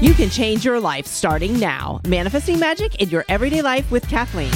You 0.00 0.14
can 0.14 0.30
change 0.30 0.64
your 0.64 0.80
life 0.80 1.06
starting 1.06 1.60
now. 1.60 2.00
Manifesting 2.06 2.58
magic 2.58 2.94
in 3.02 3.10
your 3.10 3.22
everyday 3.28 3.60
life 3.60 3.90
with 3.90 4.06
Cathlene. 4.06 4.48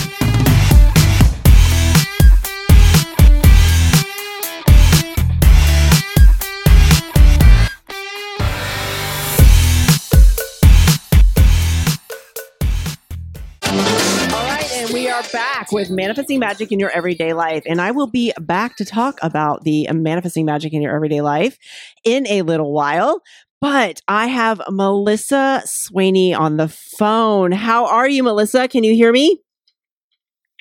All 14.32 14.46
right, 14.46 14.70
and 14.72 14.90
we 14.95 15.11
are 15.11 15.22
back 15.30 15.70
with 15.72 15.90
manifesting 15.90 16.38
magic 16.38 16.72
in 16.72 16.80
your 16.80 16.90
everyday 16.90 17.34
life. 17.34 17.64
And 17.66 17.82
I 17.82 17.90
will 17.90 18.06
be 18.06 18.32
back 18.40 18.76
to 18.76 18.84
talk 18.86 19.18
about 19.20 19.64
the 19.64 19.88
manifesting 19.92 20.46
magic 20.46 20.72
in 20.72 20.80
your 20.80 20.95
everyday 20.95 21.20
life 21.20 21.58
in 22.02 22.26
a 22.29 22.40
little 22.40 22.72
while. 22.72 23.20
But 23.61 24.00
I 24.09 24.27
have 24.27 24.61
Melissa 24.68 25.62
Swaney 25.64 26.39
on 26.39 26.57
the 26.57 26.68
phone. 26.68 27.53
How 27.53 27.86
are 27.86 28.08
you, 28.08 28.22
Melissa? 28.22 28.68
Can 28.68 28.85
you 28.85 28.95
hear 28.95 29.12
me? 29.12 29.40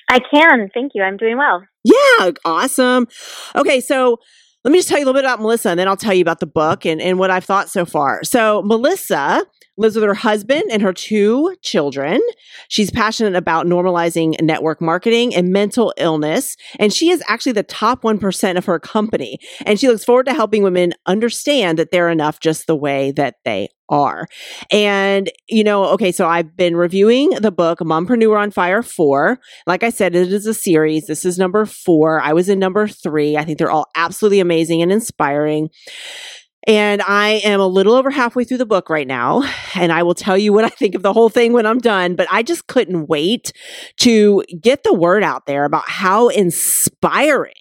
I 0.08 0.20
can. 0.20 0.70
Thank 0.72 0.92
you. 0.94 1.02
I'm 1.02 1.16
doing 1.16 1.36
well. 1.36 1.64
Yeah, 1.84 2.30
awesome. 2.44 3.06
Okay, 3.54 3.80
so 3.80 4.18
let 4.64 4.72
me 4.72 4.78
just 4.78 4.88
tell 4.88 4.98
you 4.98 5.04
a 5.04 5.06
little 5.06 5.20
bit 5.20 5.26
about 5.26 5.40
Melissa 5.40 5.70
and 5.70 5.78
then 5.78 5.88
I'll 5.88 5.96
tell 5.96 6.14
you 6.14 6.22
about 6.22 6.40
the 6.40 6.46
book 6.46 6.86
and, 6.86 7.00
and 7.00 7.18
what 7.18 7.30
I've 7.30 7.44
thought 7.44 7.68
so 7.68 7.84
far. 7.84 8.24
So, 8.24 8.62
Melissa 8.62 9.44
lives 9.76 9.96
with 9.96 10.04
her 10.04 10.14
husband 10.14 10.64
and 10.70 10.80
her 10.82 10.92
two 10.92 11.54
children. 11.62 12.20
She's 12.68 12.90
passionate 12.90 13.34
about 13.34 13.66
normalizing 13.66 14.40
network 14.40 14.80
marketing 14.80 15.34
and 15.34 15.52
mental 15.52 15.92
illness. 15.96 16.56
And 16.78 16.92
she 16.92 17.10
is 17.10 17.22
actually 17.28 17.52
the 17.52 17.64
top 17.64 18.02
1% 18.02 18.56
of 18.56 18.64
her 18.66 18.78
company. 18.78 19.38
And 19.66 19.78
she 19.78 19.88
looks 19.88 20.04
forward 20.04 20.26
to 20.26 20.34
helping 20.34 20.62
women 20.62 20.92
understand 21.06 21.78
that 21.78 21.90
they're 21.90 22.08
enough 22.08 22.40
just 22.40 22.66
the 22.66 22.76
way 22.76 23.10
that 23.12 23.36
they 23.44 23.68
are. 23.88 24.26
And, 24.70 25.30
you 25.48 25.64
know, 25.64 25.84
okay, 25.90 26.12
so 26.12 26.26
I've 26.26 26.56
been 26.56 26.76
reviewing 26.76 27.30
the 27.30 27.52
book 27.52 27.80
Mumpreneur 27.80 28.40
on 28.40 28.50
Fire 28.50 28.82
4. 28.82 29.38
Like 29.66 29.82
I 29.82 29.90
said, 29.90 30.14
it 30.14 30.32
is 30.32 30.46
a 30.46 30.54
series. 30.54 31.06
This 31.06 31.24
is 31.24 31.38
number 31.38 31.66
four. 31.66 32.20
I 32.20 32.32
was 32.32 32.48
in 32.48 32.58
number 32.58 32.88
three. 32.88 33.36
I 33.36 33.44
think 33.44 33.58
they're 33.58 33.70
all 33.70 33.88
absolutely 33.94 34.40
amazing 34.40 34.82
and 34.82 34.92
inspiring. 34.92 35.70
And 36.66 37.02
I 37.02 37.42
am 37.44 37.60
a 37.60 37.66
little 37.66 37.92
over 37.92 38.10
halfway 38.10 38.44
through 38.44 38.58
the 38.58 38.66
book 38.66 38.88
right 38.88 39.06
now. 39.06 39.42
And 39.74 39.92
I 39.92 40.02
will 40.02 40.14
tell 40.14 40.38
you 40.38 40.52
what 40.52 40.64
I 40.64 40.68
think 40.68 40.94
of 40.94 41.02
the 41.02 41.12
whole 41.12 41.28
thing 41.28 41.52
when 41.52 41.66
I'm 41.66 41.78
done. 41.78 42.14
But 42.14 42.28
I 42.30 42.42
just 42.42 42.66
couldn't 42.68 43.06
wait 43.08 43.52
to 43.98 44.42
get 44.60 44.82
the 44.82 44.94
word 44.94 45.22
out 45.22 45.46
there 45.46 45.64
about 45.64 45.88
how 45.88 46.28
inspiring 46.28 47.52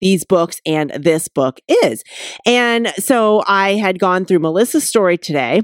these 0.00 0.24
books 0.24 0.60
and 0.66 0.90
this 0.90 1.28
book 1.28 1.60
is. 1.68 2.02
And 2.46 2.88
so 2.96 3.42
I 3.46 3.74
had 3.74 3.98
gone 3.98 4.24
through 4.24 4.40
Melissa's 4.40 4.88
story 4.88 5.18
today. 5.18 5.62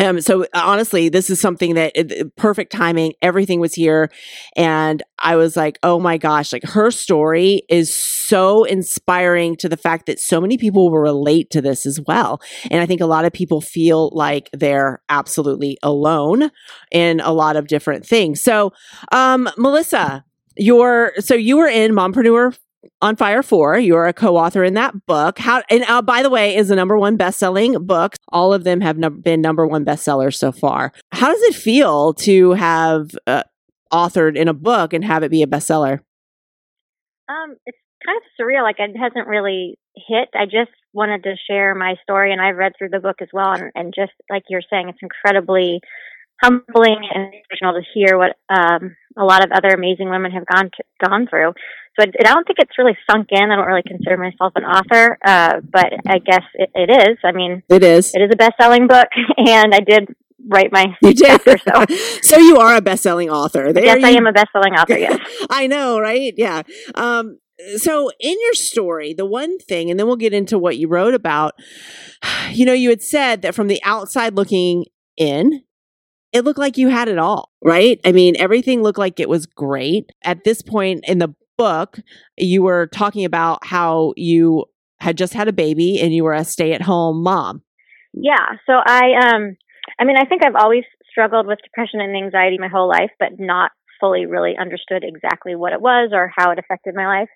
Um, 0.00 0.20
so 0.20 0.44
honestly, 0.54 1.08
this 1.08 1.30
is 1.30 1.40
something 1.40 1.74
that 1.74 1.96
uh, 1.96 2.24
perfect 2.36 2.72
timing. 2.72 3.12
Everything 3.22 3.60
was 3.60 3.74
here. 3.74 4.10
And 4.56 5.02
I 5.20 5.36
was 5.36 5.56
like, 5.56 5.78
oh 5.84 6.00
my 6.00 6.18
gosh, 6.18 6.52
like 6.52 6.64
her 6.64 6.90
story 6.90 7.62
is 7.68 7.94
so 7.94 8.64
inspiring 8.64 9.56
to 9.56 9.68
the 9.68 9.76
fact 9.76 10.06
that 10.06 10.18
so 10.18 10.40
many 10.40 10.58
people 10.58 10.90
will 10.90 10.98
relate 10.98 11.50
to 11.50 11.62
this 11.62 11.86
as 11.86 12.00
well. 12.08 12.40
And 12.70 12.80
I 12.80 12.86
think 12.86 13.00
a 13.00 13.06
lot 13.06 13.24
of 13.24 13.32
people 13.32 13.60
feel 13.60 14.10
like 14.12 14.50
they're 14.52 15.00
absolutely 15.08 15.78
alone 15.82 16.50
in 16.90 17.20
a 17.20 17.32
lot 17.32 17.54
of 17.54 17.68
different 17.68 18.04
things. 18.04 18.42
So, 18.42 18.72
um, 19.12 19.48
Melissa, 19.56 20.24
you're, 20.56 21.12
so 21.20 21.34
you 21.34 21.56
were 21.56 21.68
in 21.68 21.92
Mumpreneur 21.92 22.56
on 23.02 23.16
Fire 23.16 23.42
4. 23.42 23.78
You're 23.78 24.06
a 24.06 24.12
co-author 24.12 24.64
in 24.64 24.74
that 24.74 25.06
book. 25.06 25.38
How 25.38 25.62
and 25.70 25.84
uh, 25.84 26.02
by 26.02 26.22
the 26.22 26.30
way, 26.30 26.56
is 26.56 26.68
the 26.68 26.76
number 26.76 26.98
one 26.98 27.16
best-selling 27.16 27.84
book. 27.86 28.16
All 28.30 28.52
of 28.52 28.64
them 28.64 28.80
have 28.80 28.98
been 29.22 29.40
number 29.40 29.66
one 29.66 29.84
bestsellers 29.84 30.36
so 30.36 30.52
far. 30.52 30.92
How 31.12 31.28
does 31.32 31.42
it 31.42 31.54
feel 31.54 32.14
to 32.14 32.52
have 32.52 33.10
uh, 33.26 33.44
authored 33.92 34.36
in 34.36 34.48
a 34.48 34.54
book 34.54 34.92
and 34.92 35.04
have 35.04 35.22
it 35.22 35.30
be 35.30 35.42
a 35.42 35.46
bestseller? 35.46 36.00
Um, 37.28 37.56
it's 37.66 37.78
kind 38.04 38.18
of 38.18 38.22
surreal. 38.40 38.62
Like 38.62 38.76
it 38.78 38.96
hasn't 38.96 39.28
really 39.28 39.78
hit. 39.96 40.28
I 40.34 40.44
just 40.44 40.72
wanted 40.92 41.22
to 41.24 41.34
share 41.48 41.74
my 41.74 41.94
story, 42.02 42.32
and 42.32 42.40
I've 42.40 42.56
read 42.56 42.72
through 42.78 42.90
the 42.90 43.00
book 43.00 43.16
as 43.20 43.28
well. 43.32 43.52
And, 43.52 43.70
and 43.74 43.94
just 43.94 44.12
like 44.30 44.44
you're 44.48 44.62
saying, 44.68 44.88
it's 44.88 44.98
incredibly 45.02 45.80
humbling 46.42 46.98
and 47.12 47.32
inspirational 47.34 47.74
to 47.74 47.86
hear 47.94 48.18
what 48.18 48.36
um, 48.48 48.96
a 49.16 49.24
lot 49.24 49.44
of 49.44 49.50
other 49.52 49.68
amazing 49.68 50.10
women 50.10 50.32
have 50.32 50.46
gone 50.46 50.70
to, 50.76 51.08
gone 51.08 51.26
through. 51.28 51.52
So 51.98 52.06
I, 52.06 52.10
I 52.20 52.32
don't 52.32 52.46
think 52.46 52.58
it's 52.58 52.76
really 52.76 52.96
sunk 53.08 53.28
in. 53.30 53.50
I 53.50 53.56
don't 53.56 53.66
really 53.66 53.82
consider 53.86 54.16
myself 54.16 54.52
an 54.56 54.64
author, 54.64 55.18
uh, 55.24 55.60
but 55.70 55.92
I 56.06 56.18
guess 56.18 56.42
it, 56.54 56.70
it 56.74 56.90
is. 56.90 57.18
I 57.24 57.32
mean, 57.32 57.62
it 57.68 57.82
is. 57.82 58.14
It 58.14 58.20
is 58.20 58.30
a 58.32 58.36
best-selling 58.36 58.88
book, 58.88 59.08
and 59.36 59.74
I 59.74 59.80
did 59.80 60.08
write 60.46 60.72
my 60.72 60.86
you 61.02 61.14
did. 61.14 61.40
So, 61.40 61.84
so 62.22 62.38
you 62.38 62.58
are 62.58 62.76
a 62.76 62.82
best-selling 62.82 63.30
author. 63.30 63.72
There 63.72 63.84
yes, 63.84 64.00
you, 64.00 64.06
I 64.06 64.10
am 64.10 64.26
a 64.26 64.32
best-selling 64.32 64.74
author. 64.74 64.98
Yes, 64.98 65.18
I 65.50 65.66
know, 65.66 66.00
right? 66.00 66.34
Yeah. 66.36 66.62
Um, 66.94 67.38
so 67.76 68.10
in 68.18 68.36
your 68.40 68.54
story, 68.54 69.14
the 69.14 69.26
one 69.26 69.58
thing, 69.58 69.90
and 69.90 69.98
then 69.98 70.06
we'll 70.06 70.16
get 70.16 70.34
into 70.34 70.58
what 70.58 70.76
you 70.76 70.88
wrote 70.88 71.14
about. 71.14 71.54
You 72.50 72.66
know, 72.66 72.72
you 72.72 72.90
had 72.90 73.02
said 73.02 73.42
that 73.42 73.54
from 73.54 73.66
the 73.66 73.80
outside 73.84 74.34
looking 74.34 74.84
in, 75.16 75.62
it 76.34 76.44
looked 76.44 76.58
like 76.58 76.76
you 76.76 76.88
had 76.88 77.08
it 77.08 77.16
all, 77.16 77.50
right? 77.62 78.00
I 78.04 78.10
mean, 78.10 78.34
everything 78.38 78.82
looked 78.82 78.98
like 78.98 79.20
it 79.20 79.28
was 79.28 79.46
great. 79.46 80.10
At 80.24 80.42
this 80.42 80.60
point 80.60 81.04
in 81.06 81.20
the 81.20 81.32
book, 81.56 82.00
you 82.36 82.62
were 82.62 82.88
talking 82.88 83.24
about 83.24 83.64
how 83.64 84.12
you 84.16 84.64
had 84.98 85.16
just 85.16 85.32
had 85.32 85.46
a 85.46 85.52
baby 85.52 86.00
and 86.00 86.12
you 86.12 86.24
were 86.24 86.32
a 86.32 86.44
stay-at-home 86.44 87.22
mom. 87.22 87.62
Yeah. 88.12 88.58
So 88.66 88.72
I 88.72 89.12
um 89.24 89.56
I 89.98 90.04
mean, 90.04 90.16
I 90.16 90.24
think 90.24 90.44
I've 90.44 90.56
always 90.56 90.84
struggled 91.08 91.46
with 91.46 91.60
depression 91.62 92.00
and 92.00 92.16
anxiety 92.16 92.58
my 92.58 92.68
whole 92.68 92.88
life, 92.88 93.10
but 93.20 93.38
not 93.38 93.70
fully 94.00 94.26
really 94.26 94.54
understood 94.58 95.04
exactly 95.04 95.54
what 95.54 95.72
it 95.72 95.80
was 95.80 96.10
or 96.12 96.32
how 96.36 96.50
it 96.50 96.58
affected 96.58 96.94
my 96.96 97.06
life. 97.06 97.28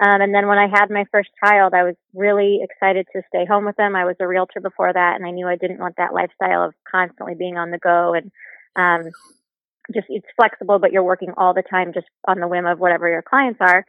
Um, 0.00 0.22
and 0.22 0.34
then 0.34 0.48
when 0.48 0.58
I 0.58 0.66
had 0.66 0.90
my 0.90 1.04
first 1.12 1.28
child, 1.44 1.74
I 1.74 1.84
was 1.84 1.94
really 2.14 2.60
excited 2.62 3.06
to 3.12 3.22
stay 3.28 3.44
home 3.44 3.66
with 3.66 3.76
them. 3.76 3.94
I 3.94 4.06
was 4.06 4.16
a 4.18 4.26
realtor 4.26 4.60
before 4.60 4.92
that, 4.92 5.16
and 5.16 5.26
I 5.26 5.30
knew 5.30 5.46
I 5.46 5.56
didn't 5.56 5.78
want 5.78 5.96
that 5.98 6.14
lifestyle 6.14 6.64
of 6.64 6.74
constantly 6.90 7.34
being 7.34 7.58
on 7.58 7.70
the 7.70 7.78
go 7.78 8.14
and 8.14 8.32
um, 8.76 9.10
just 9.92 10.06
it's 10.08 10.26
flexible, 10.36 10.78
but 10.78 10.92
you're 10.92 11.02
working 11.02 11.34
all 11.36 11.52
the 11.52 11.62
time 11.62 11.92
just 11.92 12.06
on 12.26 12.40
the 12.40 12.48
whim 12.48 12.66
of 12.66 12.78
whatever 12.78 13.10
your 13.10 13.22
clients 13.22 13.58
are. 13.60 13.84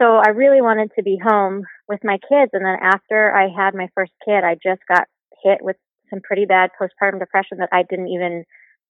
So 0.00 0.16
I 0.16 0.28
really 0.28 0.60
wanted 0.60 0.90
to 0.96 1.02
be 1.02 1.18
home 1.22 1.62
with 1.88 2.00
my 2.04 2.18
kids. 2.28 2.50
And 2.52 2.64
then 2.64 2.76
after 2.82 3.34
I 3.34 3.48
had 3.48 3.74
my 3.74 3.88
first 3.94 4.12
kid, 4.24 4.44
I 4.44 4.54
just 4.54 4.82
got 4.88 5.04
hit 5.42 5.58
with 5.62 5.76
some 6.10 6.20
pretty 6.20 6.44
bad 6.44 6.70
postpartum 6.80 7.18
depression 7.18 7.58
that 7.58 7.70
I 7.72 7.82
didn't 7.88 8.08
even 8.08 8.44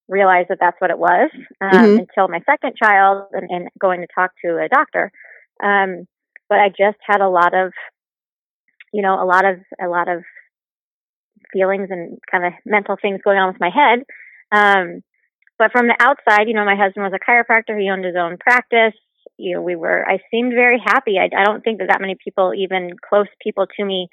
realize 0.08 0.46
that 0.48 0.58
that's 0.60 0.80
what 0.80 0.90
it 0.90 0.98
was 0.98 1.30
um, 1.60 1.70
mm-hmm. 1.70 1.98
until 2.00 2.28
my 2.28 2.40
second 2.44 2.74
child 2.82 3.26
and, 3.32 3.48
and, 3.50 3.68
going 3.78 4.00
to 4.00 4.06
talk 4.14 4.30
to 4.44 4.58
a 4.58 4.68
doctor. 4.68 5.10
Um, 5.62 6.06
but 6.48 6.58
I 6.58 6.68
just 6.68 6.98
had 7.06 7.20
a 7.20 7.28
lot 7.28 7.54
of, 7.54 7.72
you 8.92 9.02
know, 9.02 9.14
a 9.22 9.26
lot 9.26 9.44
of 9.44 9.58
a 9.82 9.88
lot 9.88 10.08
of 10.08 10.22
feelings 11.52 11.88
and 11.90 12.18
kind 12.30 12.44
of 12.44 12.52
mental 12.64 12.96
things 13.00 13.20
going 13.22 13.38
on 13.38 13.48
with 13.48 13.60
my 13.60 13.70
head. 13.70 14.04
Um, 14.52 15.02
but 15.58 15.72
from 15.72 15.86
the 15.86 15.96
outside, 15.98 16.48
you 16.48 16.54
know, 16.54 16.64
my 16.64 16.76
husband 16.76 17.04
was 17.04 17.14
a 17.14 17.30
chiropractor. 17.30 17.80
He 17.80 17.90
owned 17.90 18.04
his 18.04 18.16
own 18.18 18.36
practice. 18.38 18.98
You 19.38 19.56
know, 19.56 19.62
we 19.62 19.76
were. 19.76 20.06
I 20.06 20.18
seemed 20.30 20.52
very 20.52 20.80
happy. 20.84 21.16
I, 21.18 21.24
I 21.36 21.44
don't 21.44 21.62
think 21.62 21.78
that 21.78 21.88
that 21.90 22.00
many 22.00 22.16
people, 22.22 22.52
even 22.56 22.90
close 23.08 23.26
people 23.42 23.66
to 23.76 23.84
me, 23.84 24.08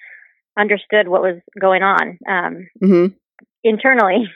understood 0.58 1.08
what 1.08 1.22
was 1.22 1.42
going 1.60 1.84
on 1.84 2.18
um, 2.28 2.68
mm-hmm. 2.82 3.06
internally. 3.64 4.30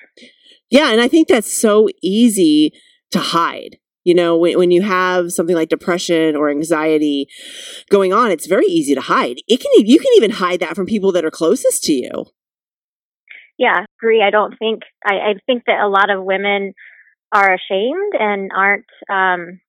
Yeah, 0.69 0.91
and 0.91 0.99
I 0.99 1.07
think 1.07 1.27
that's 1.27 1.55
so 1.59 1.87
easy 2.01 2.73
to 3.11 3.19
hide 3.19 3.77
you 4.07 4.15
know, 4.15 4.37
when, 4.37 4.57
when 4.57 4.71
you 4.71 4.83
have 4.83 5.33
something 5.33 5.53
like 5.53 5.67
depression 5.67 6.37
or 6.37 6.49
anxiety 6.49 7.27
going 7.89 8.13
on, 8.13 8.31
it's 8.31 8.47
very 8.47 8.65
easy 8.65 8.95
to 8.95 9.01
hide. 9.01 9.41
It 9.49 9.59
can 9.59 9.85
you 9.85 9.99
can 9.99 10.13
even 10.15 10.31
hide 10.31 10.61
that 10.61 10.77
from 10.77 10.85
people 10.85 11.11
that 11.11 11.25
are 11.25 11.29
closest 11.29 11.83
to 11.83 11.93
you. 11.93 12.27
Yeah, 13.57 13.83
agree. 13.99 14.23
I 14.23 14.29
don't 14.29 14.57
think 14.57 14.83
I, 15.05 15.15
I 15.15 15.33
think 15.45 15.63
that 15.65 15.81
a 15.81 15.89
lot 15.89 16.09
of 16.09 16.23
women 16.23 16.73
are 17.33 17.53
ashamed 17.53 18.13
and 18.17 18.49
aren't 18.55 18.85
um, 19.11 19.59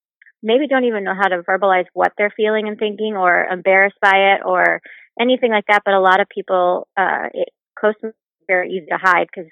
maybe 0.41 0.67
don't 0.69 0.85
even 0.85 1.03
know 1.03 1.15
how 1.19 1.27
to 1.27 1.43
verbalize 1.43 1.87
what 1.91 2.13
they're 2.17 2.33
feeling 2.33 2.69
and 2.69 2.79
thinking 2.79 3.17
or 3.17 3.43
embarrassed 3.43 3.99
by 4.01 4.35
it 4.35 4.41
or 4.45 4.79
anything 5.19 5.51
like 5.51 5.65
that. 5.67 5.81
But 5.83 5.95
a 5.95 5.99
lot 5.99 6.21
of 6.21 6.27
people, 6.33 6.87
uh, 6.95 7.27
it, 7.33 7.49
close 7.77 7.95
to 7.99 8.13
very 8.47 8.69
easy 8.69 8.85
to 8.85 8.97
hide 8.97 9.27
because, 9.27 9.51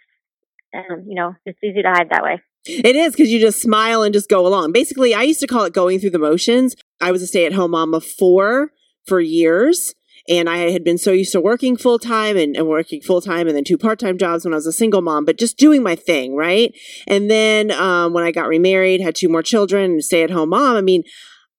um, 0.73 1.03
you 1.09 1.15
know, 1.15 1.33
it's 1.45 1.59
easy 1.61 1.81
to 1.81 1.91
hide 1.91 2.09
that 2.11 2.23
way. 2.23 2.41
It 2.67 2.95
is 2.95 3.13
because 3.13 3.31
you 3.31 3.39
just 3.39 3.61
smile 3.61 4.03
and 4.03 4.13
just 4.13 4.29
go 4.29 4.45
along. 4.45 4.71
Basically, 4.71 5.13
I 5.13 5.23
used 5.23 5.39
to 5.41 5.47
call 5.47 5.63
it 5.65 5.73
going 5.73 5.99
through 5.99 6.11
the 6.11 6.19
motions. 6.19 6.75
I 7.01 7.11
was 7.11 7.21
a 7.21 7.27
stay 7.27 7.45
at 7.45 7.53
home 7.53 7.71
mom 7.71 7.93
of 7.93 8.05
four 8.05 8.71
for 9.05 9.19
years. 9.19 9.93
And 10.29 10.49
I 10.49 10.71
had 10.71 10.83
been 10.83 10.97
so 10.97 11.13
used 11.13 11.31
to 11.31 11.39
working 11.39 11.77
full 11.77 11.99
time 11.99 12.35
and, 12.35 12.57
and, 12.57 12.67
working 12.67 13.01
full 13.01 13.21
time 13.21 13.47
and 13.47 13.55
then 13.55 13.63
two 13.63 13.77
part 13.77 13.97
time 13.97 14.17
jobs 14.17 14.43
when 14.43 14.53
I 14.53 14.57
was 14.57 14.67
a 14.67 14.73
single 14.73 15.01
mom, 15.01 15.23
but 15.23 15.37
just 15.37 15.57
doing 15.57 15.81
my 15.81 15.95
thing, 15.95 16.35
right? 16.35 16.75
And 17.07 17.31
then 17.31 17.71
um, 17.71 18.11
when 18.11 18.25
I 18.25 18.31
got 18.31 18.49
remarried, 18.49 18.99
had 18.99 19.15
two 19.15 19.29
more 19.29 19.41
children, 19.41 20.01
stay 20.01 20.23
at 20.23 20.31
home 20.31 20.49
mom, 20.49 20.75
I 20.75 20.81
mean, 20.81 21.03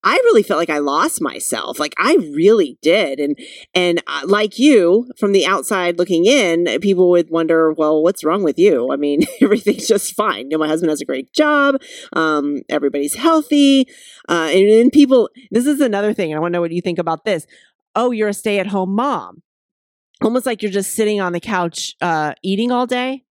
I 0.05 0.15
really 0.15 0.43
felt 0.43 0.59
like 0.59 0.71
I 0.71 0.79
lost 0.79 1.21
myself. 1.21 1.81
Like 1.81 1.95
I 1.99 2.15
really 2.33 2.79
did. 2.83 3.19
And, 3.19 3.37
and 3.75 4.03
uh, 4.07 4.23
like 4.25 4.59
you 4.59 5.11
from 5.19 5.33
the 5.33 5.45
outside 5.45 5.99
looking 5.99 6.25
in, 6.25 6.79
people 6.81 7.11
would 7.11 7.31
wonder, 7.31 7.73
well, 7.73 8.03
what's 8.03 8.23
wrong 8.25 8.45
with 8.45 8.59
you? 8.59 8.93
I 8.93 8.97
mean, 8.97 9.23
everything's 9.43 9.89
just 9.89 10.15
fine. 10.15 10.51
You 10.51 10.51
know, 10.51 10.59
my 10.59 10.69
husband 10.69 10.91
has 10.91 11.01
a 11.01 11.05
great 11.05 11.33
job. 11.33 11.77
Um, 12.13 12.63
everybody's 12.69 13.17
healthy. 13.17 13.89
Uh, 14.29 14.51
and 14.53 14.69
then 14.71 14.91
people, 14.91 15.31
this 15.51 15.67
is 15.67 15.81
another 15.81 16.15
thing. 16.15 16.35
I 16.35 16.39
want 16.39 16.53
to 16.53 16.57
know 16.57 16.61
what 16.61 16.73
you 16.73 16.83
think 16.83 16.99
about 16.99 17.25
this. 17.25 17.47
Oh, 17.97 18.13
you're 18.13 18.29
a 18.29 18.35
stay 18.35 18.61
at 18.61 18.69
home 18.69 18.95
mom. 18.95 19.43
Almost 20.23 20.47
like 20.47 20.63
you're 20.63 20.73
just 20.73 20.95
sitting 20.95 21.21
on 21.21 21.33
the 21.33 21.41
couch, 21.41 21.95
uh, 22.01 22.35
eating 22.43 22.73
all 22.73 22.87
day 22.87 23.25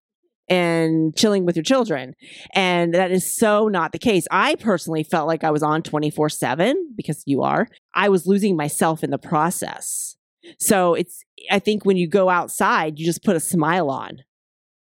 and 0.48 1.16
chilling 1.16 1.46
with 1.46 1.56
your 1.56 1.64
children. 1.64 2.16
And 2.54 2.94
that 2.94 3.12
is 3.12 3.36
so 3.36 3.68
not 3.68 3.92
the 3.92 4.00
case. 4.00 4.28
I 4.32 4.56
personally 4.56 5.04
felt 5.04 5.28
like 5.28 5.44
I 5.44 5.52
was 5.52 5.64
on 5.64 5.82
24 5.82 6.30
7 6.30 6.94
because 6.96 7.24
you 7.26 7.42
are. 7.42 7.68
I 7.94 8.10
was 8.10 8.28
losing 8.28 8.56
myself 8.56 9.04
in 9.04 9.10
the 9.10 9.18
process. 9.18 10.18
So 10.60 10.94
it's, 10.94 11.24
I 11.50 11.60
think 11.60 11.86
when 11.86 11.98
you 11.98 12.08
go 12.08 12.30
outside, 12.30 13.00
you 13.00 13.06
just 13.06 13.24
put 13.24 13.36
a 13.36 13.40
smile 13.40 13.90
on. 13.90 14.20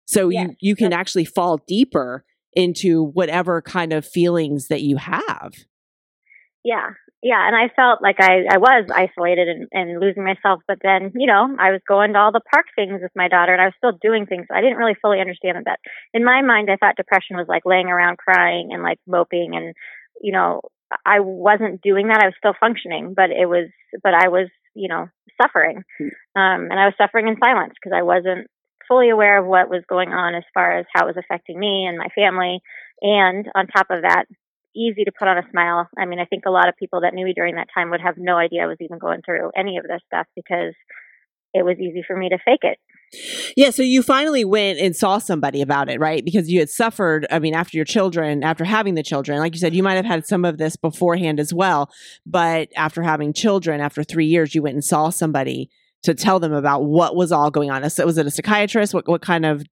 So 0.06 0.30
you, 0.30 0.54
you 0.60 0.76
can 0.76 0.92
actually 0.92 1.24
fall 1.24 1.58
deeper 1.66 2.24
into 2.54 3.02
whatever 3.02 3.62
kind 3.62 3.92
of 3.92 4.06
feelings 4.06 4.68
that 4.68 4.82
you 4.82 4.96
have. 4.96 5.52
Yeah 6.64 6.90
yeah, 7.22 7.46
and 7.46 7.54
I 7.54 7.72
felt 7.74 8.02
like 8.02 8.16
I, 8.18 8.42
I 8.50 8.58
was 8.58 8.90
isolated 8.90 9.46
and, 9.46 9.68
and 9.70 10.00
losing 10.00 10.24
myself. 10.24 10.60
But 10.66 10.78
then, 10.82 11.12
you 11.14 11.28
know, 11.28 11.54
I 11.58 11.70
was 11.70 11.80
going 11.86 12.12
to 12.12 12.18
all 12.18 12.32
the 12.32 12.42
park 12.52 12.66
things 12.74 12.98
with 13.00 13.12
my 13.14 13.28
daughter 13.28 13.52
and 13.52 13.62
I 13.62 13.66
was 13.66 13.78
still 13.78 13.96
doing 14.02 14.26
things. 14.26 14.46
I 14.50 14.60
didn't 14.60 14.78
really 14.78 14.98
fully 15.00 15.20
understand 15.20 15.56
that. 15.66 15.78
In 16.12 16.24
my 16.24 16.42
mind, 16.42 16.68
I 16.68 16.76
thought 16.76 16.96
depression 16.96 17.36
was 17.36 17.46
like 17.48 17.62
laying 17.64 17.86
around 17.86 18.18
crying 18.18 18.70
and 18.72 18.82
like 18.82 18.98
moping. 19.06 19.54
And, 19.54 19.72
you 20.20 20.32
know, 20.32 20.62
I 21.06 21.20
wasn't 21.20 21.80
doing 21.80 22.08
that. 22.08 22.20
I 22.22 22.26
was 22.26 22.34
still 22.38 22.58
functioning, 22.58 23.14
but 23.14 23.30
it 23.30 23.46
was, 23.46 23.70
but 24.02 24.14
I 24.14 24.26
was, 24.26 24.48
you 24.74 24.88
know, 24.88 25.06
suffering. 25.40 25.84
Hmm. 25.98 26.10
Um, 26.34 26.60
and 26.74 26.80
I 26.80 26.86
was 26.86 26.94
suffering 26.98 27.28
in 27.28 27.36
silence 27.38 27.74
because 27.78 27.96
I 27.96 28.02
wasn't 28.02 28.50
fully 28.88 29.10
aware 29.10 29.38
of 29.38 29.46
what 29.46 29.70
was 29.70 29.84
going 29.88 30.10
on 30.10 30.34
as 30.34 30.42
far 30.52 30.76
as 30.76 30.86
how 30.92 31.06
it 31.06 31.14
was 31.14 31.22
affecting 31.22 31.58
me 31.58 31.86
and 31.86 31.96
my 31.96 32.08
family. 32.16 32.58
And 33.00 33.46
on 33.54 33.68
top 33.68 33.86
of 33.90 34.02
that, 34.02 34.26
easy 34.74 35.04
to 35.04 35.12
put 35.16 35.28
on 35.28 35.38
a 35.38 35.48
smile. 35.50 35.88
I 35.98 36.06
mean, 36.06 36.18
I 36.18 36.24
think 36.24 36.44
a 36.46 36.50
lot 36.50 36.68
of 36.68 36.76
people 36.76 37.02
that 37.02 37.14
knew 37.14 37.24
me 37.24 37.34
during 37.34 37.56
that 37.56 37.68
time 37.74 37.90
would 37.90 38.00
have 38.00 38.14
no 38.16 38.36
idea 38.36 38.62
I 38.62 38.66
was 38.66 38.78
even 38.80 38.98
going 38.98 39.22
through 39.24 39.50
any 39.56 39.76
of 39.76 39.84
this 39.84 40.00
stuff 40.06 40.26
because 40.34 40.74
it 41.54 41.64
was 41.64 41.76
easy 41.78 42.02
for 42.06 42.16
me 42.16 42.28
to 42.30 42.38
fake 42.44 42.62
it. 42.62 42.78
Yeah, 43.56 43.68
so 43.68 43.82
you 43.82 44.02
finally 44.02 44.42
went 44.42 44.78
and 44.78 44.96
saw 44.96 45.18
somebody 45.18 45.60
about 45.60 45.90
it, 45.90 46.00
right? 46.00 46.24
Because 46.24 46.50
you 46.50 46.60
had 46.60 46.70
suffered, 46.70 47.26
I 47.30 47.40
mean, 47.40 47.54
after 47.54 47.76
your 47.76 47.84
children, 47.84 48.42
after 48.42 48.64
having 48.64 48.94
the 48.94 49.02
children, 49.02 49.38
like 49.38 49.52
you 49.52 49.60
said, 49.60 49.74
you 49.74 49.82
might 49.82 49.96
have 49.96 50.06
had 50.06 50.26
some 50.26 50.46
of 50.46 50.56
this 50.56 50.76
beforehand 50.76 51.38
as 51.38 51.52
well. 51.52 51.90
But 52.24 52.70
after 52.74 53.02
having 53.02 53.34
children, 53.34 53.82
after 53.82 54.02
three 54.02 54.24
years, 54.24 54.54
you 54.54 54.62
went 54.62 54.74
and 54.74 54.84
saw 54.84 55.10
somebody 55.10 55.68
to 56.04 56.14
tell 56.14 56.40
them 56.40 56.54
about 56.54 56.84
what 56.84 57.14
was 57.14 57.32
all 57.32 57.50
going 57.50 57.70
on. 57.70 57.88
So 57.90 58.06
was 58.06 58.16
it 58.16 58.26
a 58.26 58.30
psychiatrist? 58.30 58.94
What, 58.94 59.06
what 59.06 59.20
kind 59.20 59.44
of, 59.44 59.62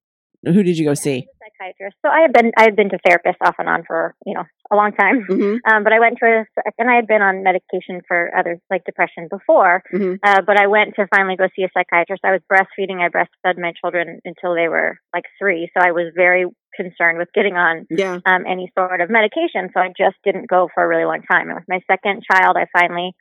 who 0.45 0.61
did 0.61 0.77
you 0.77 0.85
go 0.85 0.93
see? 0.93 1.27
Psychiatrist. 1.61 1.97
So 2.05 2.09
I 2.09 2.21
had 2.21 2.33
been 2.33 2.51
I 2.57 2.63
had 2.63 2.75
been 2.75 2.89
to 2.89 2.99
therapists 3.07 3.41
off 3.41 3.55
and 3.59 3.69
on 3.69 3.83
for 3.85 4.15
you 4.25 4.33
know 4.33 4.43
a 4.71 4.75
long 4.75 4.91
time, 4.93 5.25
mm-hmm. 5.29 5.57
um, 5.69 5.83
but 5.83 5.93
I 5.93 5.99
went 5.99 6.17
to 6.19 6.25
a 6.25 6.45
and 6.77 6.89
I 6.89 6.95
had 6.95 7.07
been 7.07 7.21
on 7.21 7.43
medication 7.43 8.01
for 8.07 8.31
others 8.37 8.59
like 8.69 8.85
depression 8.85 9.27
before, 9.29 9.83
mm-hmm. 9.93 10.15
uh, 10.23 10.41
but 10.45 10.57
I 10.59 10.67
went 10.67 10.95
to 10.95 11.07
finally 11.13 11.35
go 11.35 11.47
see 11.55 11.63
a 11.63 11.69
psychiatrist. 11.73 12.23
I 12.23 12.31
was 12.31 12.41
breastfeeding. 12.51 12.99
I 12.99 13.09
breastfed 13.09 13.59
my 13.59 13.73
children 13.79 14.19
until 14.25 14.55
they 14.55 14.67
were 14.67 14.97
like 15.13 15.25
three, 15.39 15.69
so 15.75 15.83
I 15.83 15.91
was 15.91 16.13
very 16.15 16.45
concerned 16.75 17.17
with 17.17 17.27
getting 17.33 17.55
on 17.55 17.85
yeah. 17.89 18.19
um, 18.25 18.45
any 18.47 18.71
sort 18.77 19.01
of 19.01 19.09
medication. 19.09 19.69
So 19.73 19.81
I 19.81 19.89
just 19.89 20.15
didn't 20.23 20.49
go 20.49 20.69
for 20.73 20.83
a 20.83 20.87
really 20.87 21.05
long 21.05 21.21
time. 21.29 21.49
And 21.49 21.55
with 21.55 21.67
my 21.67 21.81
second 21.91 22.23
child, 22.31 22.55
I 22.55 22.65
finally 22.71 23.11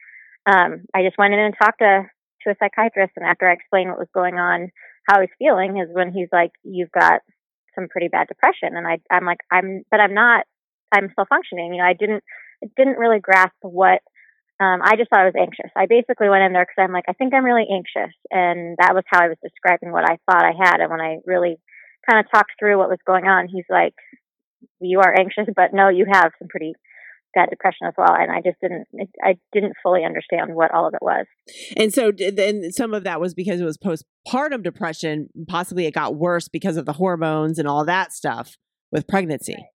um, 0.47 0.87
I 0.95 1.03
just 1.03 1.19
went 1.19 1.35
in 1.35 1.41
and 1.41 1.55
talked 1.61 1.81
to 1.81 2.07
to 2.45 2.51
a 2.51 2.55
psychiatrist, 2.59 3.13
and 3.17 3.27
after 3.27 3.49
I 3.49 3.53
explained 3.53 3.91
what 3.91 3.99
was 3.99 4.09
going 4.15 4.37
on, 4.37 4.71
how 5.07 5.19
I 5.19 5.21
was 5.21 5.29
feeling, 5.39 5.77
is 5.77 5.89
when 5.93 6.13
he's 6.13 6.29
like, 6.33 6.53
"You've 6.65 6.93
got." 6.93 7.21
Some 7.75 7.89
pretty 7.89 8.09
bad 8.09 8.29
depression 8.29 8.77
and 8.77 8.87
I 8.87 8.99
I'm 9.11 9.25
like 9.25 9.41
I'm 9.51 9.83
but 9.91 10.01
I'm 10.01 10.15
not 10.15 10.45
I'm 10.93 11.11
still 11.13 11.27
functioning. 11.29 11.73
You 11.73 11.79
know, 11.79 11.89
I 11.89 11.95
didn't 11.95 12.25
didn't 12.77 12.99
really 12.99 13.21
grasp 13.21 13.57
what 13.63 14.01
um, 14.61 14.85
I 14.85 14.97
just 14.97 15.09
thought 15.09 15.25
I 15.25 15.31
was 15.33 15.41
anxious. 15.41 15.73
I 15.75 15.87
basically 15.87 16.29
went 16.29 16.45
in 16.45 16.53
there 16.53 16.69
because 16.69 16.85
I'm 16.85 16.93
like, 16.93 17.09
I 17.09 17.15
think 17.15 17.33
I'm 17.33 17.49
really 17.49 17.65
anxious, 17.73 18.13
and 18.31 18.77
that 18.79 18.93
was 18.93 19.05
how 19.09 19.25
I 19.25 19.29
was 19.33 19.41
describing 19.41 19.91
what 19.91 20.05
I 20.05 20.21
thought 20.29 20.45
I 20.45 20.53
had. 20.53 20.85
And 20.85 20.91
when 20.91 21.01
I 21.01 21.25
really 21.25 21.57
kind 22.05 22.21
of 22.21 22.31
talked 22.31 22.53
through 22.59 22.77
what 22.77 22.91
was 22.93 23.01
going 23.07 23.25
on, 23.25 23.49
he's 23.49 23.65
like, 23.71 23.95
"You 24.79 25.01
are 25.01 25.17
anxious, 25.19 25.49
but 25.57 25.73
no, 25.73 25.89
you 25.89 26.05
have 26.13 26.33
some 26.39 26.49
pretty 26.49 26.75
bad 27.35 27.51
depression 27.51 27.87
as 27.87 27.95
well." 27.97 28.15
And 28.15 28.31
I 28.31 28.41
just 28.41 28.61
didn't, 28.61 28.87
I 29.23 29.39
didn't 29.53 29.75
fully 29.83 30.05
understand 30.05 30.55
what 30.55 30.73
all 30.73 30.87
of 30.87 30.95
it 30.95 31.03
was. 31.03 31.27
And 31.77 31.93
so, 31.93 32.13
then 32.13 32.73
some 32.73 32.95
of 32.95 33.05
that 33.05 33.21
was 33.21 33.35
because 33.35 33.61
it 33.61 33.65
was 33.65 33.79
postpartum 33.79 34.63
depression. 34.63 35.29
Possibly, 35.49 35.87
it 35.87 35.95
got 35.95 36.17
worse 36.17 36.49
because 36.49 36.77
of 36.77 36.87
the 36.87 36.95
hormones 36.95 37.59
and 37.59 37.69
all 37.69 37.85
that 37.85 38.13
stuff 38.13 38.57
with 38.93 39.07
pregnancy. 39.07 39.55
Right 39.55 39.67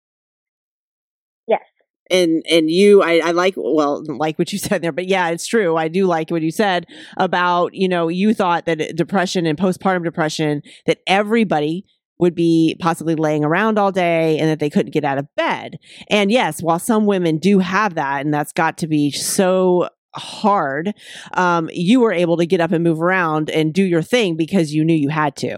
and 2.10 2.44
and 2.50 2.70
you 2.70 3.02
I, 3.02 3.18
I 3.18 3.32
like 3.32 3.56
well 3.58 4.04
like 4.06 4.38
what 4.38 4.52
you 4.54 4.60
said 4.60 4.82
there 4.82 4.92
but 4.92 5.08
yeah 5.08 5.30
it's 5.30 5.48
true 5.48 5.76
i 5.76 5.88
do 5.88 6.06
like 6.06 6.30
what 6.30 6.42
you 6.42 6.52
said 6.52 6.86
about 7.18 7.74
you 7.74 7.88
know 7.88 8.08
you 8.08 8.34
thought 8.34 8.66
that 8.66 8.96
depression 8.96 9.46
and 9.46 9.58
postpartum 9.58 10.04
depression 10.04 10.62
that 10.86 11.00
everybody 11.08 11.86
would 12.20 12.36
be 12.36 12.78
possibly 12.80 13.16
laying 13.16 13.44
around 13.44 13.78
all 13.78 13.92
day 13.92 14.38
and 14.40 14.50
that 14.50 14.60
they 14.60 14.70
couldn't 14.70 14.94
get 14.94 15.04
out 15.04 15.18
of 15.18 15.28
bed 15.36 15.78
and 16.10 16.32
yes 16.32 16.62
while 16.62 16.80
some 16.80 17.06
women 17.06 17.38
do 17.38 17.60
have 17.60 17.96
that 17.96 18.26
and 18.26 18.34
that's 18.34 18.54
got 18.54 18.78
to 18.78 18.88
be 18.88 19.12
so 19.12 19.88
hard 20.16 20.94
um, 21.34 21.70
you 21.74 22.00
were 22.00 22.14
able 22.14 22.38
to 22.38 22.46
get 22.46 22.62
up 22.62 22.72
and 22.72 22.84
move 22.84 23.02
around 23.02 23.50
and 23.50 23.74
do 23.74 23.84
your 23.84 24.02
thing 24.02 24.38
because 24.38 24.74
you 24.74 24.86
knew 24.86 24.96
you 24.96 25.10
had 25.10 25.36
to 25.36 25.58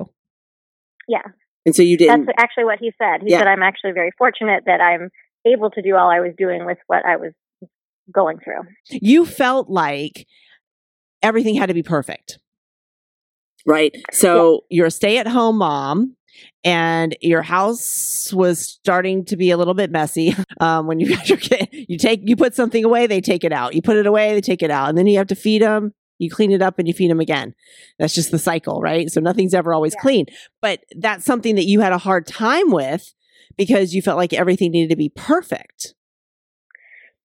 yeah 1.07 1.21
and 1.65 1.75
so 1.75 1.83
you 1.83 1.95
didn't 1.95 2.25
that's 2.25 2.37
actually 2.39 2.63
what 2.63 2.79
he 2.79 2.91
said 2.97 3.21
he 3.21 3.31
yeah. 3.31 3.39
said 3.39 3.47
i'm 3.47 3.61
actually 3.61 3.91
very 3.91 4.11
fortunate 4.17 4.63
that 4.65 4.81
i'm 4.81 5.09
able 5.47 5.69
to 5.71 5.81
do 5.81 5.95
all 5.95 6.09
I 6.09 6.19
was 6.19 6.33
doing 6.37 6.65
with 6.65 6.77
what 6.87 7.05
I 7.05 7.17
was 7.17 7.33
going 8.11 8.39
through. 8.39 8.61
You 8.89 9.25
felt 9.25 9.69
like 9.69 10.27
everything 11.21 11.55
had 11.55 11.67
to 11.67 11.73
be 11.73 11.83
perfect. 11.83 12.39
Right. 13.67 13.93
So 14.13 14.63
yeah. 14.69 14.77
you're 14.77 14.85
a 14.87 14.91
stay 14.91 15.17
at 15.17 15.27
home 15.27 15.57
mom 15.57 16.15
and 16.63 17.15
your 17.21 17.41
house 17.41 18.31
was 18.33 18.65
starting 18.65 19.25
to 19.25 19.37
be 19.37 19.51
a 19.51 19.57
little 19.57 19.73
bit 19.73 19.91
messy. 19.91 20.35
Um, 20.59 20.87
when 20.87 20.99
you 20.99 21.07
got 21.15 21.29
your 21.29 21.37
kid, 21.37 21.69
you 21.71 21.99
take, 21.99 22.21
you 22.23 22.35
put 22.35 22.55
something 22.55 22.83
away, 22.83 23.05
they 23.05 23.21
take 23.21 23.43
it 23.43 23.53
out. 23.53 23.75
You 23.75 23.83
put 23.83 23.95
it 23.95 24.07
away, 24.07 24.33
they 24.33 24.41
take 24.41 24.63
it 24.63 24.71
out. 24.71 24.89
And 24.89 24.97
then 24.97 25.05
you 25.05 25.19
have 25.19 25.27
to 25.27 25.35
feed 25.35 25.61
them. 25.61 25.93
You 26.17 26.31
clean 26.31 26.51
it 26.51 26.63
up 26.63 26.79
and 26.79 26.87
you 26.87 26.95
feed 26.95 27.11
them 27.11 27.19
again. 27.19 27.53
That's 27.99 28.15
just 28.15 28.31
the 28.31 28.39
cycle, 28.39 28.81
right? 28.81 29.11
So 29.11 29.21
nothing's 29.21 29.53
ever 29.53 29.75
always 29.75 29.93
yeah. 29.93 30.01
clean. 30.01 30.25
But 30.59 30.79
that's 30.97 31.25
something 31.25 31.53
that 31.55 31.65
you 31.65 31.81
had 31.81 31.93
a 31.93 31.99
hard 31.99 32.25
time 32.25 32.71
with 32.71 33.13
because 33.55 33.93
you 33.93 34.01
felt 34.01 34.17
like 34.17 34.33
everything 34.33 34.71
needed 34.71 34.89
to 34.89 34.95
be 34.95 35.09
perfect. 35.09 35.93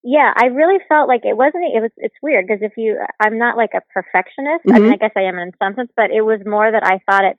Yeah, 0.05 0.33
I 0.35 0.47
really 0.47 0.79
felt 0.89 1.09
like 1.09 1.23
it 1.25 1.37
wasn't. 1.37 1.65
It 1.75 1.81
was. 1.81 1.91
It's 1.97 2.15
weird 2.23 2.47
because 2.47 2.63
if 2.63 2.73
you, 2.77 2.99
I'm 3.21 3.39
not 3.39 3.57
like 3.57 3.71
a 3.75 3.83
perfectionist. 3.93 4.67
Mm-hmm. 4.67 4.71
I 4.71 4.79
mean, 4.79 4.83
mm-hmm. 4.85 4.93
I 4.95 4.97
guess 4.97 5.13
I 5.17 5.23
am 5.23 5.39
in 5.39 5.53
some 5.63 5.75
sense, 5.75 5.91
but 5.97 6.11
it 6.11 6.23
was 6.23 6.41
more 6.45 6.71
that 6.71 6.85
I 6.85 6.99
thought 7.07 7.25
it. 7.25 7.39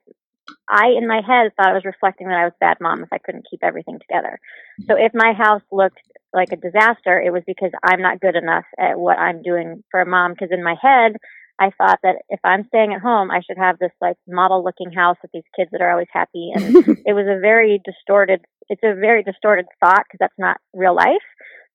I 0.69 0.95
in 0.97 1.07
my 1.07 1.21
head 1.25 1.51
thought 1.55 1.69
I 1.69 1.73
was 1.73 1.85
reflecting 1.85 2.27
that 2.27 2.37
I 2.37 2.45
was 2.45 2.53
a 2.55 2.63
bad 2.63 2.77
mom 2.79 3.03
if 3.03 3.11
I 3.11 3.17
couldn't 3.17 3.47
keep 3.49 3.63
everything 3.63 3.99
together. 3.99 4.39
So 4.87 4.95
if 4.97 5.13
my 5.13 5.33
house 5.33 5.61
looked 5.71 5.99
like 6.33 6.51
a 6.51 6.57
disaster, 6.57 7.21
it 7.21 7.31
was 7.31 7.43
because 7.45 7.71
I'm 7.83 8.01
not 8.01 8.19
good 8.19 8.35
enough 8.35 8.65
at 8.77 8.99
what 8.99 9.17
I'm 9.19 9.41
doing 9.41 9.83
for 9.91 10.01
a 10.01 10.05
mom. 10.05 10.31
Because 10.33 10.49
in 10.51 10.63
my 10.63 10.75
head, 10.81 11.17
I 11.59 11.69
thought 11.77 11.99
that 12.03 12.15
if 12.29 12.39
I'm 12.43 12.65
staying 12.67 12.93
at 12.93 13.01
home, 13.01 13.29
I 13.29 13.41
should 13.41 13.57
have 13.57 13.77
this 13.77 13.91
like 14.01 14.17
model 14.27 14.63
looking 14.63 14.91
house 14.91 15.17
with 15.21 15.31
these 15.31 15.47
kids 15.55 15.69
that 15.71 15.81
are 15.81 15.91
always 15.91 16.07
happy. 16.11 16.51
And 16.53 16.75
it 17.05 17.13
was 17.13 17.27
a 17.27 17.39
very 17.39 17.81
distorted, 17.83 18.41
it's 18.69 18.83
a 18.83 18.95
very 18.95 19.23
distorted 19.23 19.65
thought 19.79 20.03
because 20.05 20.19
that's 20.19 20.39
not 20.39 20.59
real 20.73 20.95
life. 20.95 21.23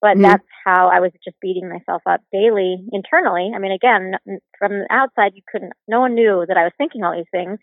But 0.00 0.14
mm-hmm. 0.14 0.22
that's 0.22 0.46
how 0.64 0.88
I 0.88 1.00
was 1.00 1.12
just 1.24 1.40
beating 1.40 1.68
myself 1.68 2.02
up 2.06 2.20
daily 2.32 2.76
internally. 2.92 3.50
I 3.54 3.58
mean, 3.58 3.72
again, 3.72 4.12
from 4.58 4.72
the 4.72 4.86
outside, 4.90 5.32
you 5.34 5.42
couldn't, 5.50 5.72
no 5.88 6.00
one 6.00 6.14
knew 6.14 6.44
that 6.46 6.56
I 6.56 6.64
was 6.64 6.72
thinking 6.78 7.02
all 7.02 7.16
these 7.16 7.30
things, 7.32 7.58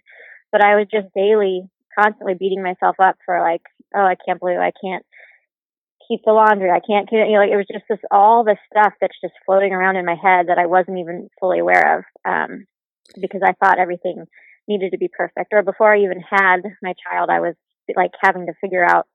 but 0.51 0.63
I 0.63 0.75
was 0.75 0.87
just 0.91 1.13
daily, 1.15 1.63
constantly 1.97 2.33
beating 2.33 2.61
myself 2.61 2.97
up 2.99 3.17
for 3.25 3.39
like, 3.39 3.61
oh, 3.95 4.03
I 4.03 4.15
can't 4.25 4.39
believe 4.39 4.59
I 4.59 4.73
can't 4.83 5.05
keep 6.07 6.21
the 6.25 6.33
laundry. 6.33 6.69
I 6.69 6.79
can't, 6.79 7.09
keep 7.09 7.19
you 7.19 7.33
know, 7.33 7.39
like 7.39 7.51
it 7.51 7.57
was 7.57 7.71
just 7.71 7.85
this 7.89 7.99
all 8.11 8.43
this 8.43 8.59
stuff 8.71 8.93
that's 8.99 9.19
just 9.21 9.33
floating 9.45 9.73
around 9.73 9.95
in 9.95 10.05
my 10.05 10.15
head 10.15 10.47
that 10.47 10.59
I 10.59 10.65
wasn't 10.65 10.99
even 10.99 11.29
fully 11.39 11.59
aware 11.59 11.99
of 11.99 12.03
um, 12.25 12.65
because 13.19 13.41
I 13.43 13.53
thought 13.53 13.79
everything 13.79 14.25
needed 14.67 14.91
to 14.91 14.97
be 14.97 15.07
perfect. 15.07 15.53
Or 15.53 15.63
before 15.63 15.93
I 15.93 16.01
even 16.01 16.19
had 16.19 16.61
my 16.81 16.93
child, 17.09 17.29
I 17.29 17.39
was 17.39 17.55
like 17.95 18.11
having 18.21 18.47
to 18.47 18.53
figure 18.61 18.83
out 18.83 19.07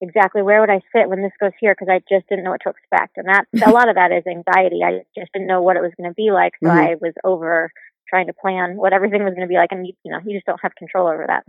exactly 0.00 0.42
where 0.42 0.60
would 0.60 0.70
I 0.70 0.80
sit 0.94 1.08
when 1.08 1.22
this 1.22 1.32
goes 1.40 1.52
here 1.60 1.74
because 1.74 1.88
I 1.90 2.00
just 2.08 2.28
didn't 2.28 2.44
know 2.44 2.50
what 2.50 2.62
to 2.64 2.70
expect. 2.70 3.16
And 3.16 3.28
that 3.28 3.46
a 3.66 3.70
lot 3.70 3.88
of 3.88 3.96
that 3.96 4.12
is 4.12 4.24
anxiety. 4.26 4.80
I 4.84 5.04
just 5.18 5.32
didn't 5.32 5.48
know 5.48 5.62
what 5.62 5.76
it 5.76 5.82
was 5.82 5.92
going 5.96 6.10
to 6.10 6.14
be 6.14 6.30
like, 6.30 6.52
so 6.62 6.68
mm-hmm. 6.68 6.78
I 6.78 6.94
was 7.00 7.14
over 7.24 7.70
trying 8.08 8.26
to 8.26 8.32
plan 8.32 8.76
what 8.76 8.92
everything 8.92 9.22
was 9.22 9.34
going 9.34 9.46
to 9.46 9.48
be 9.48 9.56
like 9.56 9.70
and 9.70 9.86
you, 9.86 9.92
you 10.04 10.10
know 10.10 10.18
you 10.24 10.36
just 10.36 10.46
don't 10.46 10.60
have 10.62 10.74
control 10.76 11.06
over 11.06 11.26
that 11.26 11.44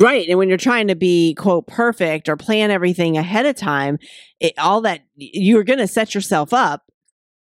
right 0.00 0.28
and 0.28 0.38
when 0.38 0.48
you're 0.48 0.56
trying 0.56 0.88
to 0.88 0.94
be 0.94 1.34
quote 1.34 1.66
perfect 1.66 2.28
or 2.28 2.36
plan 2.36 2.70
everything 2.70 3.16
ahead 3.16 3.46
of 3.46 3.54
time 3.54 3.98
it, 4.40 4.54
all 4.58 4.80
that 4.80 5.02
you're 5.16 5.64
going 5.64 5.78
to 5.78 5.86
set 5.86 6.14
yourself 6.14 6.52
up 6.52 6.84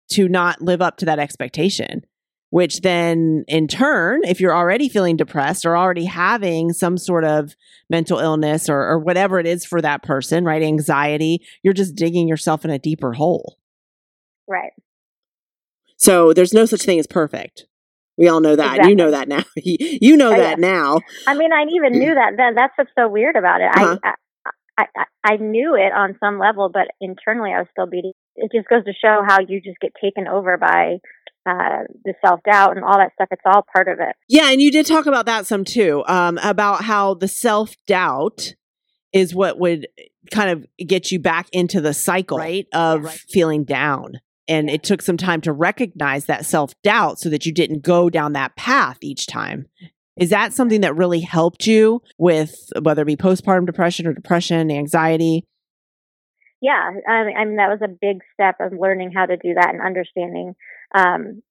to 0.10 0.28
not 0.28 0.62
live 0.62 0.82
up 0.82 0.98
to 0.98 1.06
that 1.06 1.20
expectation 1.20 2.02
which 2.50 2.82
then 2.82 3.44
in 3.48 3.68
turn 3.68 4.22
if 4.24 4.40
you're 4.40 4.56
already 4.56 4.90
feeling 4.90 5.16
depressed 5.16 5.66
or 5.66 5.78
already 5.78 6.06
having 6.06 6.74
some 6.74 6.98
sort 6.98 7.24
of 7.24 7.56
mental 7.90 8.20
illness 8.20 8.70
or, 8.70 8.82
or 8.82 9.00
whatever 9.00 9.40
it 9.40 9.48
is 9.48 9.66
for 9.66 9.82
that 9.82 10.04
person 10.04 10.44
right 10.44 10.64
anxiety 10.64 11.42
you're 11.64 11.74
just 11.74 11.96
digging 11.96 12.28
yourself 12.28 12.66
in 12.66 12.72
a 12.72 12.80
deeper 12.80 13.14
hole 13.14 13.58
right 14.48 14.74
so 15.98 16.34
there's 16.34 16.54
no 16.54 16.66
such 16.66 16.82
thing 16.82 17.00
as 17.00 17.08
perfect 17.08 17.66
we 18.18 18.28
all 18.28 18.42
know 18.42 18.56
that 18.56 18.72
exactly. 18.72 18.90
you 18.90 18.96
know 18.96 19.12
that 19.12 19.28
now 19.28 19.44
you 19.56 20.18
know 20.18 20.34
oh, 20.34 20.38
that 20.38 20.60
yeah. 20.60 20.68
now 20.68 21.00
i 21.28 21.34
mean 21.34 21.54
i 21.54 21.64
even 21.64 22.00
knew 22.00 22.14
that 22.14 22.34
then 22.38 22.56
that's 22.56 22.74
what's 22.78 22.92
so 22.98 23.08
weird 23.08 23.36
about 23.36 23.62
it 23.62 23.70
uh-huh. 23.76 23.98
I, 24.04 24.10
I 24.10 24.14
I, 24.80 24.86
I 25.26 25.36
knew 25.38 25.76
it 25.76 25.92
on 25.92 26.16
some 26.20 26.40
level, 26.40 26.70
but 26.70 26.88
internally 27.02 27.52
I 27.52 27.60
was 27.60 27.68
still 27.72 27.86
beating. 27.86 28.14
It 28.36 28.52
just 28.56 28.70
goes 28.70 28.86
to 28.86 28.94
show 28.94 29.22
how 29.28 29.40
you 29.42 29.62
just 29.62 29.80
get 29.82 29.92
taken 30.02 30.28
over 30.28 30.58
by 30.58 31.00
uh, 31.50 31.84
the 32.06 32.14
self 32.24 32.42
doubt 32.44 32.76
and 32.76 32.86
all 32.86 32.98
that 32.98 33.14
stuff. 33.14 33.30
It's 33.32 33.42
all 33.46 33.66
part 33.74 33.88
of 33.88 34.00
it. 34.00 34.16
Yeah, 34.28 34.52
and 34.52 34.62
you 34.62 34.72
did 34.72 34.86
talk 34.86 35.06
about 35.06 35.26
that 35.26 35.48
some 35.48 35.64
too, 35.66 36.04
um, 36.08 36.38
about 36.44 36.84
how 36.84 37.16
the 37.16 37.28
self 37.28 37.76
doubt 37.88 38.54
is 39.12 39.34
what 39.34 39.60
would 39.60 39.88
kind 40.32 40.52
of 40.52 40.66
get 40.86 41.12
you 41.12 41.20
back 41.20 41.48
into 41.52 41.82
the 41.82 41.94
cycle, 41.94 42.38
right, 42.38 42.68
of 42.74 43.04
right. 43.04 43.20
feeling 43.30 43.64
down. 43.64 44.20
And 44.48 44.70
it 44.70 44.84
took 44.84 45.02
some 45.02 45.18
time 45.18 45.42
to 45.42 45.54
recognize 45.54 46.26
that 46.26 46.46
self 46.46 46.74
doubt 46.84 47.20
so 47.20 47.30
that 47.30 47.46
you 47.46 47.52
didn't 47.52 47.82
go 47.82 48.10
down 48.10 48.34
that 48.34 48.56
path 48.56 48.98
each 49.02 49.28
time. 49.28 49.68
Is 50.18 50.32
that 50.32 50.54
something 50.54 50.82
that 50.82 50.98
really 50.98 51.22
helped 51.22 51.66
you 51.66 52.02
with 52.18 52.70
whether 52.82 53.04
it 53.04 53.06
be 53.06 53.16
postpartum 53.16 53.66
depression 53.66 54.06
or 54.06 54.14
depression, 54.14 54.70
anxiety? 54.70 55.46
Yeah, 56.62 56.92
I 57.08 57.46
mean, 57.46 57.56
that 57.56 57.70
was 57.70 57.80
a 57.82 57.88
big 57.88 58.20
step 58.34 58.58
of 58.60 58.74
learning 58.78 59.14
how 59.16 59.26
to 59.26 59.38
do 59.38 59.54
that 59.54 59.70
and 59.70 59.82
understanding 59.82 60.56
um, 60.96 61.42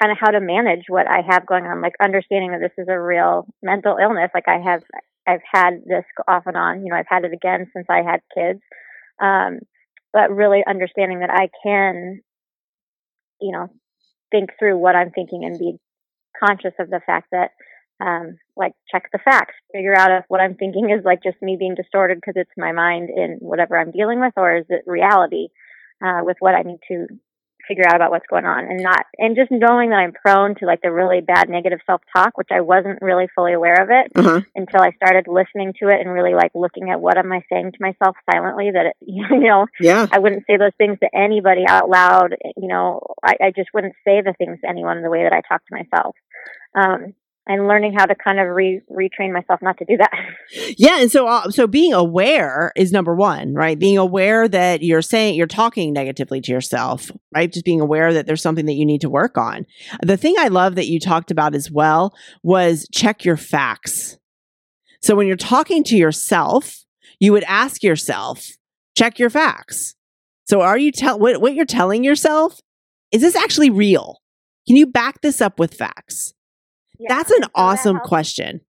kind 0.00 0.12
of 0.12 0.18
how 0.20 0.30
to 0.30 0.40
manage 0.40 0.84
what 0.88 1.06
I 1.06 1.20
have 1.28 1.46
going 1.46 1.64
on, 1.64 1.82
like 1.82 1.94
understanding 2.02 2.52
that 2.52 2.60
this 2.60 2.82
is 2.82 2.88
a 2.88 3.00
real 3.00 3.46
mental 3.62 3.96
illness. 4.00 4.30
Like 4.34 4.48
I 4.48 4.58
have, 4.58 4.82
I've 5.26 5.42
had 5.50 5.82
this 5.86 6.04
off 6.28 6.44
and 6.46 6.56
on. 6.56 6.84
You 6.84 6.90
know, 6.90 6.96
I've 6.96 7.08
had 7.08 7.24
it 7.24 7.32
again 7.32 7.70
since 7.74 7.86
I 7.88 8.02
had 8.02 8.20
kids. 8.34 8.60
Um, 9.20 9.60
but 10.12 10.30
really 10.30 10.62
understanding 10.66 11.20
that 11.20 11.30
I 11.30 11.48
can, 11.62 12.20
you 13.40 13.52
know, 13.52 13.68
think 14.30 14.50
through 14.58 14.78
what 14.78 14.96
I'm 14.96 15.10
thinking 15.10 15.44
and 15.44 15.58
be 15.58 15.76
conscious 16.42 16.74
of 16.78 16.90
the 16.90 17.00
fact 17.04 17.28
that, 17.32 17.50
um, 18.00 18.38
like, 18.56 18.72
check 18.90 19.10
the 19.12 19.18
facts, 19.18 19.54
figure 19.72 19.94
out 19.94 20.10
if 20.10 20.24
what 20.28 20.40
I'm 20.40 20.54
thinking 20.54 20.90
is 20.90 21.04
like 21.04 21.22
just 21.22 21.40
me 21.42 21.56
being 21.58 21.74
distorted 21.74 22.16
because 22.16 22.34
it's 22.36 22.50
my 22.56 22.72
mind 22.72 23.10
in 23.14 23.36
whatever 23.40 23.78
I'm 23.78 23.90
dealing 23.92 24.20
with, 24.20 24.32
or 24.36 24.56
is 24.56 24.64
it 24.68 24.82
reality 24.86 25.48
uh, 26.04 26.20
with 26.22 26.38
what 26.40 26.54
I 26.54 26.62
need 26.62 26.78
to 26.88 27.06
figure 27.66 27.84
out 27.86 27.96
about 27.96 28.10
what's 28.10 28.26
going 28.28 28.44
on 28.44 28.64
and 28.64 28.82
not 28.82 29.06
and 29.18 29.36
just 29.36 29.50
knowing 29.50 29.90
that 29.90 29.96
I'm 29.96 30.12
prone 30.12 30.54
to 30.56 30.66
like 30.66 30.82
the 30.82 30.92
really 30.92 31.20
bad 31.20 31.48
negative 31.48 31.80
self 31.86 32.02
talk, 32.14 32.36
which 32.36 32.48
I 32.50 32.60
wasn't 32.60 33.00
really 33.02 33.26
fully 33.34 33.52
aware 33.52 33.82
of 33.82 33.88
it 33.90 34.12
uh-huh. 34.14 34.40
until 34.54 34.80
I 34.80 34.92
started 34.92 35.26
listening 35.28 35.74
to 35.80 35.88
it 35.88 36.00
and 36.00 36.10
really 36.10 36.34
like 36.34 36.52
looking 36.54 36.90
at 36.90 37.00
what 37.00 37.18
am 37.18 37.32
I 37.32 37.42
saying 37.50 37.72
to 37.72 37.78
myself 37.80 38.16
silently 38.30 38.70
that 38.72 38.86
it, 38.86 38.96
you 39.00 39.40
know 39.40 39.66
yeah 39.80 40.06
I 40.10 40.18
wouldn't 40.18 40.44
say 40.46 40.56
those 40.56 40.76
things 40.78 40.98
to 41.00 41.08
anybody 41.14 41.64
out 41.68 41.88
loud 41.88 42.34
you 42.56 42.68
know 42.68 43.00
I, 43.22 43.34
I 43.42 43.52
just 43.54 43.70
wouldn't 43.74 43.94
say 44.04 44.20
the 44.20 44.34
things 44.38 44.58
to 44.60 44.68
anyone 44.68 45.02
the 45.02 45.10
way 45.10 45.24
that 45.24 45.32
I 45.32 45.42
talk 45.48 45.62
to 45.66 45.74
myself 45.74 46.16
um 46.74 47.14
and 47.50 47.66
learning 47.66 47.92
how 47.92 48.06
to 48.06 48.14
kind 48.14 48.38
of 48.38 48.46
re- 48.46 48.80
retrain 48.88 49.32
myself 49.32 49.60
not 49.60 49.76
to 49.78 49.84
do 49.84 49.96
that. 49.96 50.12
Yeah, 50.76 51.00
and 51.00 51.10
so 51.10 51.26
uh, 51.26 51.50
so 51.50 51.66
being 51.66 51.92
aware 51.92 52.72
is 52.74 52.90
number 52.90 53.14
1, 53.14 53.54
right? 53.54 53.78
Being 53.78 53.98
aware 53.98 54.48
that 54.48 54.82
you're 54.82 55.02
saying 55.02 55.34
you're 55.34 55.46
talking 55.46 55.92
negatively 55.92 56.40
to 56.40 56.52
yourself, 56.52 57.10
right? 57.34 57.52
Just 57.52 57.64
being 57.64 57.80
aware 57.80 58.12
that 58.12 58.26
there's 58.26 58.42
something 58.42 58.66
that 58.66 58.74
you 58.74 58.86
need 58.86 59.00
to 59.02 59.10
work 59.10 59.36
on. 59.36 59.66
The 60.02 60.16
thing 60.16 60.34
I 60.38 60.48
love 60.48 60.74
that 60.76 60.86
you 60.86 60.98
talked 60.98 61.30
about 61.30 61.54
as 61.54 61.70
well 61.70 62.14
was 62.42 62.88
check 62.92 63.24
your 63.24 63.36
facts. 63.36 64.16
So 65.02 65.14
when 65.14 65.26
you're 65.26 65.36
talking 65.36 65.84
to 65.84 65.96
yourself, 65.96 66.84
you 67.20 67.32
would 67.32 67.44
ask 67.44 67.82
yourself, 67.82 68.48
check 68.96 69.18
your 69.18 69.30
facts. 69.30 69.94
So 70.44 70.62
are 70.62 70.78
you 70.78 70.90
tell 70.92 71.18
what 71.18 71.40
what 71.40 71.54
you're 71.54 71.64
telling 71.64 72.04
yourself 72.04 72.60
is 73.12 73.22
this 73.22 73.36
actually 73.36 73.70
real? 73.70 74.20
Can 74.66 74.76
you 74.76 74.86
back 74.86 75.20
this 75.20 75.40
up 75.40 75.58
with 75.58 75.74
facts? 75.74 76.34
Yeah, 77.00 77.08
That's 77.08 77.30
an 77.30 77.44
awesome 77.54 77.96
that 77.96 78.04
question. 78.04 78.60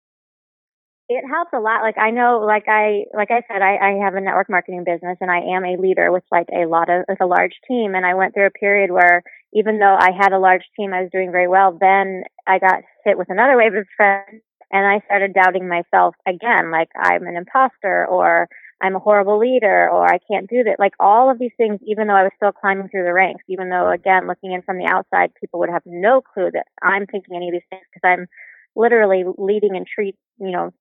It 1.09 1.25
helps 1.29 1.51
a 1.53 1.59
lot. 1.59 1.81
Like 1.81 1.97
I 1.97 2.11
know, 2.11 2.41
like 2.47 2.69
I, 2.69 3.03
like 3.13 3.29
I 3.29 3.41
said, 3.51 3.61
I, 3.61 3.75
I 3.75 4.05
have 4.05 4.15
a 4.15 4.21
network 4.21 4.49
marketing 4.49 4.85
business 4.85 5.17
and 5.19 5.29
I 5.29 5.39
am 5.55 5.65
a 5.65 5.75
leader 5.75 6.09
with 6.09 6.23
like 6.31 6.47
a 6.53 6.65
lot 6.65 6.89
of, 6.89 7.03
with 7.09 7.19
a 7.19 7.25
large 7.25 7.51
team. 7.67 7.93
And 7.93 8.05
I 8.05 8.13
went 8.13 8.33
through 8.33 8.45
a 8.45 8.51
period 8.51 8.89
where 8.91 9.21
even 9.53 9.79
though 9.79 9.97
I 9.99 10.11
had 10.17 10.31
a 10.31 10.39
large 10.39 10.63
team, 10.79 10.93
I 10.93 11.01
was 11.01 11.09
doing 11.11 11.33
very 11.33 11.49
well. 11.49 11.77
Then 11.77 12.23
I 12.47 12.59
got 12.59 12.83
hit 13.03 13.17
with 13.17 13.29
another 13.29 13.57
wave 13.57 13.75
of 13.75 13.85
stress 13.93 14.23
and 14.71 14.87
I 14.87 15.03
started 15.05 15.33
doubting 15.33 15.67
myself 15.67 16.15
again, 16.25 16.71
like 16.71 16.87
I'm 16.95 17.27
an 17.27 17.35
imposter 17.35 18.07
or 18.07 18.47
I'm 18.81 18.95
a 18.95 18.99
horrible 18.99 19.37
leader 19.37 19.89
or 19.89 20.05
I 20.05 20.17
can't 20.29 20.49
do 20.49 20.63
that. 20.63 20.79
Like 20.79 20.93
all 20.99 21.29
of 21.29 21.37
these 21.37 21.51
things, 21.55 21.79
even 21.85 22.07
though 22.07 22.15
I 22.15 22.23
was 22.23 22.31
still 22.35 22.51
climbing 22.51 22.89
through 22.89 23.03
the 23.03 23.13
ranks, 23.13 23.43
even 23.47 23.69
though 23.69 23.91
again, 23.91 24.27
looking 24.27 24.51
in 24.51 24.63
from 24.63 24.77
the 24.77 24.87
outside, 24.87 25.33
people 25.39 25.59
would 25.59 25.69
have 25.69 25.83
no 25.85 26.21
clue 26.21 26.49
that 26.53 26.65
I'm 26.81 27.05
thinking 27.05 27.35
any 27.35 27.49
of 27.49 27.53
these 27.53 27.67
things 27.69 27.83
because 27.93 28.07
I'm 28.07 28.27
literally 28.75 29.23
leading 29.37 29.75
and 29.75 29.85
treat, 29.85 30.15
you 30.39 30.51
know, 30.51 30.71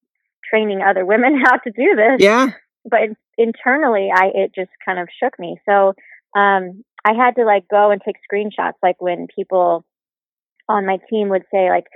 training 0.49 0.81
other 0.83 1.05
women 1.05 1.41
how 1.45 1.57
to 1.57 1.71
do 1.71 1.95
this. 1.95 2.21
Yeah. 2.21 2.53
But 2.85 3.11
internally, 3.37 4.09
I, 4.15 4.31
it 4.35 4.55
just 4.55 4.71
kind 4.85 4.99
of 4.99 5.09
shook 5.23 5.39
me. 5.39 5.61
So, 5.69 5.95
um, 6.35 6.85
I 7.05 7.13
had 7.15 7.37
to 7.37 7.45
like 7.45 7.69
go 7.69 7.91
and 7.91 8.01
take 8.03 8.17
screenshots, 8.31 8.75
like 8.83 9.01
when 9.01 9.27
people 9.35 9.85
on 10.69 10.87
my 10.87 10.99
team 11.11 11.29
would 11.29 11.45
say 11.53 11.69
like, 11.69 11.87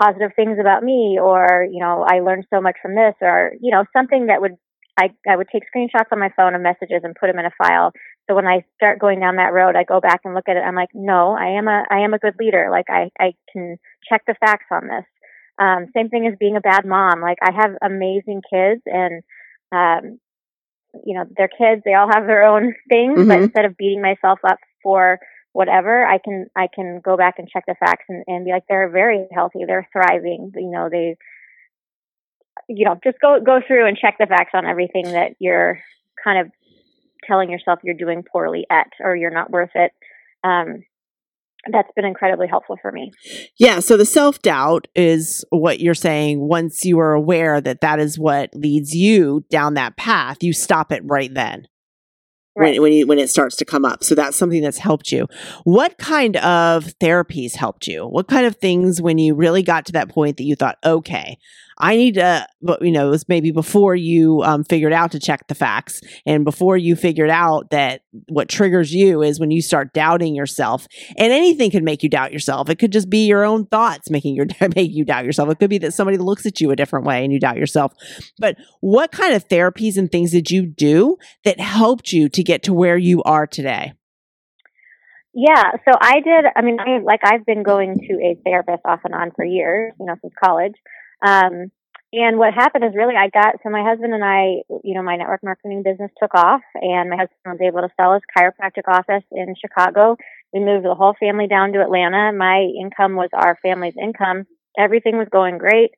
positive 0.00 0.30
things 0.36 0.58
about 0.60 0.84
me 0.84 1.18
or 1.20 1.66
you 1.72 1.80
know 1.80 2.04
i 2.06 2.20
learned 2.20 2.44
so 2.50 2.60
much 2.60 2.76
from 2.80 2.94
this 2.94 3.14
or 3.20 3.52
you 3.60 3.72
know 3.72 3.84
something 3.92 4.26
that 4.26 4.40
would 4.40 4.56
I, 4.98 5.10
I 5.28 5.36
would 5.36 5.48
take 5.52 5.62
screenshots 5.74 6.10
on 6.10 6.18
my 6.18 6.30
phone 6.36 6.54
of 6.54 6.60
messages 6.60 7.02
and 7.04 7.14
put 7.14 7.28
them 7.28 7.38
in 7.38 7.46
a 7.46 7.52
file. 7.56 7.92
So 8.28 8.34
when 8.34 8.46
I 8.46 8.64
start 8.74 8.98
going 8.98 9.20
down 9.20 9.36
that 9.36 9.52
road, 9.52 9.76
I 9.76 9.84
go 9.84 10.00
back 10.00 10.22
and 10.24 10.34
look 10.34 10.48
at 10.48 10.56
it. 10.56 10.64
I'm 10.66 10.74
like, 10.74 10.90
no, 10.92 11.36
I 11.38 11.56
am 11.58 11.68
a, 11.68 11.84
I 11.88 12.00
am 12.00 12.14
a 12.14 12.18
good 12.18 12.34
leader. 12.38 12.68
Like 12.70 12.86
I, 12.90 13.10
I 13.18 13.32
can 13.52 13.76
check 14.08 14.22
the 14.26 14.34
facts 14.40 14.66
on 14.72 14.88
this. 14.88 15.06
Um, 15.58 15.86
same 15.94 16.08
thing 16.08 16.26
as 16.26 16.38
being 16.38 16.56
a 16.56 16.60
bad 16.60 16.84
mom. 16.84 17.20
Like 17.20 17.38
I 17.42 17.52
have 17.52 17.76
amazing 17.80 18.42
kids 18.50 18.82
and, 18.86 19.22
um, 19.72 20.18
you 21.04 21.14
know, 21.14 21.24
they're 21.36 21.48
kids. 21.48 21.82
They 21.84 21.94
all 21.94 22.08
have 22.12 22.26
their 22.26 22.44
own 22.44 22.74
things, 22.88 23.18
mm-hmm. 23.18 23.28
but 23.28 23.42
instead 23.42 23.64
of 23.64 23.76
beating 23.76 24.02
myself 24.02 24.40
up 24.46 24.58
for 24.82 25.20
whatever, 25.52 26.04
I 26.04 26.18
can, 26.18 26.46
I 26.56 26.66
can 26.72 27.00
go 27.04 27.16
back 27.16 27.36
and 27.38 27.48
check 27.48 27.64
the 27.66 27.76
facts 27.78 28.04
and, 28.08 28.24
and 28.26 28.44
be 28.44 28.50
like, 28.50 28.64
they're 28.68 28.90
very 28.90 29.26
healthy. 29.32 29.60
They're 29.66 29.88
thriving. 29.92 30.52
You 30.54 30.70
know, 30.70 30.88
they, 30.90 31.16
you 32.68 32.84
know, 32.84 32.98
just 33.02 33.18
go 33.20 33.38
go 33.44 33.60
through 33.66 33.86
and 33.86 33.96
check 33.96 34.16
the 34.18 34.26
facts 34.26 34.50
on 34.54 34.66
everything 34.66 35.04
that 35.12 35.32
you're 35.38 35.80
kind 36.22 36.38
of 36.38 36.52
telling 37.26 37.50
yourself 37.50 37.80
you're 37.82 37.94
doing 37.94 38.22
poorly 38.22 38.66
at 38.70 38.88
or 39.00 39.16
you're 39.16 39.30
not 39.30 39.50
worth 39.50 39.70
it. 39.74 39.92
Um, 40.44 40.84
that's 41.70 41.90
been 41.96 42.04
incredibly 42.04 42.46
helpful 42.46 42.78
for 42.80 42.92
me. 42.92 43.12
Yeah. 43.58 43.80
So 43.80 43.96
the 43.96 44.06
self 44.06 44.40
doubt 44.42 44.86
is 44.94 45.44
what 45.50 45.80
you're 45.80 45.94
saying. 45.94 46.40
Once 46.40 46.84
you 46.84 46.98
are 47.00 47.12
aware 47.12 47.60
that 47.60 47.80
that 47.80 47.98
is 47.98 48.18
what 48.18 48.54
leads 48.54 48.94
you 48.94 49.44
down 49.50 49.74
that 49.74 49.96
path, 49.96 50.38
you 50.42 50.52
stop 50.52 50.92
it 50.92 51.02
right 51.04 51.32
then. 51.32 51.66
Right. 52.56 52.72
When, 52.72 52.82
when, 52.82 52.92
you, 52.92 53.06
when 53.06 53.18
it 53.20 53.30
starts 53.30 53.54
to 53.56 53.64
come 53.64 53.84
up. 53.84 54.02
So 54.02 54.16
that's 54.16 54.36
something 54.36 54.62
that's 54.62 54.78
helped 54.78 55.12
you. 55.12 55.28
What 55.62 55.96
kind 55.98 56.36
of 56.38 56.86
therapies 56.98 57.54
helped 57.54 57.86
you? 57.86 58.04
What 58.04 58.26
kind 58.26 58.46
of 58.46 58.56
things 58.56 59.00
when 59.00 59.18
you 59.18 59.34
really 59.34 59.62
got 59.62 59.86
to 59.86 59.92
that 59.92 60.08
point 60.08 60.38
that 60.38 60.44
you 60.44 60.56
thought, 60.56 60.76
okay, 60.84 61.38
I 61.80 61.96
need 61.96 62.14
to, 62.14 62.46
you 62.80 62.90
know, 62.90 63.06
it 63.06 63.10
was 63.10 63.28
maybe 63.28 63.52
before 63.52 63.94
you 63.94 64.42
um, 64.42 64.64
figured 64.64 64.92
out 64.92 65.12
to 65.12 65.20
check 65.20 65.46
the 65.46 65.54
facts 65.54 66.00
and 66.26 66.44
before 66.44 66.76
you 66.76 66.96
figured 66.96 67.30
out 67.30 67.70
that 67.70 68.02
what 68.28 68.48
triggers 68.48 68.92
you 68.92 69.22
is 69.22 69.38
when 69.38 69.52
you 69.52 69.62
start 69.62 69.92
doubting 69.92 70.34
yourself. 70.34 70.88
And 71.16 71.32
anything 71.32 71.70
can 71.70 71.84
make 71.84 72.02
you 72.02 72.08
doubt 72.08 72.32
yourself. 72.32 72.68
It 72.68 72.78
could 72.78 72.92
just 72.92 73.08
be 73.08 73.26
your 73.26 73.44
own 73.44 73.66
thoughts 73.66 74.10
making 74.10 74.34
your 74.34 74.46
make 74.76 74.92
you 74.92 75.04
doubt 75.04 75.24
yourself. 75.24 75.50
It 75.50 75.58
could 75.60 75.70
be 75.70 75.78
that 75.78 75.94
somebody 75.94 76.18
looks 76.18 76.46
at 76.46 76.60
you 76.60 76.70
a 76.70 76.76
different 76.76 77.06
way 77.06 77.22
and 77.22 77.32
you 77.32 77.38
doubt 77.38 77.56
yourself. 77.56 77.92
But 78.38 78.56
what 78.80 79.12
kind 79.12 79.34
of 79.34 79.48
therapies 79.48 79.96
and 79.96 80.10
things 80.10 80.32
did 80.32 80.50
you 80.50 80.66
do 80.66 81.16
that 81.44 81.60
helped 81.60 82.12
you 82.12 82.28
to 82.28 82.42
get 82.42 82.64
to 82.64 82.74
where 82.74 82.98
you 82.98 83.22
are 83.22 83.46
today? 83.46 83.92
Yeah, 85.34 85.70
so 85.84 85.92
I 86.00 86.14
did. 86.14 86.46
I 86.56 86.62
mean, 86.62 86.78
I, 86.80 86.98
like 87.04 87.20
I've 87.22 87.46
been 87.46 87.62
going 87.62 87.94
to 87.94 88.14
a 88.14 88.36
therapist 88.44 88.82
off 88.84 89.00
and 89.04 89.14
on 89.14 89.30
for 89.36 89.44
years, 89.44 89.92
you 90.00 90.06
know, 90.06 90.16
since 90.20 90.34
college. 90.42 90.74
Um, 91.24 91.70
and 92.12 92.38
what 92.38 92.54
happened 92.54 92.84
is 92.84 92.92
really 92.94 93.16
I 93.16 93.28
got 93.28 93.56
so 93.62 93.68
my 93.68 93.84
husband 93.84 94.14
and 94.14 94.24
I, 94.24 94.64
you 94.82 94.94
know, 94.94 95.02
my 95.02 95.16
network 95.16 95.42
marketing 95.42 95.82
business 95.82 96.10
took 96.20 96.34
off, 96.34 96.62
and 96.74 97.10
my 97.10 97.16
husband 97.16 97.44
was 97.44 97.60
able 97.60 97.80
to 97.82 97.92
sell 98.00 98.14
his 98.14 98.22
chiropractic 98.34 98.88
office 98.88 99.24
in 99.30 99.54
Chicago. 99.60 100.16
We 100.52 100.60
moved 100.60 100.86
the 100.86 100.94
whole 100.94 101.14
family 101.20 101.48
down 101.48 101.72
to 101.72 101.82
Atlanta. 101.82 102.32
My 102.32 102.60
income 102.80 103.14
was 103.14 103.28
our 103.34 103.58
family's 103.62 103.96
income. 104.00 104.46
Everything 104.78 105.18
was 105.18 105.28
going 105.30 105.58
great. 105.58 105.90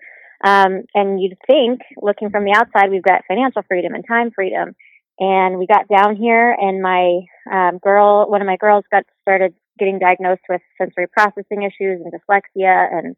Um, 0.43 0.83
and 0.95 1.21
you'd 1.21 1.39
think, 1.47 1.81
looking 2.01 2.31
from 2.31 2.45
the 2.45 2.57
outside, 2.57 2.91
we've 2.91 3.03
got 3.03 3.23
financial 3.29 3.63
freedom 3.69 3.95
and 3.95 4.05
time 4.07 4.33
freedom. 4.33 4.75
And 5.21 5.59
we 5.59 5.67
got 5.67 5.87
down 5.87 6.17
here, 6.17 6.57
and 6.59 6.83
my 6.83 7.21
um, 7.53 7.79
girl, 7.79 8.29
one 8.29 8.41
of 8.41 8.47
my 8.47 8.57
girls, 8.57 8.85
got 8.91 9.05
started 9.21 9.55
getting 9.79 9.99
diagnosed 9.99 10.43
with 10.49 10.63
sensory 10.77 11.07
processing 11.07 11.63
issues 11.63 12.01
and 12.03 12.13
dyslexia 12.13 12.89
and 12.91 13.17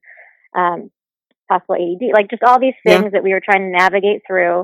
um, 0.55 0.91
possible 1.53 1.75
ADD, 1.77 2.13
like 2.13 2.31
just 2.31 2.43
all 2.43 2.61
these 2.61 2.75
things 2.87 3.05
yeah. 3.05 3.11
that 3.11 3.23
we 3.23 3.33
were 3.33 3.43
trying 3.45 3.71
to 3.71 3.79
navigate 3.79 4.23
through. 4.27 4.61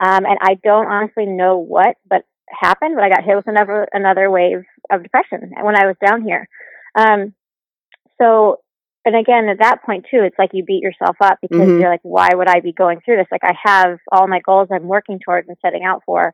Um, 0.00 0.24
and 0.26 0.38
I 0.40 0.54
don't 0.62 0.86
honestly 0.86 1.26
know 1.26 1.58
what, 1.58 1.96
but 2.08 2.24
happened. 2.48 2.94
But 2.96 3.04
I 3.04 3.08
got 3.08 3.24
hit 3.24 3.36
with 3.36 3.48
another 3.48 3.86
another 3.92 4.30
wave 4.30 4.64
of 4.90 5.02
depression 5.02 5.52
when 5.62 5.76
I 5.76 5.86
was 5.86 5.96
down 6.04 6.22
here. 6.22 6.48
Um, 6.98 7.34
so, 8.20 8.60
and 9.04 9.16
again, 9.16 9.48
at 9.48 9.58
that 9.60 9.82
point 9.84 10.06
too, 10.10 10.22
it's 10.22 10.38
like 10.38 10.50
you 10.52 10.64
beat 10.64 10.82
yourself 10.82 11.16
up 11.20 11.38
because 11.40 11.58
mm-hmm. 11.58 11.80
you're 11.80 11.90
like, 11.90 12.02
why 12.02 12.30
would 12.32 12.48
I 12.48 12.60
be 12.60 12.72
going 12.72 13.00
through 13.04 13.16
this? 13.16 13.28
Like 13.30 13.44
I 13.44 13.54
have 13.64 13.98
all 14.10 14.28
my 14.28 14.40
goals 14.40 14.68
I'm 14.70 14.84
working 14.84 15.18
towards 15.24 15.48
and 15.48 15.56
setting 15.62 15.84
out 15.84 16.02
for. 16.04 16.32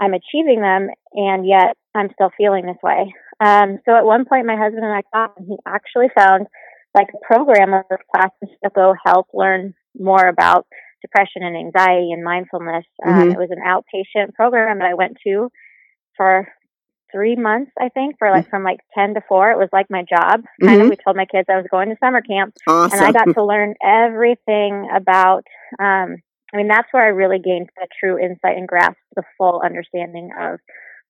I'm 0.00 0.14
achieving 0.14 0.62
them, 0.62 0.88
and 1.12 1.46
yet 1.46 1.76
I'm 1.94 2.08
still 2.14 2.30
feeling 2.36 2.64
this 2.64 2.82
way. 2.82 3.12
Um, 3.38 3.78
so 3.84 3.94
at 3.94 4.04
one 4.04 4.24
point, 4.24 4.46
my 4.46 4.56
husband 4.56 4.84
and 4.84 4.94
I 4.94 5.02
talked, 5.14 5.38
and 5.38 5.48
he 5.48 5.56
actually 5.66 6.08
found 6.16 6.46
like 6.94 7.08
a 7.14 7.24
program 7.26 7.72
of 7.74 7.84
classes 8.14 8.56
to 8.64 8.70
go 8.74 8.94
help 9.04 9.28
learn 9.32 9.74
more 9.98 10.26
about 10.26 10.66
depression 11.02 11.42
and 11.42 11.56
anxiety 11.56 12.12
and 12.12 12.24
mindfulness. 12.24 12.84
Um, 13.04 13.12
mm-hmm. 13.12 13.22
Um, 13.22 13.30
it 13.30 13.38
was 13.38 13.50
an 13.50 13.62
outpatient 13.64 14.34
program 14.34 14.78
that 14.78 14.88
I 14.88 14.94
went 14.94 15.16
to 15.26 15.48
for 16.16 16.48
three 17.12 17.36
months, 17.36 17.72
I 17.80 17.88
think, 17.88 18.16
for 18.18 18.30
like 18.30 18.48
from 18.50 18.62
like 18.62 18.80
10 18.94 19.14
to 19.14 19.20
4. 19.28 19.52
It 19.52 19.58
was 19.58 19.68
like 19.72 19.86
my 19.90 20.02
job. 20.02 20.44
Kind 20.62 20.76
mm-hmm. 20.76 20.80
of, 20.82 20.90
we 20.90 20.96
told 20.96 21.16
my 21.16 21.26
kids 21.26 21.46
I 21.48 21.56
was 21.56 21.66
going 21.70 21.88
to 21.88 21.96
summer 22.02 22.20
camp. 22.20 22.54
Awesome. 22.66 22.98
And 22.98 23.06
I 23.06 23.12
got 23.12 23.32
to 23.34 23.44
learn 23.44 23.74
everything 23.82 24.88
about, 24.94 25.44
um, 25.78 26.16
I 26.52 26.56
mean, 26.56 26.68
that's 26.68 26.88
where 26.92 27.04
I 27.04 27.08
really 27.08 27.38
gained 27.38 27.68
the 27.76 27.86
true 27.98 28.18
insight 28.18 28.56
and 28.56 28.68
grasp 28.68 28.98
the 29.16 29.22
full 29.38 29.62
understanding 29.64 30.30
of 30.38 30.58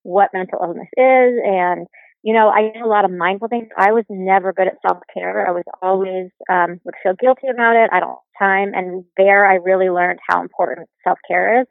what 0.03 0.31
mental 0.33 0.61
illness 0.63 0.89
is. 0.97 1.41
And, 1.45 1.87
you 2.23 2.35
know, 2.35 2.49
I 2.49 2.71
did 2.73 2.83
a 2.83 2.87
lot 2.87 3.05
of 3.05 3.11
mindful 3.11 3.49
things. 3.49 3.69
I 3.77 3.93
was 3.93 4.05
never 4.11 4.53
good 4.53 4.67
at 4.67 4.79
self 4.87 4.99
care. 5.13 5.47
I 5.47 5.53
was 5.53 5.65
always, 5.83 6.31
um, 6.51 6.81
would 6.85 6.95
feel 7.03 7.15
guilty 7.19 7.49
about 7.53 7.77
it. 7.77 7.91
I 7.93 8.01
don't 8.01 8.19
have 8.35 8.49
time. 8.49 8.73
And 8.75 9.05
there 9.17 9.47
I 9.47 9.55
really 9.55 9.89
learned 9.89 10.21
how 10.29 10.43
important 10.43 10.89
self 11.03 11.19
care 11.27 11.63
is 11.63 11.67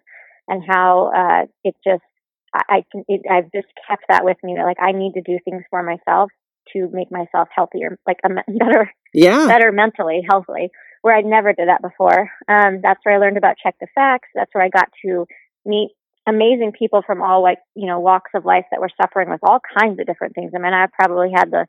and 0.48 0.64
how, 0.68 1.12
uh, 1.16 1.46
it 1.64 1.76
just, 1.86 2.04
I, 2.52 2.84
can, 2.92 3.04
it, 3.08 3.22
I've 3.30 3.52
just 3.54 3.68
kept 3.88 4.06
that 4.10 4.26
with 4.26 4.38
me 4.44 4.56
that 4.58 4.66
like 4.66 4.82
I 4.82 4.92
need 4.92 5.14
to 5.14 5.22
do 5.22 5.38
things 5.46 5.64
for 5.70 5.84
myself 5.84 6.32
to 6.74 6.90
make 6.92 7.12
myself 7.12 7.48
healthier, 7.56 8.00
like 8.08 8.18
a 8.26 8.30
better, 8.60 8.92
yeah, 9.14 9.48
better 9.48 9.72
mentally, 9.72 10.22
healthily, 10.28 10.70
where 11.04 11.16
I 11.16 11.22
never 11.22 11.54
did 11.54 11.68
that 11.68 11.84
before. 11.84 12.32
Um, 12.48 12.80
that's 12.82 13.00
where 13.04 13.16
I 13.16 13.20
learned 13.20 13.38
about 13.38 13.58
check 13.64 13.76
the 13.80 13.88
facts. 13.94 14.30
That's 14.34 14.50
where 14.54 14.64
I 14.64 14.70
got 14.70 14.90
to 15.06 15.26
meet 15.66 15.92
amazing 16.30 16.72
people 16.78 17.02
from 17.06 17.22
all 17.22 17.42
like, 17.42 17.60
you 17.76 17.88
know, 17.88 18.00
walks 18.00 18.32
of 18.36 18.46
life 18.46 18.66
that 18.72 18.80
were 18.80 18.90
suffering 19.02 19.30
with 19.30 19.40
all 19.44 19.60
kinds 19.78 20.00
of 20.00 20.06
different 20.06 20.36
things. 20.36 20.52
I 20.56 20.60
mean, 20.60 20.74
I 20.74 20.88
probably 20.88 21.32
had 21.36 21.52
the, 21.52 21.66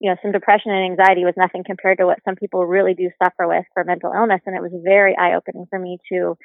you 0.00 0.10
know, 0.10 0.16
some 0.22 0.32
depression 0.32 0.70
and 0.70 0.90
anxiety 0.90 1.24
was 1.24 1.34
nothing 1.36 1.64
compared 1.64 1.98
to 1.98 2.06
what 2.06 2.18
some 2.24 2.36
people 2.36 2.64
really 2.66 2.94
do 2.94 3.10
suffer 3.22 3.46
with 3.48 3.64
for 3.74 3.84
mental 3.84 4.12
illness. 4.14 4.40
And 4.46 4.56
it 4.56 4.62
was 4.62 4.72
very 4.84 5.16
eye 5.16 5.34
opening 5.34 5.66
for 5.68 5.78
me 5.78 5.98
to, 6.12 6.36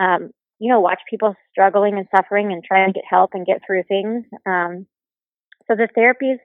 um, 0.00 0.30
you 0.58 0.70
know, 0.70 0.80
watch 0.80 1.00
people 1.08 1.34
struggling 1.50 1.98
and 1.98 2.06
suffering 2.14 2.52
and 2.52 2.62
trying 2.64 2.88
to 2.88 2.92
get 2.92 3.04
help 3.08 3.30
and 3.34 3.46
get 3.46 3.60
through 3.66 3.82
things. 3.84 4.24
Um, 4.46 4.86
so 5.66 5.76
the 5.76 5.88
therapies, 5.96 6.38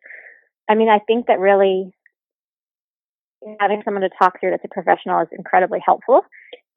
I 0.69 0.75
mean, 0.75 0.89
I 0.89 0.99
think 0.99 1.27
that 1.27 1.39
really 1.39 1.91
having 3.59 3.81
someone 3.85 4.01
to 4.01 4.09
talk 4.17 4.39
through 4.39 4.51
that's 4.51 4.65
a 4.65 4.73
professional 4.73 5.21
is 5.21 5.27
incredibly 5.31 5.79
helpful. 5.85 6.21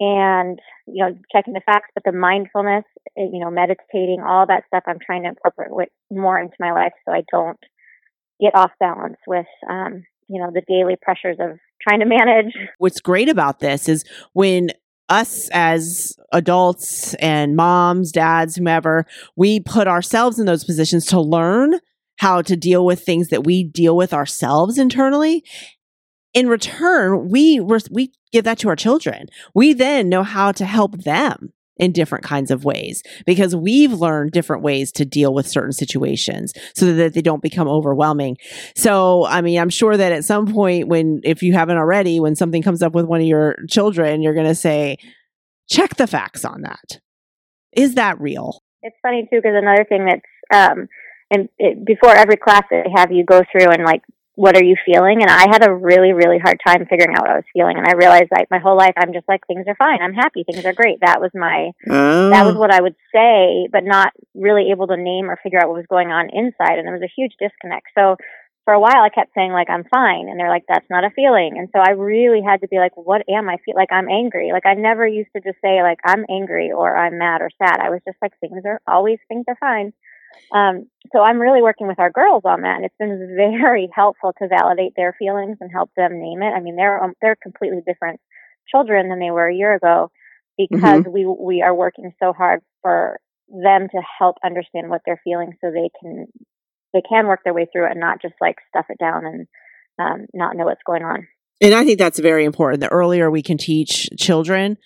And, 0.01 0.61
you 0.87 1.05
know, 1.05 1.17
checking 1.33 1.55
the 1.55 1.63
facts, 1.67 1.91
but 1.95 2.05
the 2.05 2.17
mindfulness, 2.17 2.85
you 3.19 3.41
know, 3.41 3.51
meditating, 3.51 4.23
all 4.27 4.47
that 4.47 4.65
stuff 4.69 4.85
I'm 4.87 4.99
trying 5.05 5.23
to 5.25 5.31
incorporate 5.31 5.89
more 6.11 6.39
into 6.39 6.57
my 6.61 6.73
life 6.73 6.93
so 7.05 7.13
I 7.13 7.23
don't 7.31 7.59
get 8.41 8.55
off 8.55 8.71
balance 8.79 9.17
with, 9.27 9.47
um, 9.69 10.05
you 10.29 10.41
know, 10.41 10.51
the 10.53 10.63
daily 10.69 10.97
pressures 11.01 11.37
of 11.41 11.59
trying 11.81 12.01
to 12.01 12.07
manage. 12.07 12.55
What's 12.79 13.01
great 13.01 13.29
about 13.29 13.61
this 13.61 13.89
is 13.89 14.05
when 14.33 14.71
us 15.09 15.49
as 15.53 16.17
adults 16.33 17.15
and 17.15 17.57
moms, 17.57 18.13
dads, 18.13 18.57
whomever, 18.57 19.07
we 19.37 19.61
put 19.61 19.89
ourselves 19.89 20.39
in 20.39 20.47
those 20.47 20.65
positions 20.65 21.07
to 21.07 21.21
learn 21.21 21.81
how 22.17 22.43
to 22.43 22.57
deal 22.57 22.85
with 22.85 23.03
things 23.03 23.29
that 23.29 23.45
we 23.45 23.65
deal 23.65 23.97
with 23.97 24.13
ourselves 24.13 24.77
internally. 24.77 25.45
In 26.35 26.47
return, 26.49 27.31
we 27.31 27.61
we 27.91 28.13
give 28.33 28.45
that 28.45 28.59
to 28.59 28.69
our 28.69 28.77
children. 28.77 29.29
We 29.55 29.73
then 29.73 30.09
know 30.09 30.23
how 30.23 30.53
to 30.53 30.67
help 30.67 31.05
them 31.05 31.53
in 31.79 31.93
different 31.93 32.25
kinds 32.25 32.51
of 32.51 32.65
ways 32.65 33.03
because 33.25 33.55
we've 33.55 33.93
learned 33.93 34.33
different 34.33 34.63
ways 34.63 34.91
to 34.93 35.05
deal 35.05 35.33
with 35.33 35.47
certain 35.47 35.73
situations 35.73 36.53
so 36.75 36.93
that 36.93 37.15
they 37.15 37.23
don't 37.23 37.43
become 37.43 37.69
overwhelming. 37.69 38.37
So, 38.75 39.27
I 39.27 39.41
mean, 39.41 39.61
I'm 39.61 39.71
sure 39.71 39.97
that 39.97 40.13
at 40.13 40.25
some 40.25 40.47
point 40.53 40.89
when, 40.89 41.21
if 41.25 41.43
you 41.43 41.53
haven't 41.53 41.77
already, 41.77 42.21
when 42.21 42.35
something 42.35 42.63
comes 42.63 42.83
up 42.83 42.95
with 42.95 43.07
one 43.07 43.21
of 43.21 43.27
your 43.27 43.57
children, 43.69 44.23
you're 44.23 44.35
going 44.35 44.47
to 44.47 44.55
say, 44.55 44.97
check 45.69 45.97
the 45.97 46.07
facts 46.07 46.45
on 46.45 46.63
that. 46.63 47.01
Is 47.73 47.95
that 47.95 48.21
real? 48.21 48.63
It's 48.83 48.97
funny 49.03 49.23
too, 49.23 49.41
because 49.43 49.55
another 49.55 49.85
thing 49.85 50.07
that's, 50.07 50.23
um, 50.53 50.89
and 51.31 51.49
it, 51.59 51.85
before 51.85 52.15
every 52.15 52.37
class 52.37 52.63
they 52.71 52.85
have 52.95 53.13
you 53.13 53.25
go 53.25 53.43
through 53.53 53.71
and 53.71 53.85
like 53.85 54.03
what 54.39 54.57
are 54.57 54.63
you 54.63 54.77
feeling? 54.87 55.21
And 55.21 55.29
I 55.29 55.51
had 55.51 55.67
a 55.67 55.75
really, 55.75 56.13
really 56.13 56.39
hard 56.39 56.61
time 56.65 56.87
figuring 56.87 57.17
out 57.17 57.23
what 57.27 57.31
I 57.35 57.43
was 57.43 57.51
feeling. 57.53 57.77
And 57.77 57.89
I 57.89 57.99
realized 57.99 58.31
like 58.31 58.47
my 58.53 58.61
whole 58.61 58.77
life, 58.77 58.95
I'm 58.97 59.13
just 59.13 59.27
like, 59.27 59.45
things 59.49 59.67
are 59.67 59.75
fine. 59.75 59.99
I'm 60.01 60.15
happy. 60.15 60.45
Things 60.47 60.65
are 60.65 60.73
great. 60.73 61.01
That 61.01 61.21
was 61.21 61.33
my, 61.35 61.73
oh. 61.91 62.31
that 62.31 62.47
was 62.47 62.55
oh. 62.55 62.61
what 62.61 62.71
I 62.71 62.81
would 62.81 62.95
say, 63.13 63.67
but 63.67 63.83
not 63.83 64.13
really 64.37 64.71
able 64.71 64.87
to 64.87 64.97
name 64.97 65.29
or 65.29 65.41
figure 65.43 65.59
out 65.59 65.67
what 65.67 65.83
was 65.83 65.91
going 65.91 66.13
on 66.15 66.31
inside. 66.31 66.79
And 66.79 66.87
there 66.87 66.95
was 66.95 67.03
a 67.03 67.11
huge 67.11 67.35
disconnect. 67.43 67.91
So 67.99 68.15
for 68.65 68.75
a 68.75 68.79
while, 68.79 69.03
I 69.03 69.11
kept 69.11 69.35
saying 69.35 69.51
like, 69.51 69.71
I'm 69.71 69.83
fine. 69.91 70.31
And 70.31 70.39
they're 70.39 70.55
like, 70.55 70.71
that's 70.71 70.87
not 70.89 71.03
a 71.03 71.11
feeling. 71.11 71.59
And 71.59 71.67
so 71.75 71.83
I 71.83 71.99
really 71.99 72.41
had 72.47 72.61
to 72.61 72.69
be 72.69 72.79
like, 72.79 72.95
what 72.95 73.27
am 73.29 73.49
I 73.49 73.57
feel 73.67 73.75
like? 73.75 73.91
I'm 73.91 74.09
angry. 74.09 74.51
Like 74.53 74.67
I 74.67 74.75
never 74.75 75.05
used 75.05 75.35
to 75.35 75.43
just 75.43 75.59
say 75.65 75.83
like, 75.83 75.99
I'm 76.07 76.25
angry 76.31 76.71
or 76.71 76.97
I'm 76.97 77.19
mad 77.19 77.43
or 77.43 77.51
sad. 77.59 77.81
I 77.83 77.91
was 77.91 78.07
just 78.07 78.23
like, 78.23 78.39
things 78.39 78.63
are 78.65 78.81
always, 78.87 79.19
things 79.27 79.47
are 79.49 79.59
fine. 79.59 79.93
Um, 80.53 80.89
so 81.13 81.21
I'm 81.21 81.39
really 81.39 81.63
working 81.63 81.89
with 81.89 81.99
our 81.99 82.11
girls 82.11 82.43
on 82.45 82.63
that, 82.63 82.77
and 82.77 82.85
it's 82.85 82.95
been 82.99 83.37
very 83.61 83.89
helpful 83.95 84.33
to 84.39 84.49
validate 84.49 84.93
their 84.97 85.15
feelings 85.19 85.59
and 85.61 85.71
help 85.73 85.91
them 85.97 86.21
name 86.21 86.43
it. 86.43 86.53
I 86.55 86.61
mean, 86.61 86.77
they're 86.77 87.03
um, 87.03 87.15
they're 87.21 87.37
completely 87.37 87.81
different 87.87 88.21
children 88.71 89.09
than 89.09 89.19
they 89.19 89.31
were 89.31 89.49
a 89.49 89.55
year 89.55 89.75
ago 89.75 90.11
because 90.57 91.05
mm-hmm. 91.05 91.13
we 91.13 91.25
we 91.27 91.63
are 91.63 91.75
working 91.75 92.13
so 92.23 92.33
hard 92.33 92.61
for 92.83 93.19
them 93.49 93.89
to 93.89 94.01
help 94.19 94.37
understand 94.45 94.91
what 94.91 95.01
they're 95.07 95.21
feeling 95.25 95.53
so 95.61 95.71
they 95.71 95.91
can 96.01 96.27
they 96.93 97.03
can 97.09 97.27
work 97.27 97.41
their 97.45 97.55
way 97.55 97.67
through 97.71 97.87
it 97.87 97.93
and 97.93 98.01
not 98.01 98.21
just 98.21 98.35
like 98.41 98.57
stuff 98.69 98.87
it 98.89 98.99
down 98.99 99.25
and 99.27 99.47
um, 99.99 100.27
not 100.35 100.57
know 100.57 100.65
what's 100.65 100.83
going 100.87 101.03
on. 101.03 101.27
And 101.61 101.75
I 101.75 101.85
think 101.85 101.99
that's 101.99 102.21
very 102.21 102.45
important. 102.45 102.81
The 102.81 102.89
earlier 102.89 103.31
we 103.31 103.43
can 103.43 103.59
teach 103.59 104.09
children 104.17 104.79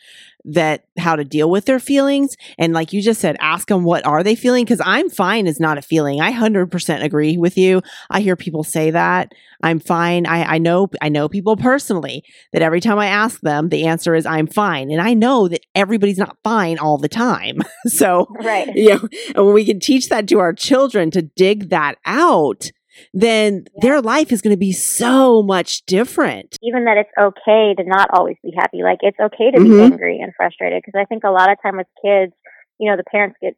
that 0.44 0.84
how 0.98 1.16
to 1.16 1.24
deal 1.24 1.50
with 1.50 1.64
their 1.66 1.78
feelings. 1.78 2.36
And 2.58 2.72
like 2.72 2.92
you 2.92 3.02
just 3.02 3.20
said 3.20 3.36
ask 3.40 3.68
them 3.68 3.84
what 3.84 4.04
are 4.06 4.22
they 4.22 4.34
feeling? 4.34 4.64
Because 4.64 4.80
i'm 4.84 5.08
fine 5.08 5.46
is 5.46 5.60
not 5.60 5.78
a 5.78 5.82
feeling. 5.82 6.20
I 6.20 6.32
100% 6.32 7.02
agree 7.02 7.36
with 7.36 7.56
you. 7.56 7.82
I 8.10 8.20
hear 8.20 8.36
people 8.36 8.64
say 8.64 8.90
that. 8.90 9.32
I'm 9.62 9.78
fine. 9.78 10.26
I, 10.26 10.54
I 10.54 10.58
know 10.58 10.88
i 11.00 11.08
know 11.08 11.28
people 11.28 11.56
personally 11.56 12.24
that 12.52 12.62
every 12.62 12.80
time 12.80 12.98
i 12.98 13.06
ask 13.06 13.40
them 13.40 13.68
the 13.68 13.86
answer 13.86 14.14
is 14.14 14.26
i'm 14.26 14.46
fine. 14.46 14.90
And 14.90 15.00
i 15.00 15.14
know 15.14 15.48
that 15.48 15.64
everybody's 15.74 16.18
not 16.18 16.36
fine 16.42 16.78
all 16.78 16.98
the 16.98 17.08
time. 17.08 17.60
So 17.86 18.28
right. 18.40 18.70
you 18.74 18.90
know 18.90 19.08
and 19.34 19.44
when 19.44 19.54
we 19.54 19.64
can 19.64 19.80
teach 19.80 20.08
that 20.08 20.28
to 20.28 20.38
our 20.38 20.52
children 20.52 21.10
to 21.10 21.22
dig 21.22 21.70
that 21.70 21.96
out 22.04 22.70
then 23.12 23.64
yeah. 23.74 23.80
their 23.80 24.00
life 24.00 24.32
is 24.32 24.42
going 24.42 24.54
to 24.54 24.58
be 24.58 24.72
so 24.72 25.42
much 25.42 25.84
different. 25.86 26.56
Even 26.62 26.84
that 26.84 26.96
it's 26.96 27.10
okay 27.18 27.74
to 27.74 27.84
not 27.84 28.08
always 28.12 28.36
be 28.42 28.52
happy. 28.56 28.82
Like 28.82 28.98
it's 29.00 29.18
okay 29.20 29.50
to 29.50 29.58
mm-hmm. 29.58 29.72
be 29.72 29.82
angry 29.82 30.20
and 30.20 30.32
frustrated 30.36 30.82
because 30.84 30.98
I 30.98 31.04
think 31.04 31.24
a 31.24 31.30
lot 31.30 31.50
of 31.50 31.58
time 31.62 31.76
with 31.76 31.86
kids, 32.02 32.32
you 32.78 32.90
know, 32.90 32.96
the 32.96 33.04
parents 33.04 33.36
get 33.40 33.56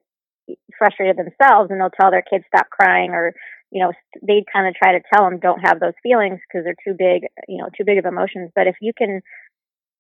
frustrated 0.78 1.16
themselves 1.16 1.70
and 1.70 1.80
they'll 1.80 1.90
tell 1.90 2.10
their 2.10 2.22
kids 2.22 2.44
stop 2.48 2.68
crying 2.70 3.10
or 3.10 3.34
you 3.70 3.82
know 3.82 3.92
they 4.22 4.44
kind 4.52 4.68
of 4.68 4.74
try 4.74 4.92
to 4.92 5.04
tell 5.12 5.24
them 5.24 5.40
don't 5.40 5.60
have 5.60 5.80
those 5.80 5.96
feelings 6.02 6.38
because 6.46 6.64
they're 6.64 6.84
too 6.84 6.96
big 6.96 7.28
you 7.48 7.58
know 7.58 7.68
too 7.76 7.84
big 7.84 7.98
of 7.98 8.04
emotions 8.04 8.50
but 8.54 8.66
if 8.66 8.76
you 8.80 8.92
can 8.96 9.20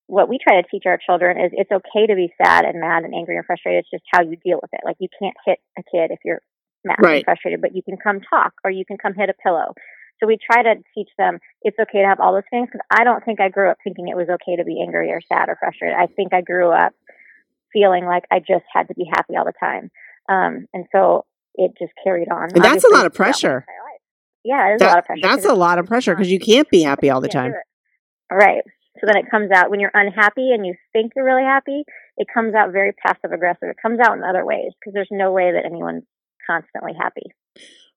what 0.06 0.28
we 0.28 0.38
try 0.38 0.60
to 0.60 0.68
teach 0.68 0.84
our 0.86 0.98
children 0.98 1.38
is 1.38 1.50
it's 1.52 1.72
okay 1.72 2.06
to 2.06 2.14
be 2.14 2.32
sad 2.42 2.64
and 2.64 2.80
mad 2.80 3.04
and 3.04 3.14
angry 3.14 3.36
and 3.36 3.46
frustrated 3.46 3.80
it's 3.80 3.90
just 3.90 4.04
how 4.12 4.22
you 4.22 4.36
deal 4.36 4.58
with 4.60 4.70
it 4.72 4.80
like 4.84 4.96
you 5.00 5.08
can't 5.18 5.36
hit 5.46 5.58
a 5.78 5.82
kid 5.82 6.10
if 6.10 6.18
you're 6.24 6.42
mad 6.84 6.96
right. 7.00 7.16
and 7.16 7.24
frustrated, 7.24 7.60
but 7.60 7.74
you 7.74 7.82
can 7.82 7.96
come 7.96 8.20
talk 8.20 8.54
or 8.64 8.70
you 8.70 8.84
can 8.84 8.98
come 8.98 9.14
hit 9.14 9.28
a 9.28 9.34
pillow. 9.34 9.74
So 10.20 10.26
we 10.26 10.38
try 10.38 10.62
to 10.62 10.74
teach 10.94 11.08
them 11.18 11.38
it's 11.62 11.78
okay 11.78 12.02
to 12.02 12.08
have 12.08 12.20
all 12.20 12.32
those 12.32 12.48
things 12.50 12.68
because 12.70 12.86
I 12.90 13.04
don't 13.04 13.24
think 13.24 13.40
I 13.40 13.48
grew 13.48 13.70
up 13.70 13.78
thinking 13.82 14.08
it 14.08 14.16
was 14.16 14.28
okay 14.28 14.56
to 14.56 14.64
be 14.64 14.80
angry 14.80 15.10
or 15.10 15.20
sad 15.20 15.48
or 15.48 15.56
frustrated. 15.58 15.96
I 15.98 16.06
think 16.06 16.32
I 16.32 16.40
grew 16.40 16.70
up 16.70 16.92
feeling 17.72 18.06
like 18.06 18.24
I 18.30 18.38
just 18.38 18.64
had 18.72 18.88
to 18.88 18.94
be 18.94 19.04
happy 19.10 19.36
all 19.36 19.44
the 19.44 19.52
time. 19.58 19.90
Um, 20.28 20.66
and 20.72 20.86
so 20.92 21.26
it 21.54 21.72
just 21.78 21.92
carried 22.02 22.28
on. 22.28 22.50
And 22.54 22.64
that's 22.64 22.84
a 22.84 22.92
lot 22.92 23.06
of 23.06 23.12
pressure. 23.12 23.66
Yeah, 24.44 24.70
it 24.70 24.74
is 24.74 24.78
that, 24.80 24.86
a 24.86 24.92
lot 24.92 24.98
of 24.98 25.04
pressure. 25.06 25.20
That's 25.22 25.44
a 25.46 25.54
lot 25.54 25.78
of 25.78 25.86
pressure 25.86 26.14
because 26.14 26.30
you 26.30 26.38
can't 26.38 26.68
be 26.70 26.82
happy 26.82 27.10
all 27.10 27.20
the 27.20 27.28
time. 27.28 27.54
Right. 28.30 28.62
So 29.00 29.06
then 29.06 29.16
it 29.16 29.30
comes 29.30 29.50
out 29.50 29.70
when 29.70 29.80
you're 29.80 29.90
unhappy 29.92 30.52
and 30.52 30.64
you 30.64 30.74
think 30.92 31.12
you're 31.16 31.24
really 31.24 31.42
happy, 31.42 31.84
it 32.16 32.28
comes 32.32 32.54
out 32.54 32.72
very 32.72 32.92
passive 32.92 33.32
aggressive. 33.32 33.68
It 33.68 33.76
comes 33.82 33.98
out 34.00 34.16
in 34.16 34.22
other 34.22 34.44
ways 34.44 34.72
because 34.78 34.94
there's 34.94 35.08
no 35.10 35.32
way 35.32 35.52
that 35.52 35.66
anyone's 35.66 36.04
constantly 36.48 36.92
happy. 36.98 37.32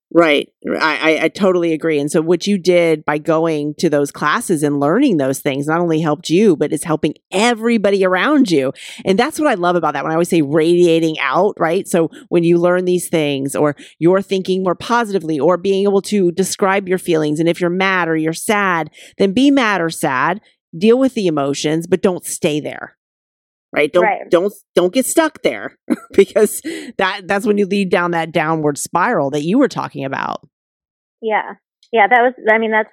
Right. 0.09 0.47
I, 0.79 1.19
I, 1.23 1.27
totally 1.27 1.73
agree. 1.73 1.99
And 1.99 2.09
so, 2.09 2.21
what 2.21 2.47
you 2.47 2.57
did 2.57 3.03
by 3.03 3.17
going 3.17 3.75
to 3.79 3.89
those 3.89 4.09
classes 4.09 4.63
and 4.63 4.79
learning 4.79 5.17
those 5.17 5.39
things 5.41 5.67
not 5.67 5.81
only 5.81 5.99
helped 5.99 6.29
you, 6.29 6.55
but 6.55 6.71
it's 6.71 6.85
helping 6.85 7.15
everybody 7.29 8.05
around 8.05 8.49
you. 8.49 8.71
And 9.03 9.19
that's 9.19 9.37
what 9.37 9.49
I 9.49 9.55
love 9.55 9.75
about 9.75 9.93
that. 9.93 10.03
When 10.03 10.11
I 10.13 10.15
always 10.15 10.29
say 10.29 10.41
radiating 10.41 11.19
out, 11.19 11.55
right? 11.59 11.85
So, 11.89 12.09
when 12.29 12.45
you 12.45 12.57
learn 12.57 12.85
these 12.85 13.09
things, 13.09 13.53
or 13.53 13.75
you're 13.99 14.21
thinking 14.21 14.63
more 14.63 14.75
positively, 14.75 15.41
or 15.41 15.57
being 15.57 15.83
able 15.83 16.01
to 16.03 16.31
describe 16.31 16.87
your 16.87 16.99
feelings, 16.99 17.41
and 17.41 17.49
if 17.49 17.59
you're 17.59 17.69
mad 17.69 18.07
or 18.07 18.15
you're 18.15 18.31
sad, 18.31 18.89
then 19.17 19.33
be 19.33 19.51
mad 19.51 19.81
or 19.81 19.89
sad, 19.89 20.39
deal 20.77 20.97
with 20.97 21.15
the 21.15 21.27
emotions, 21.27 21.85
but 21.85 22.01
don't 22.01 22.23
stay 22.23 22.61
there 22.61 22.96
right? 23.71 23.91
Don't 23.91 24.03
right. 24.03 24.29
don't 24.29 24.53
don't 24.75 24.93
get 24.93 25.05
stuck 25.05 25.41
there 25.43 25.77
because 26.13 26.61
that 26.97 27.21
that's 27.25 27.45
when 27.45 27.57
you 27.57 27.65
lead 27.65 27.89
down 27.89 28.11
that 28.11 28.31
downward 28.31 28.77
spiral 28.77 29.29
that 29.31 29.43
you 29.43 29.57
were 29.57 29.67
talking 29.67 30.05
about. 30.05 30.47
Yeah. 31.21 31.53
Yeah 31.91 32.07
that 32.09 32.21
was 32.21 32.33
i 32.51 32.57
mean 32.57 32.71
that's 32.71 32.91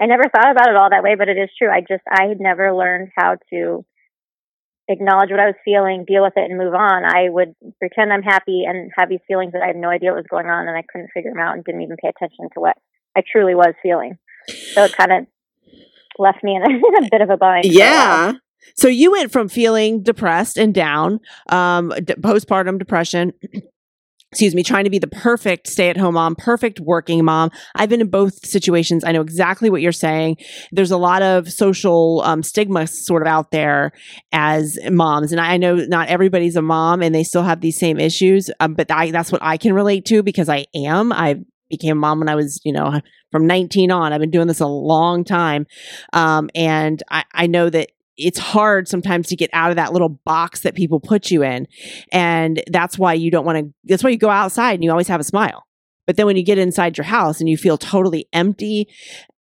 i 0.00 0.06
never 0.06 0.24
thought 0.24 0.50
about 0.50 0.68
it 0.68 0.76
all 0.76 0.90
that 0.90 1.02
way 1.02 1.14
but 1.16 1.28
it 1.28 1.38
is 1.38 1.50
true. 1.56 1.70
I 1.70 1.80
just 1.80 2.02
i 2.10 2.24
had 2.24 2.40
never 2.40 2.74
learned 2.74 3.10
how 3.16 3.36
to 3.50 3.84
acknowledge 4.88 5.30
what 5.30 5.40
i 5.40 5.46
was 5.46 5.54
feeling 5.64 6.04
deal 6.06 6.22
with 6.22 6.34
it 6.36 6.50
and 6.50 6.58
move 6.58 6.74
on. 6.74 7.04
I 7.04 7.28
would 7.30 7.54
pretend 7.78 8.12
i'm 8.12 8.22
happy 8.22 8.64
and 8.66 8.90
have 8.96 9.08
these 9.08 9.24
feelings 9.26 9.52
that 9.52 9.62
i 9.62 9.68
had 9.68 9.76
no 9.76 9.88
idea 9.88 10.10
what 10.10 10.18
was 10.18 10.30
going 10.30 10.46
on 10.46 10.68
and 10.68 10.76
i 10.76 10.82
couldn't 10.90 11.10
figure 11.14 11.30
them 11.30 11.40
out 11.40 11.54
and 11.54 11.64
didn't 11.64 11.82
even 11.82 11.96
pay 11.96 12.08
attention 12.08 12.48
to 12.54 12.60
what 12.60 12.76
i 13.16 13.22
truly 13.22 13.54
was 13.54 13.74
feeling. 13.82 14.18
So 14.48 14.84
it 14.84 14.96
kind 14.96 15.12
of 15.12 15.26
left 16.18 16.42
me 16.44 16.56
in 16.56 16.62
a, 16.62 16.68
in 16.98 17.04
a 17.04 17.08
bit 17.10 17.20
of 17.20 17.30
a 17.30 17.36
bind 17.36 17.64
yeah 17.64 18.34
so 18.76 18.88
you 18.88 19.12
went 19.12 19.32
from 19.32 19.48
feeling 19.48 20.02
depressed 20.02 20.56
and 20.56 20.74
down, 20.74 21.20
um, 21.48 21.92
d- 22.02 22.14
postpartum 22.14 22.78
depression. 22.78 23.32
excuse 24.34 24.54
me, 24.56 24.64
trying 24.64 24.82
to 24.82 24.90
be 24.90 24.98
the 24.98 25.06
perfect 25.06 25.68
stay 25.68 25.88
at 25.88 25.96
home 25.96 26.14
mom, 26.14 26.34
perfect 26.34 26.80
working 26.80 27.24
mom. 27.24 27.52
I've 27.76 27.88
been 27.88 28.00
in 28.00 28.10
both 28.10 28.44
situations. 28.44 29.04
I 29.04 29.12
know 29.12 29.20
exactly 29.20 29.70
what 29.70 29.80
you're 29.80 29.92
saying. 29.92 30.38
There's 30.72 30.90
a 30.90 30.96
lot 30.96 31.22
of 31.22 31.52
social 31.52 32.20
um, 32.22 32.42
stigma 32.42 32.88
sort 32.88 33.22
of 33.22 33.28
out 33.28 33.52
there 33.52 33.92
as 34.32 34.76
moms. 34.90 35.30
And 35.30 35.40
I 35.40 35.56
know 35.56 35.76
not 35.76 36.08
everybody's 36.08 36.56
a 36.56 36.62
mom 36.62 37.00
and 37.00 37.14
they 37.14 37.22
still 37.22 37.44
have 37.44 37.60
these 37.60 37.78
same 37.78 38.00
issues. 38.00 38.50
Um, 38.58 38.74
but 38.74 38.90
I, 38.90 39.12
that's 39.12 39.30
what 39.30 39.40
I 39.40 39.56
can 39.56 39.72
relate 39.72 40.04
to 40.06 40.24
because 40.24 40.48
I 40.48 40.66
am. 40.74 41.12
I 41.12 41.36
became 41.70 41.92
a 41.92 42.00
mom 42.00 42.18
when 42.18 42.28
I 42.28 42.34
was, 42.34 42.60
you 42.64 42.72
know, 42.72 43.00
from 43.30 43.46
19 43.46 43.92
on. 43.92 44.12
I've 44.12 44.20
been 44.20 44.32
doing 44.32 44.48
this 44.48 44.60
a 44.60 44.66
long 44.66 45.22
time. 45.22 45.68
Um, 46.12 46.50
and 46.56 47.00
I, 47.08 47.22
I 47.32 47.46
know 47.46 47.70
that 47.70 47.90
it's 48.16 48.38
hard 48.38 48.88
sometimes 48.88 49.28
to 49.28 49.36
get 49.36 49.50
out 49.52 49.70
of 49.70 49.76
that 49.76 49.92
little 49.92 50.08
box 50.08 50.60
that 50.60 50.74
people 50.74 51.00
put 51.00 51.30
you 51.30 51.42
in. 51.42 51.66
And 52.12 52.62
that's 52.70 52.98
why 52.98 53.14
you 53.14 53.30
don't 53.30 53.44
want 53.44 53.58
to, 53.58 53.74
that's 53.84 54.04
why 54.04 54.10
you 54.10 54.18
go 54.18 54.30
outside 54.30 54.74
and 54.74 54.84
you 54.84 54.90
always 54.90 55.08
have 55.08 55.20
a 55.20 55.24
smile. 55.24 55.64
But 56.06 56.16
then 56.16 56.26
when 56.26 56.36
you 56.36 56.44
get 56.44 56.58
inside 56.58 56.98
your 56.98 57.06
house 57.06 57.40
and 57.40 57.48
you 57.48 57.56
feel 57.56 57.78
totally 57.78 58.28
empty, 58.32 58.88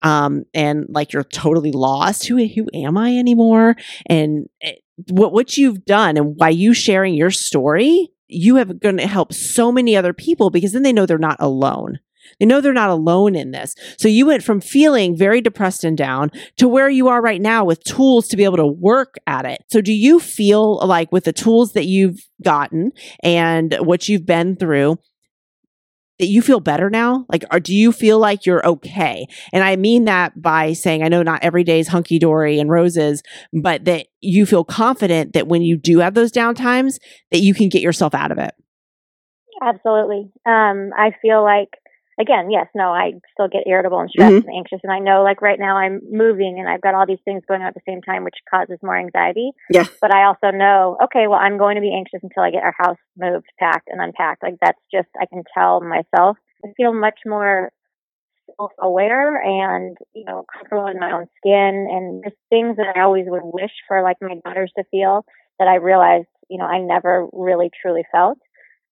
um, 0.01 0.43
and 0.53 0.85
like 0.89 1.13
you're 1.13 1.23
totally 1.23 1.71
lost, 1.71 2.25
who, 2.27 2.37
who 2.47 2.67
am 2.73 2.97
I 2.97 3.17
anymore? 3.17 3.75
And 4.05 4.47
eh, 4.61 4.75
what, 5.09 5.33
what 5.33 5.57
you've 5.57 5.85
done 5.85 6.17
and 6.17 6.37
by 6.37 6.49
you 6.49 6.73
sharing 6.73 7.15
your 7.15 7.31
story, 7.31 8.09
you 8.27 8.55
have 8.55 8.79
going 8.79 8.97
to 8.97 9.07
help 9.07 9.33
so 9.33 9.71
many 9.71 9.95
other 9.95 10.13
people 10.13 10.49
because 10.49 10.71
then 10.71 10.83
they 10.83 10.93
know 10.93 11.05
they're 11.05 11.17
not 11.17 11.37
alone. 11.39 11.99
They 12.39 12.45
know 12.45 12.61
they're 12.61 12.73
not 12.73 12.89
alone 12.89 13.35
in 13.35 13.51
this. 13.51 13.75
So 13.97 14.07
you 14.07 14.25
went 14.25 14.43
from 14.43 14.61
feeling 14.61 15.17
very 15.17 15.41
depressed 15.41 15.83
and 15.83 15.97
down 15.97 16.31
to 16.57 16.67
where 16.67 16.89
you 16.89 17.07
are 17.07 17.21
right 17.21 17.41
now 17.41 17.65
with 17.65 17.83
tools 17.83 18.27
to 18.29 18.37
be 18.37 18.43
able 18.43 18.57
to 18.57 18.67
work 18.67 19.15
at 19.27 19.45
it. 19.45 19.63
So 19.69 19.81
do 19.81 19.93
you 19.93 20.19
feel 20.19 20.85
like 20.85 21.11
with 21.11 21.25
the 21.25 21.33
tools 21.33 21.73
that 21.73 21.85
you've 21.85 22.19
gotten 22.43 22.91
and 23.21 23.75
what 23.79 24.09
you've 24.09 24.25
been 24.25 24.55
through, 24.55 24.97
that 26.19 26.27
you 26.27 26.41
feel 26.41 26.59
better 26.59 26.89
now? 26.89 27.25
Like, 27.29 27.43
or 27.51 27.59
do 27.59 27.73
you 27.73 27.91
feel 27.91 28.19
like 28.19 28.45
you're 28.45 28.65
okay? 28.65 29.25
And 29.51 29.63
I 29.63 29.75
mean 29.75 30.05
that 30.05 30.39
by 30.39 30.73
saying, 30.73 31.03
I 31.03 31.07
know 31.07 31.23
not 31.23 31.43
every 31.43 31.63
day 31.63 31.79
is 31.79 31.87
hunky 31.87 32.19
dory 32.19 32.59
and 32.59 32.69
roses, 32.69 33.23
but 33.51 33.85
that 33.85 34.07
you 34.21 34.45
feel 34.45 34.63
confident 34.63 35.33
that 35.33 35.47
when 35.47 35.63
you 35.63 35.77
do 35.77 35.99
have 35.99 36.13
those 36.13 36.31
downtimes, 36.31 36.95
that 37.31 37.39
you 37.39 37.53
can 37.53 37.67
get 37.67 37.81
yourself 37.81 38.13
out 38.13 38.31
of 38.31 38.37
it. 38.37 38.53
Absolutely. 39.61 40.31
Um, 40.45 40.91
I 40.95 41.11
feel 41.21 41.43
like 41.43 41.69
again, 42.19 42.51
yes, 42.51 42.67
no, 42.75 42.89
I 42.89 43.13
still 43.33 43.47
get 43.47 43.67
irritable 43.67 43.99
and 43.99 44.09
stressed 44.09 44.33
mm-hmm. 44.33 44.47
and 44.47 44.57
anxious. 44.57 44.79
And 44.83 44.91
I 44.91 44.99
know 44.99 45.23
like 45.23 45.41
right 45.41 45.59
now 45.59 45.77
I'm 45.77 46.01
moving 46.09 46.57
and 46.59 46.69
I've 46.69 46.81
got 46.81 46.95
all 46.95 47.05
these 47.07 47.23
things 47.25 47.43
going 47.47 47.61
on 47.61 47.67
at 47.67 47.73
the 47.73 47.81
same 47.87 48.01
time, 48.01 48.23
which 48.23 48.37
causes 48.49 48.77
more 48.83 48.97
anxiety. 48.97 49.51
Yeah. 49.69 49.85
But 50.01 50.13
I 50.13 50.25
also 50.25 50.55
know, 50.55 50.97
okay, 51.05 51.27
well, 51.27 51.39
I'm 51.39 51.57
going 51.57 51.75
to 51.75 51.81
be 51.81 51.93
anxious 51.93 52.19
until 52.23 52.43
I 52.43 52.51
get 52.51 52.63
our 52.63 52.75
house 52.77 52.97
moved, 53.17 53.47
packed 53.59 53.89
and 53.89 54.01
unpacked. 54.01 54.43
Like 54.43 54.55
that's 54.61 54.79
just, 54.93 55.09
I 55.19 55.25
can 55.25 55.43
tell 55.53 55.81
myself. 55.81 56.37
I 56.65 56.69
feel 56.77 56.93
much 56.93 57.19
more 57.25 57.71
self-aware 58.57 59.41
and, 59.41 59.97
you 60.13 60.25
know, 60.25 60.45
comfortable 60.53 60.87
in 60.87 60.99
my 60.99 61.11
own 61.11 61.25
skin 61.37 61.87
and 61.89 62.23
just 62.23 62.37
things 62.49 62.77
that 62.77 62.93
I 62.95 63.01
always 63.01 63.25
would 63.27 63.43
wish 63.43 63.71
for 63.87 64.03
like 64.03 64.17
my 64.21 64.35
daughters 64.45 64.71
to 64.77 64.83
feel 64.91 65.25
that 65.59 65.67
I 65.67 65.75
realized, 65.75 66.27
you 66.49 66.57
know, 66.57 66.65
I 66.65 66.79
never 66.79 67.27
really 67.33 67.69
truly 67.81 68.03
felt. 68.11 68.37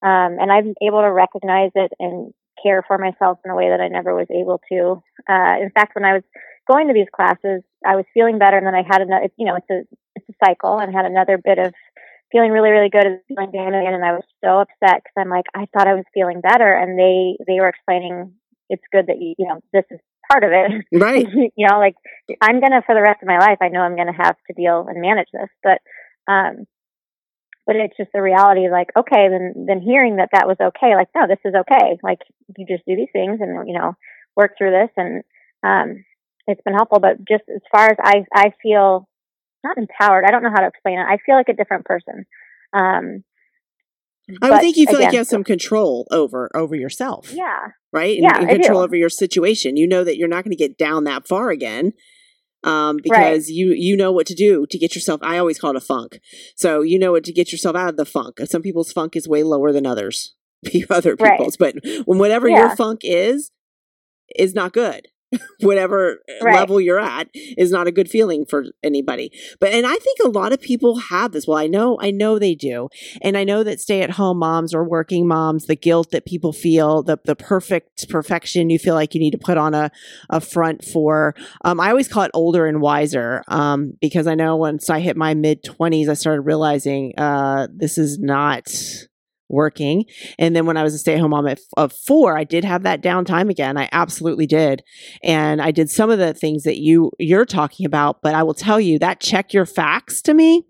Um, 0.04 0.38
and 0.40 0.52
I'm 0.52 0.74
able 0.82 1.02
to 1.02 1.12
recognize 1.12 1.72
it 1.76 1.92
and 2.00 2.34
care 2.62 2.84
for 2.88 2.98
myself 2.98 3.40
in 3.46 3.52
a 3.52 3.56
way 3.56 3.70
that 3.70 3.82
I 3.82 3.88
never 3.88 4.16
was 4.16 4.28
able 4.30 4.62
to. 4.72 5.04
Uh, 5.30 5.62
in 5.62 5.72
fact, 5.74 5.96
when 5.96 6.06
I 6.06 6.14
was 6.14 6.24
going 6.68 6.88
to 6.88 6.94
these 6.94 7.12
classes, 7.14 7.64
I 7.86 7.96
was 7.96 8.06
feeling 8.14 8.40
better, 8.40 8.58
and 8.58 8.66
then 8.66 8.76
I 8.76 8.84
had 8.88 9.02
another. 9.02 9.28
You 9.38 9.46
know, 9.46 9.56
it's 9.56 9.70
a 9.70 9.82
it's 10.16 10.30
a 10.30 10.46
cycle, 10.46 10.80
and 10.80 10.94
had 10.94 11.06
another 11.06 11.38
bit 11.38 11.60
of 11.60 11.74
feeling 12.32 12.52
really 12.52 12.72
really 12.72 12.90
good 12.90 13.06
and 13.06 13.20
feeling 13.28 13.52
down 13.52 13.74
again, 13.74 13.94
and 13.94 14.06
I 14.06 14.14
was 14.14 14.26
so 14.44 14.60
upset 14.60 15.04
because 15.04 15.18
I'm 15.18 15.30
like 15.30 15.46
I 15.54 15.68
thought 15.74 15.88
I 15.88 15.96
was 15.96 16.06
feeling 16.14 16.42
better, 16.42 16.74
and 16.74 16.98
they 16.98 17.38
they 17.46 17.60
were 17.60 17.70
explaining 17.70 18.34
it's 18.70 18.84
good 18.92 19.08
that 19.08 19.20
you 19.20 19.36
you 19.38 19.48
know 19.48 19.60
this 19.74 19.86
is 19.92 20.00
part 20.32 20.44
of 20.44 20.52
it, 20.52 20.86
right? 20.94 21.28
you 21.56 21.68
know, 21.68 21.80
like 21.80 21.96
I'm 22.42 22.62
gonna 22.62 22.82
for 22.86 22.96
the 22.96 23.02
rest 23.02 23.22
of 23.22 23.28
my 23.28 23.40
life, 23.40 23.58
I 23.62 23.70
know 23.70 23.82
I'm 23.82 23.98
gonna 23.98 24.18
have 24.18 24.36
to 24.48 24.54
deal 24.54 24.86
and 24.88 25.02
manage 25.02 25.30
this, 25.34 25.50
but 25.64 25.82
um 26.32 26.66
but 27.66 27.76
it's 27.76 27.96
just 27.98 28.10
the 28.14 28.22
reality 28.22 28.70
like 28.70 28.90
okay 28.98 29.30
then 29.30 29.66
then 29.68 29.82
hearing 29.82 30.18
that 30.18 30.30
that 30.34 30.48
was 30.48 30.58
okay 30.60 30.96
like 30.96 31.08
no 31.16 31.28
this 31.28 31.40
is 31.46 31.54
okay 31.54 31.98
like 32.04 32.20
you 32.58 32.66
just 32.68 32.86
do 32.86 32.96
these 32.96 33.12
things 33.14 33.40
and 33.42 33.68
you 33.68 33.78
know 33.78 33.94
work 34.36 34.54
through 34.58 34.72
this 34.72 34.90
and 34.98 35.24
um 35.64 36.04
it's 36.48 36.62
been 36.64 36.74
helpful 36.74 37.00
but 37.00 37.18
just 37.28 37.44
as 37.54 37.62
far 37.72 37.88
as 37.88 37.98
i 38.04 38.24
i 38.34 38.54
feel 38.62 39.08
not 39.64 39.78
empowered 39.78 40.26
i 40.26 40.32
don't 40.32 40.44
know 40.44 40.52
how 40.54 40.62
to 40.62 40.68
explain 40.68 41.00
it 41.00 41.06
i 41.08 41.18
feel 41.26 41.36
like 41.36 41.50
a 41.50 41.54
different 41.54 41.86
person 41.86 42.26
um 42.74 43.24
I 44.42 44.50
would 44.50 44.62
think 44.62 44.78
you 44.78 44.86
feel 44.86 44.98
again, 44.98 45.06
like 45.08 45.14
you 45.14 45.18
have 45.18 45.28
some 45.28 45.44
control 45.44 46.08
over 46.10 46.50
over 46.56 46.74
yourself. 46.74 47.34
Yeah. 47.34 47.70
Right? 47.92 48.18
And, 48.18 48.24
yeah, 48.24 48.40
and 48.40 48.50
control 48.50 48.80
over 48.80 48.96
your 48.96 49.10
situation. 49.10 49.76
You 49.76 49.88
know 49.88 50.06
that 50.06 50.16
you're 50.16 50.30
not 50.30 50.46
going 50.46 50.56
to 50.56 50.58
get 50.58 50.78
down 50.78 51.04
that 51.04 51.28
far 51.28 51.50
again 51.50 51.92
um, 52.64 52.98
because 53.02 53.14
right. 53.14 53.48
you 53.48 53.74
you 53.74 53.98
know 53.98 54.12
what 54.12 54.28
to 54.28 54.36
do 54.36 54.66
to 54.70 54.78
get 54.78 54.96
yourself. 54.96 55.22
I 55.24 55.38
always 55.38 55.60
call 55.60 55.72
it 55.72 55.76
a 55.76 55.82
funk. 55.82 56.20
So 56.56 56.82
you 56.82 57.00
know 57.00 57.12
what 57.12 57.24
to 57.26 57.34
get 57.34 57.52
yourself 57.52 57.76
out 57.76 57.90
of 57.90 57.98
the 57.98 58.06
funk. 58.06 58.40
Some 58.46 58.62
people's 58.62 58.92
funk 58.92 59.16
is 59.16 59.28
way 59.28 59.44
lower 59.44 59.72
than 59.72 59.86
others, 59.86 60.36
other 60.90 61.16
people's. 61.16 61.58
Right. 61.60 61.76
But 61.84 62.06
when 62.06 62.20
whatever 62.20 62.48
yeah. 62.48 62.68
your 62.68 62.76
funk 62.76 63.02
is, 63.04 63.52
is 64.36 64.54
not 64.54 64.74
good. 64.74 65.08
whatever 65.62 66.20
right. 66.42 66.56
level 66.56 66.80
you're 66.82 67.00
at 67.00 67.30
is 67.34 67.72
not 67.72 67.88
a 67.88 67.92
good 67.92 68.10
feeling 68.10 68.46
for 68.46 68.66
anybody. 68.84 69.32
But 69.60 69.74
and 69.74 69.86
I 69.86 69.96
think 69.96 70.20
a 70.24 70.30
lot 70.30 70.54
of 70.54 70.62
people 70.62 70.98
have 70.98 71.32
this. 71.32 71.48
Well, 71.48 71.58
I 71.58 71.68
know 71.68 71.98
I 72.02 72.12
know 72.12 72.40
they 72.40 72.56
do. 72.56 72.90
And 73.22 73.38
I 73.38 73.44
know 73.44 73.64
that 73.64 73.80
stay-at-home 73.80 74.40
moms 74.40 74.74
or 74.74 74.84
working 74.84 75.28
moms, 75.28 75.66
the 75.66 75.76
guilt 75.76 76.12
that 76.12 76.26
people 76.26 76.54
feel, 76.54 77.04
the 77.04 77.18
the 77.24 77.36
perfect 77.36 78.10
perfection 78.10 78.70
you 78.70 78.80
feel 78.80 78.96
like 78.96 79.14
you 79.14 79.20
need 79.20 79.32
to 79.32 79.38
put 79.38 79.58
on 79.58 79.74
a 79.74 79.92
a 80.30 80.42
front 80.42 80.84
for. 80.84 81.36
Um, 81.64 81.80
I 81.80 81.90
always 81.90 82.08
call 82.08 82.24
it 82.24 82.32
older 82.34 82.66
and 82.66 82.82
wiser. 82.82 83.44
Um, 83.48 83.94
because 84.02 84.28
I 84.28 84.36
know 84.36 84.56
once 84.56 84.90
I 84.90 85.00
hit 85.00 85.18
my 85.18 85.34
mid 85.34 85.64
20s 85.64 86.10
I 86.10 86.14
started 86.14 86.42
realizing 86.42 87.14
uh 87.18 87.68
this 87.74 87.98
is 87.98 88.20
not 88.20 88.70
working. 89.52 90.06
And 90.40 90.56
then 90.56 90.66
when 90.66 90.78
I 90.78 90.84
was 90.84 90.94
a 90.94 90.98
stay 90.98 91.14
at 91.14 91.20
home 91.20 91.32
mom 91.32 91.48
at, 91.48 91.60
of 91.78 91.94
four, 91.94 92.38
I 92.38 92.44
did 92.44 92.64
have 92.64 92.84
that 92.84 93.04
downtime 93.04 93.50
again. 93.50 93.78
I 93.78 93.90
absolutely 93.92 94.48
did. 94.48 94.84
And 95.24 95.62
I 95.62 95.72
did 95.72 95.90
some 95.90 96.10
of 96.10 96.20
the 96.20 96.34
things 96.34 96.64
that 96.64 96.80
you, 96.80 97.12
you're 97.20 97.46
talking 97.46 97.86
about, 97.86 98.22
but 98.22 98.34
I 98.34 98.44
will 98.44 98.54
tell 98.54 98.80
you 98.80 98.98
that 99.00 99.20
check 99.20 99.54
your 99.54 99.66
facts 99.66 100.22
to 100.24 100.34
me, 100.34 100.66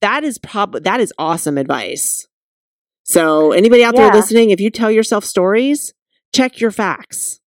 that 0.00 0.24
is 0.24 0.38
probably, 0.38 0.80
that 0.80 1.00
is 1.00 1.12
awesome 1.18 1.58
advice. 1.58 2.26
So 3.02 3.52
anybody 3.52 3.84
out 3.84 3.94
yeah. 3.94 4.10
there 4.10 4.14
listening, 4.14 4.50
if 4.50 4.60
you 4.60 4.70
tell 4.70 4.90
yourself 4.90 5.24
stories, 5.24 5.92
check 6.34 6.60
your 6.60 6.70
facts. 6.70 7.40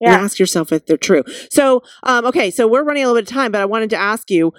Yeah. 0.00 0.14
And 0.14 0.24
ask 0.24 0.40
yourself 0.40 0.72
if 0.72 0.86
they're 0.86 0.96
true. 0.96 1.22
So, 1.50 1.82
um, 2.02 2.26
okay, 2.26 2.50
so 2.50 2.66
we're 2.66 2.82
running 2.82 3.04
a 3.04 3.06
little 3.06 3.20
bit 3.22 3.30
of 3.30 3.32
time, 3.32 3.52
but 3.52 3.60
I 3.60 3.66
wanted 3.66 3.90
to 3.90 3.96
ask 3.96 4.30
you 4.30 4.52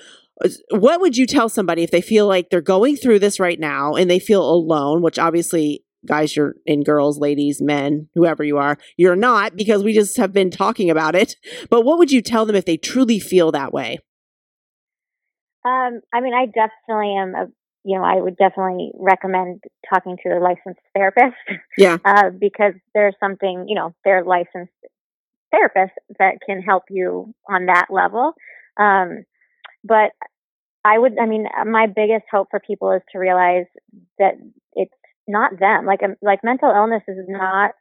what 0.72 1.00
would 1.00 1.18
you 1.18 1.26
tell 1.26 1.50
somebody 1.50 1.84
if 1.84 1.92
they 1.92 2.02
feel 2.02 2.28
like 2.28 2.50
they're 2.50 2.62
going 2.62 2.96
through 2.96 3.20
this 3.20 3.40
right 3.40 3.60
now 3.60 3.94
and 3.94 4.10
they 4.10 4.20
feel 4.20 4.44
alone, 4.44 5.02
which 5.02 5.20
obviously 5.20 5.84
guys 6.06 6.36
you're 6.36 6.56
in 6.66 6.84
girls, 6.84 7.20
ladies, 7.20 7.62
men, 7.62 8.10
whoever 8.16 8.44
you 8.44 8.58
are, 8.58 8.78
you're 8.98 9.16
not 9.16 9.56
because 9.56 9.84
we 9.84 9.94
just 9.94 10.18
have 10.18 10.34
been 10.34 10.52
talking 10.52 10.90
about 10.90 11.16
it. 11.16 11.36
But 11.70 11.82
what 11.82 11.98
would 11.98 12.12
you 12.12 12.22
tell 12.22 12.46
them 12.46 12.56
if 12.56 12.66
they 12.66 12.78
truly 12.78 13.20
feel 13.20 13.52
that 13.52 13.74
way? 13.74 14.00
Um, 15.66 16.02
I 16.14 16.20
mean, 16.20 16.34
I 16.34 16.46
definitely 16.46 17.16
am 17.16 17.36
a, 17.36 17.48
you 17.86 17.98
know, 17.98 18.04
I 18.04 18.16
would 18.16 18.36
definitely 18.38 18.92
recommend 18.96 19.64
talking 19.90 20.18
to 20.24 20.30
a 20.30 20.40
licensed 20.40 20.82
therapist. 20.96 21.36
Yeah. 21.78 21.98
Uh, 22.06 22.30
because 22.30 22.74
there's 22.94 23.16
something, 23.20 23.66
you 23.68 23.76
know, 23.76 23.94
they're 24.04 24.24
licensed 24.24 24.74
therapists 25.54 25.92
that 26.20 26.40
can 26.46 26.62
help 26.62 26.84
you 26.90 27.34
on 27.50 27.68
that 27.68 27.88
level. 27.90 28.34
Um, 28.78 29.24
but 29.84 30.12
I 30.86 30.98
would, 30.98 31.18
I 31.20 31.26
mean, 31.26 31.46
my 31.66 31.88
biggest 31.88 32.26
hope 32.32 32.48
for 32.52 32.60
people 32.60 32.92
is 32.92 33.02
to 33.12 33.20
realize 33.20 33.66
that 34.20 34.34
it's 34.74 34.94
not 35.28 35.60
them. 35.60 35.86
Like, 35.86 36.04
um, 36.04 36.16
like 36.22 36.44
mental 36.44 36.70
illness 36.70 37.04
is 37.08 37.18
not 37.28 37.72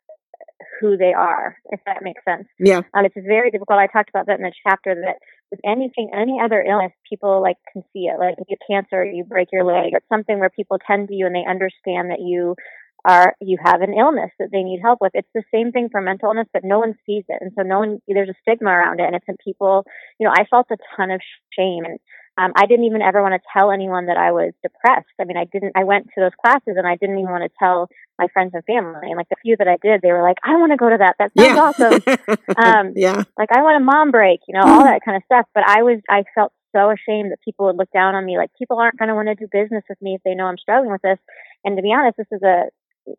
who 0.81 0.97
they 0.97 1.13
are, 1.13 1.57
if 1.71 1.81
that 1.87 2.03
makes 2.03 2.23
sense. 2.25 2.47
Yeah. 2.59 2.83
Um, 2.95 3.05
it's 3.05 3.15
very 3.17 3.51
difficult. 3.51 3.79
I 3.79 3.87
talked 3.87 4.11
about 4.11 4.27
that 4.27 4.39
in 4.39 4.43
the 4.43 4.53
chapter 4.67 4.95
that 4.95 5.17
with 5.51 5.61
anything, 5.65 6.11
any 6.15 6.39
other 6.43 6.63
illness, 6.63 6.93
people 7.09 7.43
like 7.43 7.57
can 7.73 7.83
see 7.93 8.07
it. 8.07 8.19
Like 8.19 8.35
if 8.39 8.47
you 8.49 8.57
get 8.57 8.67
cancer, 8.69 9.05
you 9.05 9.25
break 9.25 9.49
your 9.53 9.65
leg, 9.65 9.93
it's 9.93 10.09
something 10.09 10.39
where 10.39 10.51
people 10.51 10.79
tend 10.87 11.09
to 11.09 11.15
you 11.15 11.27
and 11.27 11.35
they 11.35 11.45
understand 11.49 12.11
that 12.11 12.21
you 12.21 12.57
are 13.05 13.35
you 13.41 13.59
have 13.63 13.81
an 13.81 13.95
illness 13.95 14.31
that 14.39 14.51
they 14.53 14.63
need 14.63 14.81
help 14.81 15.01
with. 15.01 15.13
It's 15.15 15.29
the 15.35 15.43
same 15.53 15.73
thing 15.73 15.89
for 15.91 16.01
mental 16.01 16.29
illness, 16.29 16.49
but 16.53 16.65
no 16.65 16.79
one 16.79 16.95
sees 17.05 17.25
it, 17.29 17.39
and 17.41 17.53
so 17.57 17.63
no 17.63 17.81
one 17.81 17.99
there's 18.07 18.29
a 18.29 18.39
stigma 18.43 18.71
around 18.71 19.01
it, 19.01 19.07
and 19.07 19.17
it's 19.17 19.29
in 19.29 19.37
people. 19.45 19.85
You 20.19 20.27
know, 20.27 20.33
I 20.33 20.45
felt 20.49 20.67
a 20.71 20.77
ton 20.97 21.11
of 21.11 21.21
shame, 21.57 21.85
and 21.85 21.99
um, 22.39 22.53
I 22.57 22.67
didn't 22.67 22.87
even 22.87 23.03
ever 23.03 23.21
want 23.21 23.35
to 23.35 23.49
tell 23.53 23.71
anyone 23.71 24.07
that 24.07 24.17
I 24.17 24.33
was 24.33 24.53
depressed. 24.63 25.13
I 25.21 25.25
mean, 25.25 25.37
I 25.37 25.45
didn't. 25.45 25.73
I 25.77 25.85
went 25.85 26.07
to 26.15 26.21
those 26.21 26.33
classes, 26.41 26.77
and 26.79 26.87
I 26.87 26.97
didn't 26.97 27.19
even 27.19 27.31
want 27.31 27.45
to 27.45 27.59
tell 27.59 27.89
my 28.19 28.29
friends 28.33 28.53
and 28.55 28.65
family. 28.65 29.11
And 29.11 29.17
like 29.17 29.29
the 29.29 29.37
few 29.43 29.57
that 29.59 29.69
I 29.69 29.77
did, 29.83 30.01
they 30.01 30.13
were 30.13 30.23
like, 30.23 30.39
"I 30.45 30.57
want 30.57 30.73
to 30.73 30.79
go 30.79 30.89
to 30.89 30.99
that. 30.99 31.17
That 31.19 31.33
sounds 31.37 31.59
awesome." 31.59 32.03
Um, 32.53 32.93
yeah. 32.95 33.23
Like 33.39 33.49
I 33.51 33.63
want 33.63 33.83
a 33.83 33.85
mom 33.85 34.11
break, 34.11 34.41
you 34.47 34.55
know, 34.55 34.65
all 34.65 34.85
that 34.85 35.01
kind 35.05 35.17
of 35.17 35.23
stuff. 35.25 35.47
But 35.55 35.65
I 35.67 35.83
was, 35.83 36.01
I 36.09 36.23
felt 36.35 36.53
so 36.75 36.91
ashamed 36.91 37.33
that 37.33 37.41
people 37.45 37.67
would 37.67 37.77
look 37.77 37.91
down 37.93 38.15
on 38.15 38.25
me. 38.25 38.37
Like 38.37 38.51
people 38.59 38.79
aren't 38.79 38.99
going 38.99 39.09
to 39.09 39.15
want 39.15 39.29
to 39.29 39.35
do 39.35 39.49
business 39.51 39.83
with 39.89 40.01
me 40.01 40.15
if 40.15 40.23
they 40.23 40.35
know 40.35 40.47
I'm 40.47 40.59
struggling 40.59 40.93
with 40.93 41.03
this. 41.03 41.19
And 41.65 41.77
to 41.77 41.83
be 41.83 41.93
honest, 41.93 42.19
this 42.19 42.31
is 42.31 42.43
a 42.43 42.69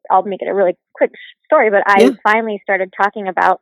I'll 0.09 0.23
make 0.23 0.41
it 0.41 0.47
a 0.47 0.53
really 0.53 0.77
quick 0.93 1.11
story, 1.45 1.69
but 1.69 1.83
I 1.85 2.03
Yeah. 2.03 2.11
finally 2.23 2.59
started 2.63 2.93
talking 2.95 3.27
about 3.27 3.61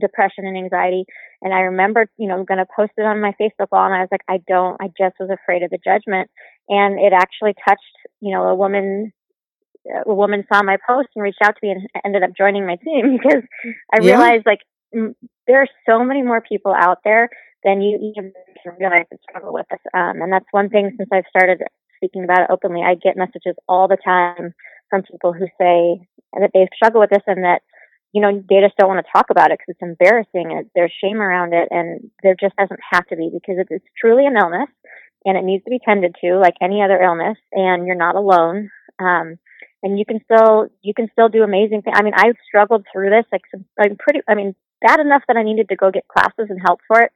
depression 0.00 0.46
and 0.46 0.56
anxiety. 0.56 1.04
And 1.42 1.52
I 1.54 1.60
remember, 1.60 2.08
you 2.18 2.28
know, 2.28 2.44
going 2.44 2.58
to 2.58 2.66
post 2.74 2.92
it 2.96 3.02
on 3.02 3.20
my 3.20 3.32
Facebook 3.40 3.68
wall, 3.72 3.86
and 3.86 3.94
I 3.94 4.00
was 4.00 4.08
like, 4.10 4.24
I 4.28 4.38
don't, 4.46 4.76
I 4.80 4.88
just 4.88 5.16
was 5.18 5.30
afraid 5.30 5.62
of 5.62 5.70
the 5.70 5.78
judgment. 5.82 6.30
And 6.68 6.98
it 6.98 7.12
actually 7.12 7.54
touched, 7.66 7.82
you 8.20 8.34
know, 8.34 8.44
a 8.44 8.54
woman. 8.54 9.12
A 10.06 10.14
woman 10.14 10.44
saw 10.52 10.62
my 10.62 10.76
post 10.86 11.08
and 11.16 11.22
reached 11.22 11.40
out 11.42 11.56
to 11.56 11.66
me 11.66 11.72
and 11.72 11.88
ended 12.04 12.22
up 12.22 12.36
joining 12.36 12.66
my 12.66 12.76
team 12.76 13.16
because 13.18 13.42
I 13.92 13.98
Yeah. 14.00 14.04
realized 14.04 14.44
like 14.44 14.60
m- 14.94 15.16
there 15.46 15.62
are 15.62 15.68
so 15.88 16.04
many 16.04 16.22
more 16.22 16.42
people 16.42 16.74
out 16.76 16.98
there 17.02 17.30
than 17.64 17.80
you 17.80 18.12
even 18.14 18.32
can 18.62 18.74
realize 18.78 19.06
that 19.10 19.20
struggle 19.28 19.54
with 19.54 19.66
this. 19.70 19.80
Um, 19.94 20.20
and 20.20 20.32
that's 20.32 20.46
one 20.50 20.68
thing 20.68 20.92
since 20.98 21.08
I've 21.12 21.24
started 21.30 21.62
speaking 22.00 22.24
about 22.24 22.42
it 22.42 22.50
openly. 22.50 22.80
I 22.82 22.94
get 22.94 23.16
messages 23.16 23.54
all 23.68 23.88
the 23.88 23.98
time 24.02 24.54
from 24.88 25.02
people 25.02 25.32
who 25.32 25.46
say 25.60 26.08
that 26.32 26.50
they 26.52 26.68
struggle 26.74 27.00
with 27.00 27.10
this 27.10 27.22
and 27.26 27.44
that 27.44 27.60
you 28.12 28.20
know 28.20 28.42
they 28.48 28.60
just 28.60 28.76
don't 28.76 28.88
want 28.88 29.04
to 29.04 29.12
talk 29.12 29.26
about 29.30 29.52
it 29.52 29.58
because 29.58 29.76
it's 29.76 29.82
embarrassing 29.82 30.50
and 30.50 30.66
there's 30.74 30.92
shame 31.02 31.20
around 31.20 31.54
it 31.54 31.68
and 31.70 32.10
there 32.22 32.34
just 32.38 32.56
doesn't 32.56 32.80
have 32.90 33.06
to 33.06 33.16
be 33.16 33.30
because 33.32 33.56
it's 33.70 33.84
truly 34.00 34.26
an 34.26 34.36
illness 34.36 34.68
and 35.24 35.36
it 35.36 35.44
needs 35.44 35.62
to 35.64 35.70
be 35.70 35.80
tended 35.84 36.14
to 36.20 36.38
like 36.38 36.54
any 36.60 36.82
other 36.82 37.00
illness 37.00 37.36
and 37.52 37.86
you're 37.86 37.94
not 37.94 38.16
alone 38.16 38.70
um 38.98 39.38
and 39.82 39.98
you 39.98 40.04
can 40.04 40.20
still 40.24 40.66
you 40.82 40.94
can 40.94 41.08
still 41.12 41.28
do 41.28 41.42
amazing 41.42 41.82
things 41.82 41.96
i 41.96 42.02
mean 42.02 42.14
i've 42.16 42.36
struggled 42.46 42.84
through 42.92 43.10
this 43.10 43.26
like 43.30 43.42
some, 43.50 43.64
i'm 43.78 43.96
pretty 43.96 44.20
i 44.28 44.34
mean 44.34 44.54
bad 44.80 44.98
enough 44.98 45.22
that 45.28 45.36
i 45.36 45.42
needed 45.42 45.68
to 45.68 45.76
go 45.76 45.90
get 45.90 46.08
classes 46.08 46.50
and 46.50 46.60
help 46.64 46.80
for 46.88 47.00
it 47.00 47.12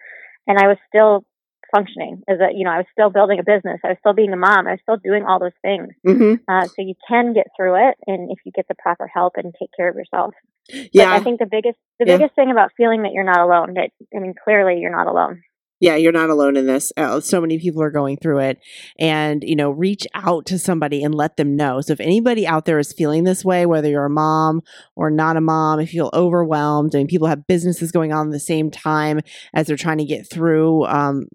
and 0.47 0.59
i 0.59 0.69
was 0.69 0.77
still 0.89 1.25
functioning 1.75 2.23
as 2.29 2.39
a 2.41 2.53
you 2.55 2.65
know 2.65 2.71
i 2.71 2.79
was 2.79 2.87
still 2.93 3.11
building 3.11 3.39
a 3.39 3.43
business 3.45 3.81
i 3.85 3.89
was 3.89 3.97
still 4.01 4.13
being 4.15 4.33
a 4.33 4.37
mom 4.37 4.67
i 4.67 4.73
was 4.73 4.81
still 4.83 4.97
doing 4.97 5.25
all 5.25 5.39
those 5.39 5.57
things 5.63 5.89
hmm 6.05 6.35
uh, 6.49 6.65
so 6.67 6.75
you 6.79 6.95
can 7.09 7.33
get 7.33 7.47
through 7.57 7.75
it, 7.89 7.97
and 8.07 8.31
if 8.31 8.39
you 8.45 8.53
get 8.53 8.67
the 8.69 8.75
proper 8.75 9.07
help 9.07 9.33
and 9.37 9.55
take 9.59 9.71
care 9.75 9.89
of 9.89 9.97
yourself. 9.97 10.35
But 10.69 10.89
Yeah. 10.93 11.13
I 11.15 11.21
think 11.25 11.39
the 11.41 11.47
biggest 11.47 11.79
the 11.99 12.05
Yeah. 12.07 12.19
biggest 12.19 12.35
thing 12.35 12.51
about 12.51 12.73
feeling 12.77 13.03
that 13.05 13.13
you're 13.13 13.25
not 13.25 13.41
alone. 13.41 13.75
That 13.75 13.91
I 14.15 14.19
mean, 14.19 14.35
clearly 14.45 14.79
you're 14.79 14.91
not 14.95 15.07
alone. 15.07 15.41
yeah, 15.81 15.97
you're 15.97 16.13
not 16.13 16.31
alone 16.31 16.57
in 16.57 16.67
this. 16.67 16.93
Uh, 16.97 17.21
so 17.21 17.41
many 17.43 17.59
people 17.59 17.83
are 17.83 17.91
going 17.91 18.17
through 18.17 18.39
it. 18.39 18.59
And, 18.99 19.43
you 19.45 19.55
know, 19.57 19.71
reach 19.71 20.07
out 20.15 20.47
to 20.47 20.59
somebody 20.59 21.03
and 21.03 21.15
let 21.15 21.37
them 21.37 21.57
know. 21.57 21.81
So 21.83 21.93
if 21.93 22.01
anybody 22.01 22.47
out 22.47 22.65
there 22.65 22.79
is 22.79 22.93
feeling 22.93 23.25
this 23.25 23.45
way, 23.45 23.67
whether 23.67 23.89
you're 23.89 24.05
a 24.07 24.11
mom 24.11 24.63
or 24.97 25.11
not 25.11 25.37
a 25.37 25.43
mom, 25.43 25.81
if 25.81 25.93
you 25.93 26.03
feel 26.03 26.11
overwhelmed 26.15 26.95
and 26.95 27.09
people 27.09 27.27
have 27.29 27.47
businesses 27.47 27.93
going 27.93 28.13
on 28.13 28.29
at 28.29 28.33
the 28.33 28.41
same 28.41 28.71
time 28.71 29.21
as 29.53 29.67
they're 29.67 29.77
trying 29.77 29.99
to 29.99 30.05
get 30.07 30.31
through 30.31 30.85
um, 30.87 31.27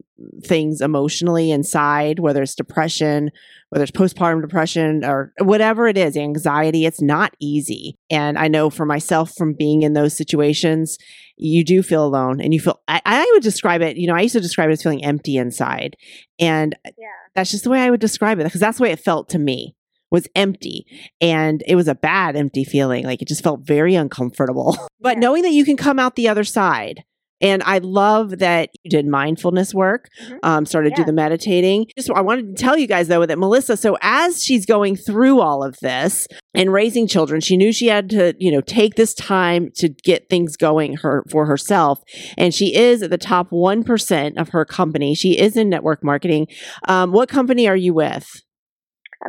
things 0.44 0.82
emotionally 0.82 1.52
inside, 1.52 2.20
whether 2.20 2.42
it's 2.42 2.56
depression, 2.56 3.32
whether 3.70 3.84
it's 3.84 3.92
postpartum 3.92 4.42
depression 4.42 5.04
or 5.06 5.34
whatever 5.40 5.88
it 5.88 5.98
is, 5.98 6.18
anxiety, 6.18 6.86
it's 6.86 7.02
not 7.02 7.36
easy. 7.40 7.96
And 8.10 8.38
I 8.38 8.48
know 8.48 8.70
for 8.70 8.86
myself 8.86 9.32
from 9.38 9.54
being 9.54 9.82
in 9.84 9.94
those 9.94 10.16
situations, 10.18 10.98
you 11.38 11.64
do 11.64 11.82
feel 11.84 12.06
alone 12.06 12.42
and 12.42 12.54
you 12.54 12.60
feel, 12.60 12.82
I, 12.88 13.02
I 13.06 13.30
would 13.34 13.44
describe 13.44 13.82
it, 13.82 13.98
you 13.98 14.08
know, 14.08 14.16
I 14.16 14.22
used 14.22 14.34
to 14.34 14.42
describe 14.42 14.70
it 14.70 14.74
as 14.74 14.84
feeling 14.84 15.06
empty 15.06 15.38
inside. 15.38 15.96
And 16.40 16.76
Yeah. 16.84 17.08
that's 17.36 17.52
just 17.52 17.64
the 17.64 17.70
way 17.70 17.80
I 17.82 17.90
would 17.92 18.02
describe 18.02 18.40
it 18.40 18.44
because 18.44 18.60
that's 18.62 18.78
the 18.78 18.84
way 18.84 18.92
it 18.92 19.00
felt 19.00 19.30
to 19.30 19.40
me 19.40 19.76
was 20.12 20.28
empty 20.36 20.88
and 21.22 21.64
it 21.68 21.76
was 21.76 21.88
a 21.88 21.94
bad 21.94 22.36
empty 22.36 22.64
feeling 22.64 23.06
like 23.06 23.22
it 23.22 23.28
just 23.28 23.44
felt 23.44 23.62
very 23.62 23.94
uncomfortable 23.94 24.76
but 25.00 25.18
Yeah. 25.18 25.20
knowing 25.20 25.44
that 25.44 25.52
you 25.52 25.64
can 25.64 25.78
come 25.78 26.00
out 26.00 26.16
the 26.16 26.28
other 26.28 26.44
side 26.44 27.04
and 27.42 27.64
I 27.64 27.80
love 27.80 28.40
that 28.40 28.70
you 28.84 28.90
did 28.90 29.08
mindfulness 29.08 29.74
work, 29.74 30.08
Mhm. 30.22 30.40
um, 30.44 30.66
started 30.66 30.92
to 30.96 31.02
do 31.02 31.06
the 31.06 31.14
meditating. 31.14 31.88
Just 31.98 32.10
I 32.12 32.22
wanted 32.22 32.56
to 32.56 32.62
tell 32.62 32.78
you 32.78 32.88
guys 32.88 33.08
though 33.08 33.26
that 33.26 33.38
Melissa, 33.40 33.78
so 33.78 33.98
as 34.02 34.44
she's 34.44 34.66
going 34.66 34.96
through 34.96 35.40
all 35.40 35.64
of 35.64 35.76
this 35.82 36.28
and 36.54 36.74
raising 36.74 37.08
children, 37.08 37.42
she 37.42 37.58
knew 37.58 37.72
she 37.72 37.88
had 37.88 38.10
to, 38.10 38.34
you 38.40 38.52
know, 38.52 38.62
take 38.62 38.96
this 38.96 39.14
time 39.14 39.70
to 39.76 39.90
get 39.90 40.30
things 40.30 40.58
going 40.58 40.98
her 40.98 41.24
for 41.30 41.46
herself. 41.46 42.02
And 42.38 42.54
she 42.54 42.76
is 42.76 43.02
at 43.02 43.10
the 43.10 43.18
top 43.18 43.48
one 43.52 43.84
percent 43.84 44.38
of 44.38 44.50
her 44.50 44.66
company. 44.66 45.16
She 45.16 45.38
is 45.40 45.56
in 45.56 45.70
network 45.70 46.04
marketing. 46.04 46.48
Um, 46.88 47.12
what 47.12 47.30
company 47.30 47.68
are 47.68 47.76
you 47.78 47.94
with? 47.94 48.28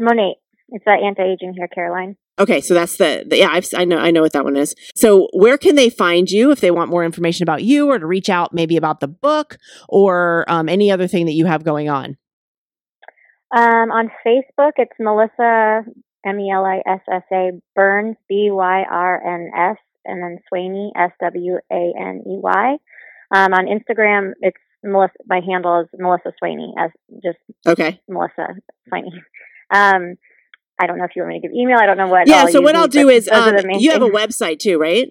Monat. 0.01 0.35
It's 0.73 0.85
that 0.85 1.01
anti-aging 1.05 1.55
hair 1.59 1.69
care 1.69 1.91
line. 1.91 2.17
Okay, 2.39 2.61
so 2.61 2.73
that's 2.73 2.97
the, 2.97 3.25
the 3.29 3.39
yeah, 3.39 3.51
I've, 3.51 3.69
I 3.77 3.85
know 3.85 3.99
I 3.99 4.11
know 4.11 4.23
what 4.23 4.33
that 4.33 4.45
one 4.45 4.57
is. 4.57 4.75
So 4.95 5.29
where 5.33 5.59
can 5.59 5.75
they 5.75 5.91
find 5.91 6.31
you 6.31 6.51
if 6.51 6.61
they 6.61 6.71
want 6.71 6.91
more 6.91 7.05
information 7.05 7.43
about 7.43 7.63
you 7.65 7.91
or 7.91 7.99
to 7.99 8.07
reach 8.07 8.31
out 8.31 8.55
maybe 8.55 8.77
about 8.77 9.01
the 9.01 9.09
book 9.09 9.59
or 9.89 10.47
um, 10.49 10.69
any 10.69 10.91
other 10.91 11.07
thing 11.07 11.27
that 11.27 11.33
you 11.33 11.47
have 11.47 11.65
going 11.65 11.91
on? 11.91 12.17
Um, 13.55 13.91
on 13.91 14.11
Facebook, 14.27 14.73
it's 14.77 14.93
Melissa 14.99 15.83
M 16.25 16.41
E 16.41 16.51
L 16.51 16.65
I 16.65 16.83
S 16.87 17.01
S 17.13 17.23
A 17.33 17.51
Byrns 17.75 18.17
B 18.29 18.51
Y 18.51 18.85
R 18.89 19.35
N 19.35 19.51
S 19.55 19.77
and 20.05 20.23
then 20.23 20.39
Swaney 20.53 20.91
S 20.97 21.11
W 21.21 21.59
A 21.71 21.93
N 21.99 22.23
E 22.27 22.39
Y. 22.43 22.77
Um, 23.35 23.53
on 23.53 23.67
Instagram, 23.67 24.33
it's 24.41 24.57
Melissa. 24.83 25.15
My 25.27 25.41
handle 25.47 25.81
is 25.81 25.89
Melissa 25.99 26.33
Swaney 26.43 26.73
as 26.79 26.91
just 27.23 27.39
Okay. 27.67 28.01
Melissa 28.09 28.55
Swaney. 28.89 29.13
Um, 29.73 30.17
I 30.81 30.87
don't 30.87 30.99
know 30.99 31.05
if 31.05 31.15
you 31.15 31.23
want 31.23 31.35
me 31.35 31.41
to 31.41 31.47
give 31.47 31.55
email. 31.55 31.79
I 31.79 31.87
don't 31.87 31.99
know 31.99 32.09
what. 32.09 32.27
Yeah. 32.27 32.47
So 32.47 32.61
what 32.63 32.75
I'll 32.75 32.89
do 32.89 33.11
is 33.11 33.29
um, 33.29 33.55
you 33.79 33.93
have 33.93 34.03
a 34.03 34.09
website 34.09 34.59
too, 34.59 34.79
right? 34.79 35.09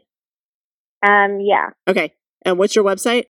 Um, 1.08 1.40
yeah. 1.42 1.70
Okay. 1.88 2.14
And 2.44 2.58
what's 2.58 2.76
your 2.76 2.84
website? 2.84 3.26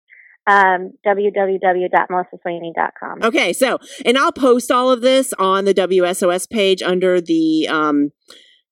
Um, 0.47 0.93
www.melissaswaney.com. 1.05 3.23
Okay, 3.23 3.51
so 3.53 3.77
and 4.05 4.17
I'll 4.17 4.31
post 4.31 4.71
all 4.71 4.89
of 4.89 5.01
this 5.01 5.33
on 5.33 5.65
the 5.65 5.73
WSOS 5.75 6.49
page 6.49 6.81
under 6.81 7.21
the 7.21 7.67
um 7.67 8.11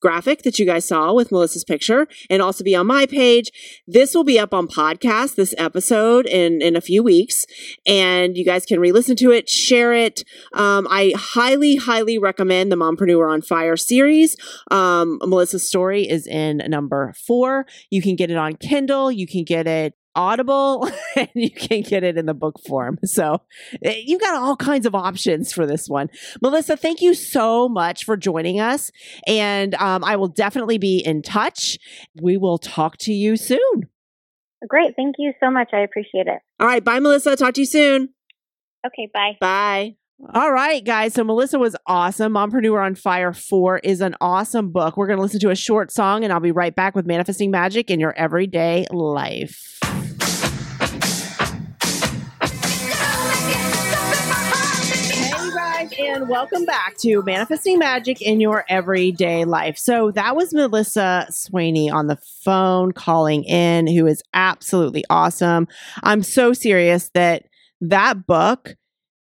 graphic 0.01 0.43
that 0.43 0.59
you 0.59 0.65
guys 0.65 0.85
saw 0.85 1.13
with 1.13 1.31
Melissa's 1.31 1.63
picture 1.63 2.07
and 2.29 2.41
also 2.41 2.63
be 2.63 2.75
on 2.75 2.87
my 2.87 3.05
page. 3.05 3.51
This 3.87 4.13
will 4.13 4.23
be 4.23 4.39
up 4.39 4.53
on 4.53 4.67
podcast 4.67 5.35
this 5.35 5.53
episode 5.57 6.25
in 6.25 6.61
in 6.61 6.75
a 6.75 6.81
few 6.81 7.03
weeks 7.03 7.45
and 7.85 8.37
you 8.37 8.45
guys 8.45 8.65
can 8.65 8.79
re-listen 8.79 9.15
to 9.17 9.31
it, 9.31 9.49
share 9.49 9.93
it. 9.93 10.23
Um 10.53 10.87
I 10.89 11.13
highly 11.15 11.75
highly 11.75 12.17
recommend 12.17 12.71
the 12.71 12.75
Mumpreneur 12.75 13.31
on 13.31 13.41
Fire 13.41 13.77
series. 13.77 14.35
Um 14.71 15.19
Melissa's 15.23 15.67
story 15.67 16.07
is 16.07 16.27
in 16.27 16.57
number 16.67 17.13
4. 17.25 17.65
You 17.89 18.01
can 18.01 18.15
get 18.15 18.31
it 18.31 18.37
on 18.37 18.55
Kindle, 18.55 19.11
you 19.11 19.27
can 19.27 19.43
get 19.43 19.67
it 19.67 19.93
Audible 20.17 20.89
and 21.15 21.29
you 21.35 21.51
can 21.51 21.83
get 21.83 22.03
it 22.03 22.17
in 22.17 22.25
the 22.25 22.33
book 22.33 22.59
form. 22.67 22.97
So 23.05 23.41
you've 23.81 24.19
got 24.19 24.35
all 24.35 24.55
kinds 24.55 24.85
of 24.85 24.95
options 24.95 25.53
for 25.53 25.65
this 25.65 25.87
one. 25.87 26.09
Melissa, 26.41 26.75
thank 26.75 27.01
you 27.01 27.13
so 27.13 27.69
much 27.69 28.03
for 28.03 28.17
joining 28.17 28.59
us. 28.59 28.91
And 29.27 29.75
um, 29.75 30.03
I 30.03 30.15
will 30.15 30.27
definitely 30.27 30.79
be 30.79 30.97
in 30.97 31.21
touch. 31.21 31.77
We 32.19 32.35
will 32.37 32.57
talk 32.57 32.97
to 33.01 33.13
you 33.13 33.37
soon. 33.37 33.89
Great. 34.67 34.95
Thank 34.95 35.15
you 35.19 35.33
so 35.39 35.51
much. 35.51 35.69
I 35.71 35.81
appreciate 35.81 36.27
it. 36.27 36.39
All 36.59 36.67
right. 36.67 36.83
Bye, 36.83 36.99
Melissa. 36.99 37.35
Talk 37.35 37.53
to 37.53 37.61
you 37.61 37.67
soon. 37.67 38.09
Okay. 38.85 39.09
Bye. 39.13 39.37
Bye. 39.39 39.95
All 40.33 40.51
right, 40.51 40.83
guys. 40.83 41.13
So 41.13 41.23
Melissa 41.23 41.59
was 41.59 41.75
awesome. 41.85 42.33
Mumpreneur 42.33 42.83
on 42.83 42.95
Fire 42.95 43.33
4 43.33 43.79
is 43.79 44.01
an 44.01 44.15
awesome 44.19 44.71
book. 44.71 44.97
We're 44.97 45.05
going 45.05 45.17
to 45.17 45.21
listen 45.21 45.39
to 45.41 45.51
a 45.51 45.55
short 45.55 45.91
song, 45.91 46.23
and 46.23 46.33
I'll 46.33 46.39
be 46.39 46.51
right 46.51 46.75
back 46.75 46.95
with 46.95 47.05
Manifesting 47.05 47.51
Magic 47.51 47.91
in 47.91 47.99
Your 47.99 48.17
Everyday 48.17 48.87
Life. 48.91 49.76
And 56.07 56.29
welcome 56.29 56.63
back 56.63 56.95
to 56.97 57.21
Manifesting 57.23 57.79
Magic 57.79 58.21
in 58.21 58.39
Your 58.39 58.63
Everyday 58.69 59.43
Life. 59.43 59.77
So, 59.77 60.09
that 60.11 60.37
was 60.37 60.53
Melissa 60.53 61.27
Swaney 61.29 61.91
on 61.91 62.07
the 62.07 62.15
phone 62.45 62.93
calling 62.93 63.43
in, 63.43 63.87
who 63.87 64.07
is 64.07 64.23
absolutely 64.33 65.03
awesome. 65.09 65.67
I'm 66.03 66.23
so 66.23 66.53
serious 66.53 67.11
that 67.13 67.43
that 67.81 68.25
book 68.25 68.77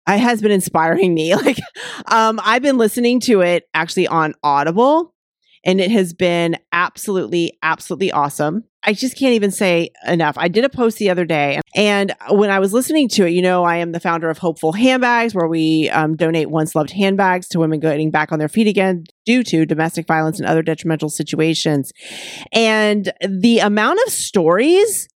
has 0.06 0.42
been 0.42 0.52
inspiring 0.52 1.14
me. 1.14 1.34
Like, 1.46 1.60
um, 2.08 2.42
I've 2.44 2.62
been 2.62 2.78
listening 2.78 3.20
to 3.22 3.42
it 3.42 3.70
actually 3.74 4.08
on 4.08 4.34
Audible, 4.44 5.15
and 5.66 5.82
it 5.82 5.92
has 5.92 6.14
been 6.14 6.58
absolutely, 6.72 7.58
absolutely 7.64 8.12
awesome. 8.12 8.64
I 8.84 8.94
just 8.94 9.18
can't 9.18 9.34
even 9.34 9.50
say 9.50 9.90
enough. 10.06 10.38
I 10.38 10.48
did 10.48 10.64
a 10.64 10.70
post 10.70 11.00
the 11.00 11.10
other 11.10 11.26
day, 11.26 11.60
and 11.76 12.14
when 12.30 12.52
I 12.52 12.60
was 12.60 12.72
listening 12.72 13.10
to 13.10 13.26
it, 13.26 13.32
you 13.32 13.42
know, 13.42 13.64
I 13.64 13.78
am 13.78 13.92
the 13.92 14.00
founder 14.00 14.30
of 14.30 14.38
Hopeful 14.38 14.74
Handbags, 14.74 15.34
where 15.34 15.48
we 15.48 15.90
um, 15.90 16.16
donate 16.16 16.52
once 16.52 16.76
loved 16.76 16.92
handbags 16.92 17.48
to 17.50 17.60
women 17.60 17.80
getting 17.80 18.12
back 18.12 18.32
on 18.32 18.38
their 18.38 18.48
feet 18.48 18.68
again 18.68 19.06
due 19.26 19.44
to 19.44 19.66
domestic 19.66 20.06
violence 20.06 20.40
and 20.40 20.48
other 20.48 20.62
detrimental 20.62 21.10
situations. 21.10 21.92
And 22.52 23.12
the 23.28 23.60
amount 23.60 24.00
of 24.06 24.14
stories 24.14 25.08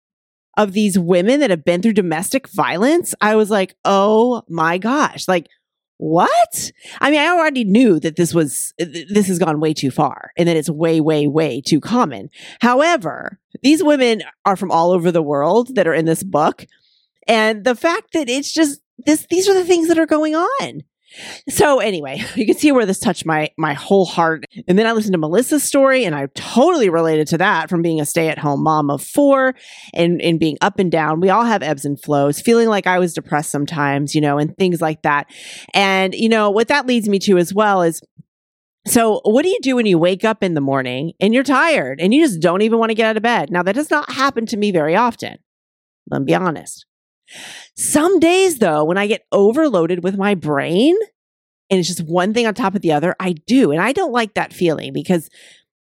of 0.56 0.72
these 0.72 0.98
women 0.98 1.40
that 1.40 1.50
have 1.50 1.64
been 1.64 1.80
through 1.82 1.92
domestic 1.92 2.48
violence, 2.48 3.14
I 3.20 3.36
was 3.36 3.50
like, 3.50 3.76
oh 3.84 4.42
my 4.48 4.78
gosh, 4.78 5.28
like 5.28 5.46
what? 5.98 6.72
I 7.00 7.10
mean, 7.10 7.20
I 7.20 7.26
already 7.26 7.64
knew 7.64 8.00
that 8.00 8.16
this 8.16 8.32
was, 8.32 8.72
this 8.78 9.26
has 9.26 9.38
gone 9.38 9.60
way 9.60 9.74
too 9.74 9.90
far 9.90 10.32
and 10.36 10.48
that 10.48 10.56
it's 10.56 10.70
way, 10.70 11.00
way, 11.00 11.26
way 11.26 11.60
too 11.60 11.80
common. 11.80 12.30
However, 12.60 13.38
these 13.62 13.82
women 13.82 14.22
are 14.44 14.56
from 14.56 14.70
all 14.70 14.92
over 14.92 15.12
the 15.12 15.22
world 15.22 15.74
that 15.74 15.86
are 15.86 15.94
in 15.94 16.04
this 16.04 16.22
book. 16.22 16.66
And 17.26 17.64
the 17.64 17.74
fact 17.74 18.12
that 18.14 18.28
it's 18.28 18.52
just 18.52 18.80
this, 19.04 19.26
these 19.28 19.48
are 19.48 19.54
the 19.54 19.64
things 19.64 19.88
that 19.88 19.98
are 19.98 20.06
going 20.06 20.34
on. 20.34 20.82
So 21.48 21.80
anyway, 21.80 22.22
you 22.34 22.46
can 22.46 22.56
see 22.56 22.72
where 22.72 22.86
this 22.86 22.98
touched 22.98 23.26
my 23.26 23.50
my 23.56 23.74
whole 23.74 24.04
heart. 24.04 24.44
And 24.66 24.78
then 24.78 24.86
I 24.86 24.92
listened 24.92 25.14
to 25.14 25.18
Melissa's 25.18 25.62
story 25.62 26.04
and 26.04 26.14
I 26.14 26.26
totally 26.34 26.88
related 26.88 27.26
to 27.28 27.38
that 27.38 27.70
from 27.70 27.82
being 27.82 28.00
a 28.00 28.06
stay-at-home 28.06 28.62
mom 28.62 28.90
of 28.90 29.02
4 29.02 29.54
and 29.94 30.20
and 30.20 30.38
being 30.38 30.58
up 30.60 30.78
and 30.78 30.90
down. 30.90 31.20
We 31.20 31.30
all 31.30 31.44
have 31.44 31.62
ebbs 31.62 31.84
and 31.84 32.00
flows, 32.00 32.40
feeling 32.40 32.68
like 32.68 32.86
I 32.86 32.98
was 32.98 33.14
depressed 33.14 33.50
sometimes, 33.50 34.14
you 34.14 34.20
know, 34.20 34.38
and 34.38 34.56
things 34.56 34.80
like 34.80 35.02
that. 35.02 35.26
And 35.74 36.14
you 36.14 36.28
know, 36.28 36.50
what 36.50 36.68
that 36.68 36.86
leads 36.86 37.08
me 37.08 37.18
to 37.20 37.38
as 37.38 37.54
well 37.54 37.82
is 37.82 38.00
so, 38.88 39.20
what 39.24 39.42
do 39.42 39.50
you 39.50 39.58
do 39.60 39.76
when 39.76 39.84
you 39.84 39.98
wake 39.98 40.24
up 40.24 40.42
in 40.42 40.54
the 40.54 40.62
morning 40.62 41.12
and 41.20 41.34
you're 41.34 41.42
tired 41.42 42.00
and 42.00 42.14
you 42.14 42.24
just 42.24 42.40
don't 42.40 42.62
even 42.62 42.78
want 42.78 42.88
to 42.90 42.94
get 42.94 43.06
out 43.06 43.16
of 43.18 43.22
bed? 43.22 43.50
Now, 43.50 43.62
that 43.62 43.74
does 43.74 43.90
not 43.90 44.10
happen 44.10 44.46
to 44.46 44.56
me 44.56 44.70
very 44.70 44.96
often. 44.96 45.36
Let 46.10 46.20
me 46.20 46.24
be 46.24 46.34
honest. 46.34 46.86
Some 47.76 48.18
days, 48.20 48.58
though, 48.58 48.84
when 48.84 48.98
I 48.98 49.06
get 49.06 49.24
overloaded 49.32 50.02
with 50.02 50.16
my 50.16 50.34
brain 50.34 50.96
and 51.70 51.78
it's 51.78 51.88
just 51.88 52.06
one 52.06 52.34
thing 52.34 52.46
on 52.46 52.54
top 52.54 52.74
of 52.74 52.82
the 52.82 52.92
other, 52.92 53.14
I 53.20 53.32
do. 53.32 53.72
And 53.72 53.80
I 53.80 53.92
don't 53.92 54.12
like 54.12 54.34
that 54.34 54.52
feeling 54.52 54.92
because 54.92 55.28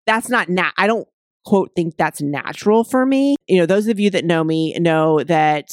that's 0.05 0.29
not, 0.29 0.49
nat- 0.49 0.73
I 0.77 0.87
don't 0.87 1.07
quote 1.45 1.71
think 1.75 1.95
that's 1.97 2.21
natural 2.21 2.83
for 2.83 3.05
me. 3.05 3.35
You 3.47 3.59
know, 3.59 3.65
those 3.65 3.87
of 3.87 3.99
you 3.99 4.09
that 4.09 4.25
know 4.25 4.43
me 4.43 4.77
know 4.79 5.23
that 5.23 5.71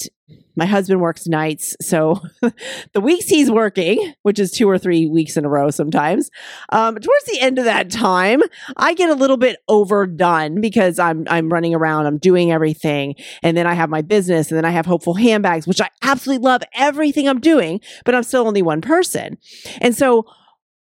my 0.56 0.66
husband 0.66 1.00
works 1.00 1.26
nights. 1.26 1.76
So 1.80 2.20
the 2.92 3.00
weeks 3.00 3.26
he's 3.26 3.50
working, 3.50 4.14
which 4.22 4.38
is 4.38 4.50
two 4.50 4.68
or 4.68 4.78
three 4.78 5.06
weeks 5.06 5.36
in 5.36 5.44
a 5.44 5.48
row 5.48 5.70
sometimes, 5.70 6.30
um, 6.70 6.94
towards 6.94 7.24
the 7.26 7.40
end 7.40 7.58
of 7.58 7.64
that 7.64 7.90
time, 7.90 8.42
I 8.76 8.94
get 8.94 9.10
a 9.10 9.14
little 9.14 9.36
bit 9.36 9.58
overdone 9.68 10.60
because 10.60 10.98
I'm 10.98 11.24
I'm 11.28 11.52
running 11.52 11.74
around, 11.74 12.06
I'm 12.06 12.18
doing 12.18 12.52
everything. 12.52 13.16
And 13.42 13.56
then 13.56 13.66
I 13.66 13.74
have 13.74 13.90
my 13.90 14.02
business 14.02 14.50
and 14.50 14.56
then 14.56 14.64
I 14.64 14.70
have 14.70 14.86
hopeful 14.86 15.14
handbags, 15.14 15.66
which 15.66 15.80
I 15.80 15.90
absolutely 16.02 16.44
love 16.44 16.62
everything 16.74 17.28
I'm 17.28 17.40
doing, 17.40 17.80
but 18.04 18.14
I'm 18.14 18.22
still 18.22 18.46
only 18.46 18.62
one 18.62 18.80
person. 18.80 19.38
And 19.80 19.96
so 19.96 20.26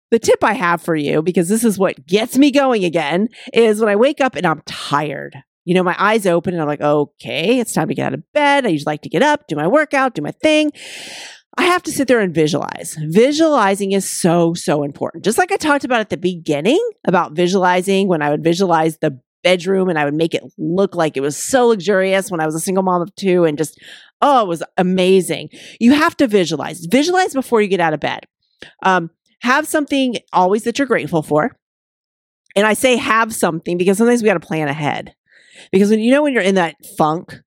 the 0.10 0.20
tip 0.20 0.44
I 0.44 0.54
have 0.54 0.82
for 0.82 0.96
you, 0.96 1.22
because 1.22 1.50
this 1.50 1.66
is 1.66 1.78
what 1.78 2.06
gets 2.08 2.38
me 2.38 2.52
going 2.52 2.86
again, 2.86 3.28
is 3.54 3.80
when 3.80 3.90
I 3.90 3.98
wake 3.98 4.22
up 4.22 4.36
and 4.36 4.46
I'm 4.46 4.62
tired. 4.66 5.44
You 5.68 5.74
know, 5.74 5.84
my 5.84 5.98
eyes 6.00 6.26
open 6.26 6.54
and 6.54 6.62
I'm 6.62 6.68
like, 6.68 6.80
okay, 6.80 7.60
it's 7.60 7.74
time 7.74 7.90
to 7.90 7.94
get 7.94 8.06
out 8.06 8.14
of 8.14 8.24
bed. 8.32 8.66
I 8.66 8.70
usually 8.70 8.90
like 8.90 9.02
to 9.02 9.10
get 9.10 9.22
up, 9.22 9.48
do 9.48 9.58
my 9.58 9.68
workout, 9.68 10.16
do 10.16 10.22
my 10.22 10.32
thing. 10.32 10.72
I 11.58 11.64
have 11.64 11.84
to 11.84 11.92
sit 11.92 12.08
there 12.08 12.22
and 12.22 12.34
visualize. 12.34 12.96
Visualizing 12.98 13.92
is 13.92 14.10
so, 14.10 14.54
so 14.54 14.82
important. 14.84 15.26
Just 15.26 15.38
like 15.38 15.52
I 15.52 15.58
talked 15.58 15.84
about 15.84 16.00
at 16.00 16.10
the 16.10 16.16
beginning 16.16 16.80
about 17.06 17.34
visualizing 17.34 18.08
when 18.08 18.22
I 18.22 18.30
would 18.30 18.46
visualize 18.46 19.00
the 19.00 19.20
bedroom 19.44 19.90
and 19.90 20.00
I 20.00 20.06
would 20.06 20.14
make 20.14 20.34
it 20.34 20.42
look 20.58 20.96
like 20.96 21.18
it 21.18 21.22
was 21.22 21.36
so 21.36 21.68
luxurious 21.68 22.32
when 22.32 22.40
I 22.40 22.46
was 22.46 22.56
a 22.56 22.62
single 22.62 22.84
mom 22.84 23.02
of 23.02 23.14
two 23.16 23.44
and 23.44 23.58
just, 23.58 23.78
oh, 24.22 24.44
it 24.44 24.48
was 24.48 24.64
amazing. 24.78 25.50
You 25.82 25.92
have 25.92 26.16
to 26.18 26.28
visualize. 26.28 26.86
Visualize 26.86 27.34
before 27.34 27.62
you 27.62 27.68
get 27.68 27.82
out 27.82 27.94
of 27.94 28.00
bed. 28.00 28.22
Um, 28.84 29.10
have 29.42 29.68
something 29.68 30.16
always 30.32 30.64
that 30.64 30.80
you're 30.80 30.88
grateful 30.88 31.24
for. 31.24 31.58
And 32.56 32.66
I 32.66 32.74
say 32.74 32.96
have 32.96 33.36
something 33.36 33.78
because 33.78 33.98
sometimes 33.98 34.22
we 34.22 34.28
got 34.28 34.36
to 34.36 34.48
plan 34.48 34.70
ahead. 34.70 35.14
Because 35.72 35.90
when 35.90 36.00
you 36.00 36.12
know 36.12 36.24
when 36.24 36.34
you're 36.34 36.44
in 36.44 36.56
that 36.56 36.76
funk 36.98 37.42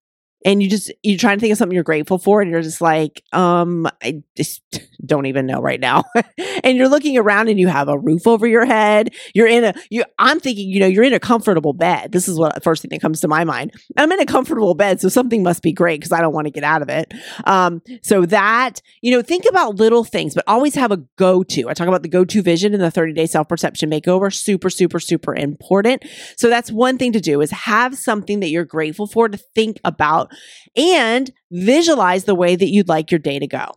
and 0.44 0.62
you 0.62 0.68
just 0.68 0.92
you're 1.02 1.18
trying 1.18 1.36
to 1.36 1.40
think 1.40 1.52
of 1.52 1.58
something 1.58 1.74
you're 1.74 1.84
grateful 1.84 2.18
for 2.18 2.40
and 2.40 2.50
you're 2.50 2.62
just 2.62 2.80
like 2.80 3.22
um 3.32 3.86
i 4.02 4.22
just 4.36 4.62
don't 5.04 5.26
even 5.26 5.46
know 5.46 5.60
right 5.60 5.80
now. 5.80 6.04
And 6.62 6.76
you're 6.76 6.88
looking 6.88 7.16
around 7.16 7.48
and 7.48 7.58
you 7.58 7.68
have 7.68 7.88
a 7.88 7.98
roof 7.98 8.26
over 8.26 8.46
your 8.46 8.66
head. 8.66 9.14
You're 9.34 9.46
in 9.46 9.64
a 9.64 9.74
you 9.88 10.04
i'm 10.18 10.40
thinking 10.40 10.68
you 10.68 10.78
know 10.78 10.86
you're 10.86 11.04
in 11.04 11.14
a 11.14 11.20
comfortable 11.20 11.72
bed. 11.72 12.12
This 12.12 12.28
is 12.28 12.38
what 12.38 12.62
first 12.62 12.82
thing 12.82 12.90
that 12.90 13.00
comes 13.00 13.20
to 13.20 13.28
my 13.28 13.44
mind. 13.44 13.72
I'm 13.96 14.12
in 14.12 14.20
a 14.20 14.26
comfortable 14.26 14.74
bed 14.74 15.00
so 15.00 15.08
something 15.08 15.42
must 15.42 15.62
be 15.62 15.72
great 15.72 16.00
because 16.00 16.12
i 16.12 16.20
don't 16.20 16.34
want 16.34 16.46
to 16.46 16.50
get 16.50 16.64
out 16.64 16.82
of 16.82 16.90
it. 16.90 17.12
Um 17.44 17.80
so 18.02 18.26
that 18.26 18.82
you 19.00 19.10
know 19.10 19.22
think 19.22 19.46
about 19.48 19.76
little 19.76 20.04
things 20.04 20.34
but 20.34 20.44
always 20.46 20.74
have 20.74 20.92
a 20.92 20.98
go-to. 21.16 21.68
I 21.68 21.74
talk 21.74 21.88
about 21.88 22.02
the 22.02 22.08
go-to 22.08 22.42
vision 22.42 22.74
in 22.74 22.80
the 22.80 22.90
30 22.90 23.14
day 23.14 23.26
self-perception 23.26 23.90
makeover 23.90 24.32
super 24.32 24.68
super 24.68 25.00
super 25.00 25.34
important. 25.34 26.04
So 26.36 26.50
that's 26.50 26.70
one 26.70 26.98
thing 26.98 27.12
to 27.12 27.20
do 27.20 27.40
is 27.40 27.50
have 27.50 27.96
something 27.96 28.40
that 28.40 28.50
you're 28.50 28.66
grateful 28.66 29.06
for 29.06 29.28
to 29.28 29.38
think 29.54 29.80
about 29.84 30.29
and 30.76 31.30
visualize 31.50 32.24
the 32.24 32.34
way 32.34 32.56
that 32.56 32.70
you'd 32.70 32.88
like 32.88 33.10
your 33.10 33.18
day 33.18 33.38
to 33.38 33.46
go. 33.46 33.72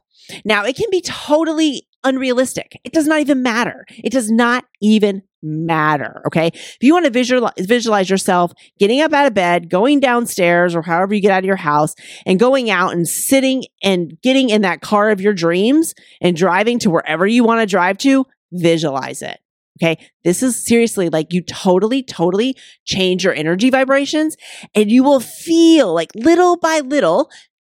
Now, 0.46 0.64
it 0.64 0.76
can 0.76 0.90
be 0.90 1.02
totally 1.02 1.88
unrealistic. 2.04 2.80
It 2.84 2.94
does 2.94 3.08
not 3.08 3.20
even 3.20 3.44
matter. 3.44 3.86
It 4.04 4.12
does 4.12 4.30
not 4.30 4.66
even 4.82 5.24
matter. 5.42 6.22
Okay. 6.26 6.48
If 6.48 6.78
you 6.82 6.94
want 6.94 7.06
to 7.06 7.12
visualize, 7.12 7.54
visualize 7.60 8.10
yourself 8.10 8.54
getting 8.80 9.02
up 9.02 9.14
out 9.14 9.28
of 9.28 9.34
bed, 9.34 9.70
going 9.70 10.00
downstairs 10.00 10.76
or 10.76 10.82
however 10.82 11.14
you 11.14 11.22
get 11.22 11.32
out 11.32 11.40
of 11.40 11.46
your 11.46 11.56
house 11.58 11.94
and 12.26 12.40
going 12.40 12.70
out 12.70 12.94
and 12.94 13.08
sitting 13.08 13.66
and 13.84 14.18
getting 14.22 14.50
in 14.50 14.62
that 14.62 14.82
car 14.82 15.10
of 15.10 15.22
your 15.22 15.34
dreams 15.34 15.94
and 16.22 16.36
driving 16.36 16.80
to 16.80 16.90
wherever 16.90 17.28
you 17.28 17.44
want 17.44 17.62
to 17.62 17.66
drive 17.66 17.98
to, 18.00 18.26
visualize 18.52 19.22
it. 19.22 19.40
Okay. 19.84 19.98
This 20.24 20.42
is 20.42 20.66
seriously 20.66 21.10
like 21.10 21.34
you 21.34 21.42
totally, 21.42 22.04
totally 22.04 22.56
change 22.86 23.26
your 23.26 23.34
energy 23.34 23.70
vibrations 23.70 24.38
and 24.74 24.90
you 24.90 25.04
will 25.04 25.20
feel 25.20 25.94
like 25.94 26.10
little 26.16 26.56
by 26.56 26.80
little 26.80 27.30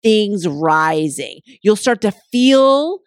things 0.02 0.46
rising. 0.46 1.40
You'll 1.62 1.76
start 1.76 2.02
to 2.02 2.12
feel 2.30 2.98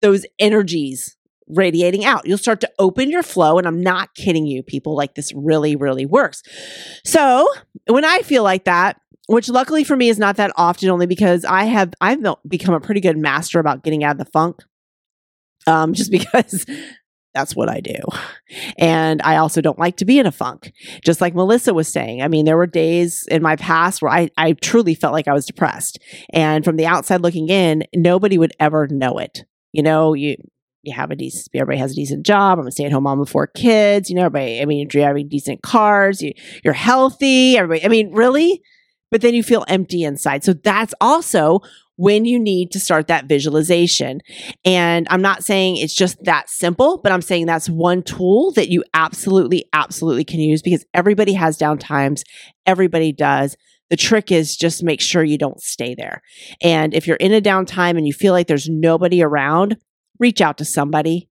those 0.00 0.24
energies 0.38 1.18
radiating 1.48 2.06
out. 2.06 2.26
You'll 2.26 2.38
start 2.38 2.62
to 2.62 2.70
open 2.78 3.10
your 3.10 3.22
flow. 3.22 3.58
And 3.58 3.66
I'm 3.66 3.82
not 3.82 4.14
kidding 4.14 4.46
you, 4.46 4.62
people. 4.62 4.96
Like 4.96 5.16
this 5.16 5.34
really, 5.34 5.76
really 5.76 6.06
works. 6.06 6.42
So 7.04 7.46
when 7.88 8.06
I 8.06 8.20
feel 8.20 8.42
like 8.42 8.64
that, 8.64 8.98
which 9.28 9.50
luckily 9.50 9.84
for 9.84 9.96
me 9.96 10.08
is 10.08 10.18
not 10.18 10.36
that 10.36 10.52
often 10.56 10.88
only 10.88 11.06
because 11.06 11.44
I 11.44 11.64
have 11.64 11.92
I've 12.00 12.24
become 12.48 12.74
a 12.74 12.80
pretty 12.80 13.02
good 13.02 13.18
master 13.18 13.58
about 13.58 13.84
getting 13.84 14.02
out 14.02 14.12
of 14.12 14.18
the 14.18 14.30
funk. 14.32 14.62
Um, 15.66 15.92
just 15.92 16.10
because 16.12 16.64
that's 17.36 17.54
what 17.54 17.68
I 17.68 17.80
do. 17.80 17.98
And 18.78 19.20
I 19.22 19.36
also 19.36 19.60
don't 19.60 19.78
like 19.78 19.98
to 19.98 20.06
be 20.06 20.18
in 20.18 20.24
a 20.24 20.32
funk. 20.32 20.72
Just 21.04 21.20
like 21.20 21.34
Melissa 21.34 21.74
was 21.74 21.86
saying. 21.86 22.22
I 22.22 22.28
mean, 22.28 22.46
there 22.46 22.56
were 22.56 22.66
days 22.66 23.26
in 23.30 23.42
my 23.42 23.56
past 23.56 24.00
where 24.00 24.10
I, 24.10 24.30
I 24.38 24.54
truly 24.54 24.94
felt 24.94 25.12
like 25.12 25.28
I 25.28 25.34
was 25.34 25.44
depressed. 25.44 25.98
And 26.30 26.64
from 26.64 26.76
the 26.76 26.86
outside 26.86 27.20
looking 27.20 27.50
in, 27.50 27.84
nobody 27.94 28.38
would 28.38 28.52
ever 28.58 28.88
know 28.88 29.18
it. 29.18 29.44
You 29.72 29.82
know, 29.82 30.14
you 30.14 30.36
you 30.82 30.94
have 30.94 31.10
a 31.10 31.16
decent 31.16 31.48
everybody 31.54 31.78
has 31.78 31.92
a 31.92 31.96
decent 31.96 32.24
job. 32.24 32.58
I'm 32.58 32.66
a 32.66 32.72
stay-at-home 32.72 33.02
mom 33.02 33.18
with 33.18 33.28
four 33.28 33.48
kids. 33.48 34.08
You 34.08 34.16
know, 34.16 34.24
everybody, 34.24 34.62
I 34.62 34.64
mean, 34.64 34.78
you're 34.78 34.86
driving 34.86 35.28
decent 35.28 35.62
cars, 35.62 36.22
you, 36.22 36.32
you're 36.64 36.72
healthy, 36.72 37.58
everybody. 37.58 37.84
I 37.84 37.88
mean, 37.88 38.12
really? 38.12 38.62
But 39.10 39.20
then 39.20 39.34
you 39.34 39.42
feel 39.42 39.64
empty 39.68 40.04
inside. 40.04 40.42
So 40.42 40.54
that's 40.54 40.94
also 41.00 41.60
when 41.96 42.24
you 42.24 42.38
need 42.38 42.70
to 42.72 42.80
start 42.80 43.08
that 43.08 43.26
visualization. 43.26 44.20
And 44.64 45.06
I'm 45.10 45.22
not 45.22 45.44
saying 45.44 45.78
it's 45.78 45.94
just 45.94 46.22
that 46.24 46.48
simple, 46.48 46.98
but 47.02 47.12
I'm 47.12 47.22
saying 47.22 47.46
that's 47.46 47.68
one 47.68 48.02
tool 48.02 48.52
that 48.52 48.68
you 48.68 48.84
absolutely, 48.94 49.64
absolutely 49.72 50.24
can 50.24 50.40
use 50.40 50.62
because 50.62 50.84
everybody 50.94 51.32
has 51.32 51.56
down 51.56 51.78
times. 51.78 52.22
Everybody 52.66 53.12
does. 53.12 53.56
The 53.88 53.96
trick 53.96 54.32
is 54.32 54.56
just 54.56 54.82
make 54.82 55.00
sure 55.00 55.22
you 55.22 55.38
don't 55.38 55.60
stay 55.60 55.94
there. 55.94 56.22
And 56.60 56.92
if 56.92 57.06
you're 57.06 57.16
in 57.16 57.32
a 57.32 57.40
downtime 57.40 57.96
and 57.96 58.06
you 58.06 58.12
feel 58.12 58.32
like 58.32 58.48
there's 58.48 58.68
nobody 58.68 59.22
around, 59.22 59.76
reach 60.18 60.40
out 60.40 60.58
to 60.58 60.64
somebody. 60.64 61.28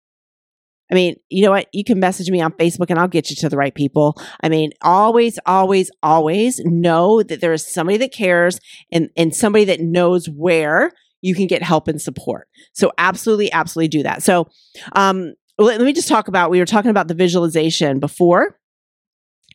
I 0.92 0.96
mean, 0.96 1.16
you 1.30 1.44
know 1.44 1.52
what? 1.52 1.68
You 1.74 1.84
can 1.84 2.00
message 2.00 2.30
me 2.30 2.42
on 2.42 2.52
Facebook 2.54 2.88
and 2.90 3.00
I'll 3.00 3.08
get 3.08 3.30
you 3.30 3.36
to 3.38 3.50
the 3.50 3.58
right 3.58 3.74
people. 3.74 4.22
I 4.42 4.50
mean, 4.50 4.72
always, 4.82 5.40
always, 5.46 5.90
always 6.04 6.60
know 6.64 7.24
that 7.24 7.42
there 7.42 7.54
is 7.54 7.66
somebody 7.66 7.98
that 7.98 8.14
cares 8.14 8.60
and, 8.92 9.10
and 9.18 9.36
somebody 9.36 9.66
that 9.66 9.82
knows 9.82 10.28
where 10.28 10.92
you 11.22 11.34
can 11.34 11.48
get 11.48 11.64
help 11.64 11.88
and 11.88 12.00
support. 12.00 12.48
So 12.74 12.92
absolutely, 12.98 13.52
absolutely 13.52 13.88
do 13.88 14.04
that. 14.04 14.22
So, 14.22 14.48
um, 14.94 15.34
let, 15.58 15.80
let 15.80 15.86
me 15.86 15.94
just 15.94 16.08
talk 16.08 16.28
about, 16.28 16.52
we 16.52 16.60
were 16.60 16.66
talking 16.66 16.92
about 16.92 17.08
the 17.08 17.14
visualization 17.16 18.00
before 18.00 18.60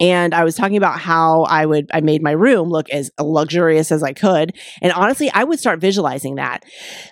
and 0.00 0.34
I 0.34 0.44
was 0.44 0.56
talking 0.56 0.76
about 0.78 0.98
how 0.98 1.42
I 1.42 1.66
would 1.66 1.90
I 1.92 2.00
made 2.00 2.22
my 2.22 2.32
room 2.32 2.68
look 2.70 2.88
as 2.90 3.10
luxurious 3.20 3.92
as 3.92 4.02
I 4.02 4.12
could, 4.12 4.56
and 4.82 4.92
honestly, 4.92 5.30
I 5.32 5.44
would 5.44 5.60
start 5.60 5.80
visualizing 5.80 6.36
that. 6.36 6.64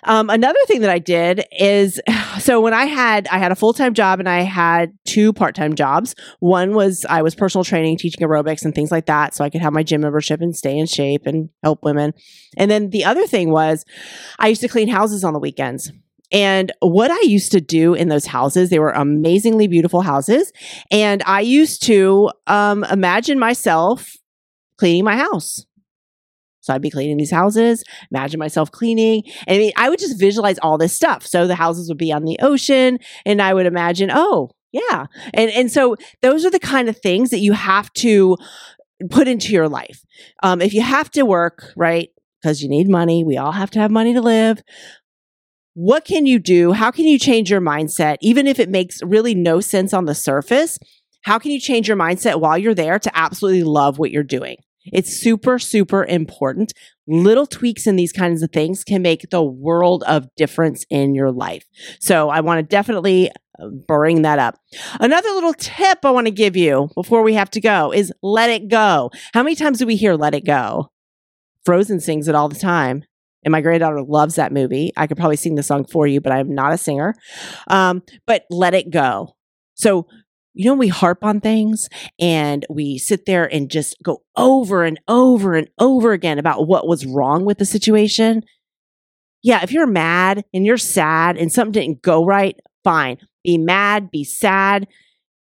Um, 0.03 0.29
another 0.29 0.59
thing 0.67 0.81
that 0.81 0.89
I 0.89 0.99
did 0.99 1.45
is 1.51 2.01
so 2.39 2.59
when 2.59 2.73
I 2.73 2.85
had 2.85 3.27
I 3.27 3.37
had 3.37 3.51
a 3.51 3.55
full 3.55 3.73
time 3.73 3.93
job 3.93 4.19
and 4.19 4.27
I 4.27 4.41
had 4.41 4.91
two 5.05 5.31
part 5.31 5.55
time 5.55 5.75
jobs. 5.75 6.15
One 6.39 6.73
was 6.73 7.05
I 7.09 7.21
was 7.21 7.35
personal 7.35 7.63
training, 7.63 7.97
teaching 7.97 8.27
aerobics 8.27 8.65
and 8.65 8.73
things 8.73 8.91
like 8.91 9.05
that, 9.05 9.35
so 9.35 9.43
I 9.43 9.49
could 9.49 9.61
have 9.61 9.73
my 9.73 9.83
gym 9.83 10.01
membership 10.01 10.41
and 10.41 10.55
stay 10.55 10.77
in 10.77 10.87
shape 10.87 11.25
and 11.25 11.49
help 11.63 11.83
women. 11.83 12.13
And 12.57 12.69
then 12.71 12.89
the 12.89 13.05
other 13.05 13.27
thing 13.27 13.51
was 13.51 13.85
I 14.39 14.47
used 14.47 14.61
to 14.61 14.67
clean 14.67 14.87
houses 14.87 15.23
on 15.23 15.33
the 15.33 15.39
weekends. 15.39 15.91
And 16.31 16.71
what 16.79 17.11
I 17.11 17.21
used 17.21 17.51
to 17.53 17.61
do 17.61 17.93
in 17.93 18.09
those 18.09 18.25
houses, 18.25 18.69
they 18.69 18.79
were 18.79 18.91
amazingly 18.91 19.67
beautiful 19.67 20.01
houses. 20.01 20.51
And 20.91 21.23
I 21.25 21.41
used 21.41 21.83
to 21.83 22.31
um, 22.47 22.83
imagine 22.85 23.39
myself 23.39 24.15
cleaning 24.77 25.03
my 25.03 25.17
house. 25.17 25.65
So 26.61 26.73
I'd 26.73 26.81
be 26.81 26.91
cleaning 26.91 27.17
these 27.17 27.31
houses, 27.31 27.83
imagine 28.11 28.39
myself 28.39 28.71
cleaning. 28.71 29.23
And 29.47 29.55
I 29.55 29.57
mean, 29.57 29.71
I 29.75 29.89
would 29.89 29.97
just 29.97 30.19
visualize 30.19 30.59
all 30.59 30.77
this 30.77 30.93
stuff. 30.93 31.25
So 31.25 31.47
the 31.47 31.55
houses 31.55 31.89
would 31.89 31.97
be 31.97 32.11
on 32.11 32.25
the 32.25 32.37
ocean, 32.41 32.99
and 33.25 33.41
I 33.41 33.53
would 33.53 33.65
imagine, 33.65 34.11
oh, 34.13 34.51
yeah. 34.71 35.07
And 35.33 35.49
and 35.51 35.71
so 35.71 35.95
those 36.21 36.45
are 36.45 36.51
the 36.51 36.59
kind 36.59 36.89
of 36.89 36.97
things 36.97 37.31
that 37.31 37.39
you 37.39 37.53
have 37.53 37.91
to 37.93 38.37
put 39.09 39.27
into 39.27 39.51
your 39.51 39.67
life. 39.67 40.03
Um, 40.43 40.61
if 40.61 40.73
you 40.73 40.81
have 40.81 41.09
to 41.11 41.23
work, 41.23 41.73
right? 41.75 42.09
Because 42.41 42.61
you 42.61 42.69
need 42.69 42.87
money. 42.87 43.23
We 43.23 43.37
all 43.37 43.53
have 43.53 43.71
to 43.71 43.79
have 43.79 43.89
money 43.89 44.13
to 44.13 44.21
live 44.21 44.61
what 45.73 46.05
can 46.05 46.25
you 46.25 46.39
do? 46.39 46.71
How 46.71 46.91
can 46.91 47.05
you 47.05 47.19
change 47.19 47.49
your 47.51 47.61
mindset, 47.61 48.17
even 48.21 48.47
if 48.47 48.59
it 48.59 48.69
makes 48.69 49.01
really 49.03 49.35
no 49.35 49.61
sense 49.61 49.93
on 49.93 50.05
the 50.05 50.15
surface? 50.15 50.79
How 51.21 51.37
can 51.37 51.51
you 51.51 51.59
change 51.59 51.87
your 51.87 51.97
mindset 51.97 52.39
while 52.39 52.57
you're 52.57 52.73
there 52.73 52.99
to 52.99 53.17
absolutely 53.17 53.63
love 53.63 53.99
what 53.99 54.11
you're 54.11 54.23
doing? 54.23 54.57
It's 54.85 55.11
super, 55.11 55.59
super 55.59 56.05
important. 56.05 56.73
Little 57.07 57.45
tweaks 57.45 57.85
in 57.85 57.95
these 57.95 58.11
kinds 58.11 58.41
of 58.41 58.51
things 58.51 58.83
can 58.83 59.01
make 59.01 59.29
the 59.29 59.43
world 59.43 60.03
of 60.07 60.33
difference 60.35 60.85
in 60.89 61.15
your 61.15 61.31
life. 61.31 61.65
So 61.99 62.29
I 62.29 62.39
want 62.41 62.59
to 62.59 62.63
definitely 62.63 63.29
uh, 63.59 63.67
bring 63.87 64.23
that 64.23 64.39
up. 64.39 64.57
Another 64.99 65.29
little 65.29 65.53
tip 65.53 65.99
I 66.03 66.11
want 66.11 66.27
to 66.27 66.31
give 66.31 66.55
you 66.55 66.89
before 66.95 67.21
we 67.21 67.33
have 67.33 67.51
to 67.51 67.61
go 67.61 67.91
is 67.91 68.11
let 68.23 68.49
it 68.49 68.69
go. 68.69 69.11
How 69.33 69.43
many 69.43 69.55
times 69.55 69.79
do 69.79 69.85
we 69.85 69.95
hear 69.95 70.15
let 70.15 70.33
it 70.33 70.45
go? 70.45 70.91
Frozen 71.65 71.99
sings 71.99 72.27
it 72.27 72.35
all 72.35 72.49
the 72.49 72.55
time 72.55 73.03
and 73.43 73.51
my 73.51 73.61
granddaughter 73.61 74.01
loves 74.01 74.35
that 74.35 74.51
movie. 74.51 74.91
I 74.97 75.07
could 75.07 75.17
probably 75.17 75.37
sing 75.37 75.55
the 75.55 75.63
song 75.63 75.85
for 75.85 76.07
you, 76.07 76.21
but 76.21 76.31
I'm 76.31 76.53
not 76.53 76.73
a 76.73 76.77
singer. 76.77 77.15
Um, 77.67 78.03
but 78.25 78.43
let 78.49 78.73
it 78.73 78.89
go. 78.91 79.35
So, 79.75 80.07
you 80.53 80.65
know, 80.65 80.73
we 80.73 80.89
harp 80.89 81.23
on 81.23 81.39
things 81.39 81.87
and 82.19 82.65
we 82.69 82.97
sit 82.97 83.25
there 83.25 83.45
and 83.45 83.71
just 83.71 83.95
go 84.03 84.23
over 84.35 84.83
and 84.83 84.99
over 85.07 85.55
and 85.55 85.69
over 85.79 86.11
again 86.11 86.37
about 86.37 86.67
what 86.67 86.87
was 86.87 87.05
wrong 87.05 87.45
with 87.45 87.59
the 87.59 87.65
situation. 87.65 88.43
Yeah, 89.41 89.61
if 89.63 89.71
you're 89.71 89.87
mad 89.87 90.43
and 90.53 90.65
you're 90.65 90.77
sad 90.77 91.37
and 91.37 91.51
something 91.51 91.71
didn't 91.71 92.01
go 92.01 92.25
right, 92.25 92.59
fine. 92.83 93.17
Be 93.43 93.57
mad, 93.57 94.11
be 94.11 94.25
sad, 94.25 94.87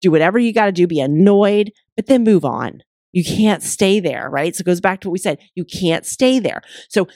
do 0.03 0.11
whatever 0.11 0.39
you 0.39 0.53
got 0.53 0.67
to 0.67 0.73
do, 0.73 0.89
be 0.89 1.01
annoyed, 1.01 1.71
but 1.95 2.07
then 2.07 2.25
move 2.25 2.45
on. 2.45 2.83
You 3.13 3.23
can't 3.23 3.63
stay 3.63 4.01
there, 4.01 4.29
right? 4.29 4.57
So 4.57 4.63
it 4.63 4.67
goes 4.67 4.81
back 4.81 5.01
to 5.01 5.09
what 5.09 5.13
we 5.13 5.19
said. 5.19 5.39
You 5.55 5.65
can't 5.65 6.05
stay 6.05 6.41
there. 6.41 6.63
So 6.89 7.07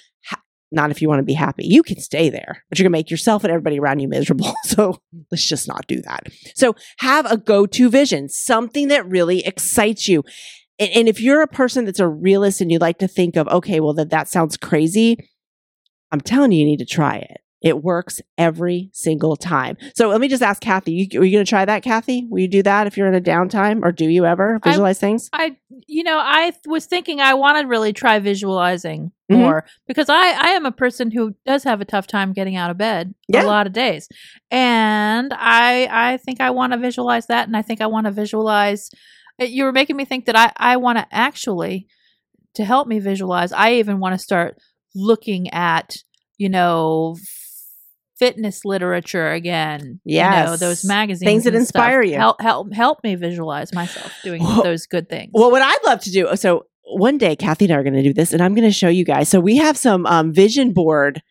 not 0.71 0.91
if 0.91 1.01
you 1.01 1.09
want 1.09 1.21
to 1.21 1.25
be 1.25 1.35
happy. 1.35 1.67
You 1.67 1.83
can 1.83 2.01
stay 2.01 2.31
there, 2.31 2.65
but 2.69 2.79
you're 2.79 2.85
going 2.85 2.93
to 2.93 2.99
make 2.99 3.11
yourself 3.11 3.45
and 3.45 3.51
everybody 3.51 3.79
around 3.79 4.01
you 4.01 4.09
miserable. 4.09 4.55
So 4.65 5.01
let's 5.31 5.47
just 5.47 5.67
not 5.67 5.87
do 5.87 6.03
that. 6.03 6.27
So 6.55 6.75
have 6.99 7.31
a 7.31 7.39
go 7.39 7.67
to 7.67 7.89
vision, 7.89 8.29
something 8.29 8.89
that 8.89 9.09
really 9.09 9.45
excites 9.45 10.07
you. 10.07 10.25
And, 10.79 10.91
and, 10.95 11.09
if 11.09 11.21
you're 11.21 11.43
a 11.43 11.49
person 11.49 11.85
that's 11.85 11.99
a 11.99 12.07
realist 12.07 12.61
and 12.61 12.71
you 12.71 12.79
like 12.79 12.99
to 12.99 13.09
think 13.09 13.37
of, 13.37 13.49
okay, 13.49 13.81
well, 13.81 13.95
that, 13.95 14.11
that 14.11 14.29
sounds 14.29 14.57
crazy, 14.57 15.17
I'm 16.13 16.21
telling 16.21 16.53
you, 16.53 16.61
you 16.61 16.67
need 16.67 16.79
to 16.79 16.87
try 16.87 17.17
it. 17.17 17.41
It 17.61 17.83
works 17.83 18.21
every 18.37 18.91
single 18.93 19.35
time. 19.35 19.77
So 19.97 20.09
let 20.09 20.21
me 20.21 20.29
just 20.29 20.45
ask 20.45 20.63
Kathy, 20.63 20.93
you, 20.93 21.21
are 21.21 21.25
you 21.25 21.33
going 21.33 21.45
to 21.45 21.49
try 21.49 21.65
that, 21.65 21.83
Kathy? 21.83 22.25
Will 22.31 22.39
you 22.39 22.49
do 22.49 22.63
that 22.63 22.87
if 22.87 22.97
you're 22.97 23.09
in 23.09 23.17
a 23.17 23.21
downtime 23.21 23.83
or 23.83 23.91
do 23.91 24.09
you 24.09 24.27
ever 24.27 24.61
visualize 24.63 24.99
I, 24.99 25.01
things? 25.01 25.31
I, 25.33 25.57
you 25.89 26.05
know, 26.05 26.19
I 26.19 26.53
was 26.67 26.87
thinking 26.87 27.21
I 27.21 27.35
want 27.35 27.59
to 27.59 27.67
really 27.67 27.93
try 27.93 28.21
visualizing 28.21 29.11
mm-hmm. 29.31 29.41
more 29.41 29.65
because 29.89 30.09
I, 30.09 30.31
I 30.31 30.51
am 30.51 30.67
a 30.67 30.73
person 30.73 31.11
who 31.11 31.35
does 31.45 31.65
have 31.65 31.81
a 31.81 31.85
tough 31.85 32.07
time 32.07 32.33
getting 32.33 32.55
out 32.55 32.71
of 32.71 32.79
bed 32.79 33.13
yeah. 33.27 33.43
a 33.43 33.47
lot 33.47 33.67
of 33.67 33.73
days. 33.73 34.09
And 34.53 35.33
I, 35.35 35.89
I 35.91 36.17
think 36.19 36.41
I 36.41 36.51
want 36.51 36.75
to 36.75 36.79
visualize 36.79 37.27
that. 37.27 37.49
And 37.49 37.57
I 37.57 37.63
think 37.63 37.81
I 37.81 37.89
want 37.89 38.07
to 38.07 38.13
visualize, 38.13 38.89
uh, 39.41 39.47
you 39.47 39.65
were 39.65 39.73
making 39.73 39.97
me 39.97 40.05
think 40.05 40.27
that 40.27 40.37
I, 40.37 40.53
I 40.57 40.77
want 40.77 40.99
to 40.99 41.07
actually, 41.11 41.89
to 42.55 42.65
help 42.65 42.87
me 42.87 43.01
visualize, 43.01 43.51
I 43.51 43.75
even 43.75 43.99
want 43.99 44.15
to 44.15 44.19
start 44.19 44.59
looking 44.95 45.51
at, 45.51 45.97
you 46.37 46.49
know, 46.49 47.17
fitness 48.19 48.65
literature 48.65 49.31
again. 49.31 50.01
Yeah, 50.05 50.41
you 50.41 50.47
know, 50.47 50.57
those 50.57 50.85
magazines, 50.85 51.29
things 51.29 51.45
that 51.45 51.55
inspire 51.55 52.03
stuff. 52.03 52.11
you. 52.11 52.19
Help 52.19 52.41
help 52.41 52.73
help 52.73 53.05
me 53.05 53.15
visualize 53.15 53.73
myself 53.73 54.13
doing 54.23 54.43
well, 54.43 54.63
those 54.63 54.87
good 54.87 55.09
things. 55.09 55.31
Well, 55.33 55.51
what 55.51 55.63
I'd 55.63 55.85
love 55.85 56.01
to 56.01 56.11
do. 56.11 56.35
So 56.37 56.67
one 56.85 57.19
day, 57.19 57.37
Kathy 57.37 57.67
and 57.67 57.75
I 57.75 57.77
are 57.77 57.83
going 57.83 57.95
to 57.95 58.03
do 58.03 58.13
this, 58.13 58.33
and 58.33 58.43
I'm 58.43 58.55
going 58.55 58.69
to 58.69 58.73
show 58.73 58.89
you 58.89 59.05
guys. 59.05 59.29
So 59.29 59.41
we 59.41 59.57
have 59.57 59.77
some 59.77 60.07
um, 60.07 60.33
vision 60.33 60.73
board. 60.73 61.23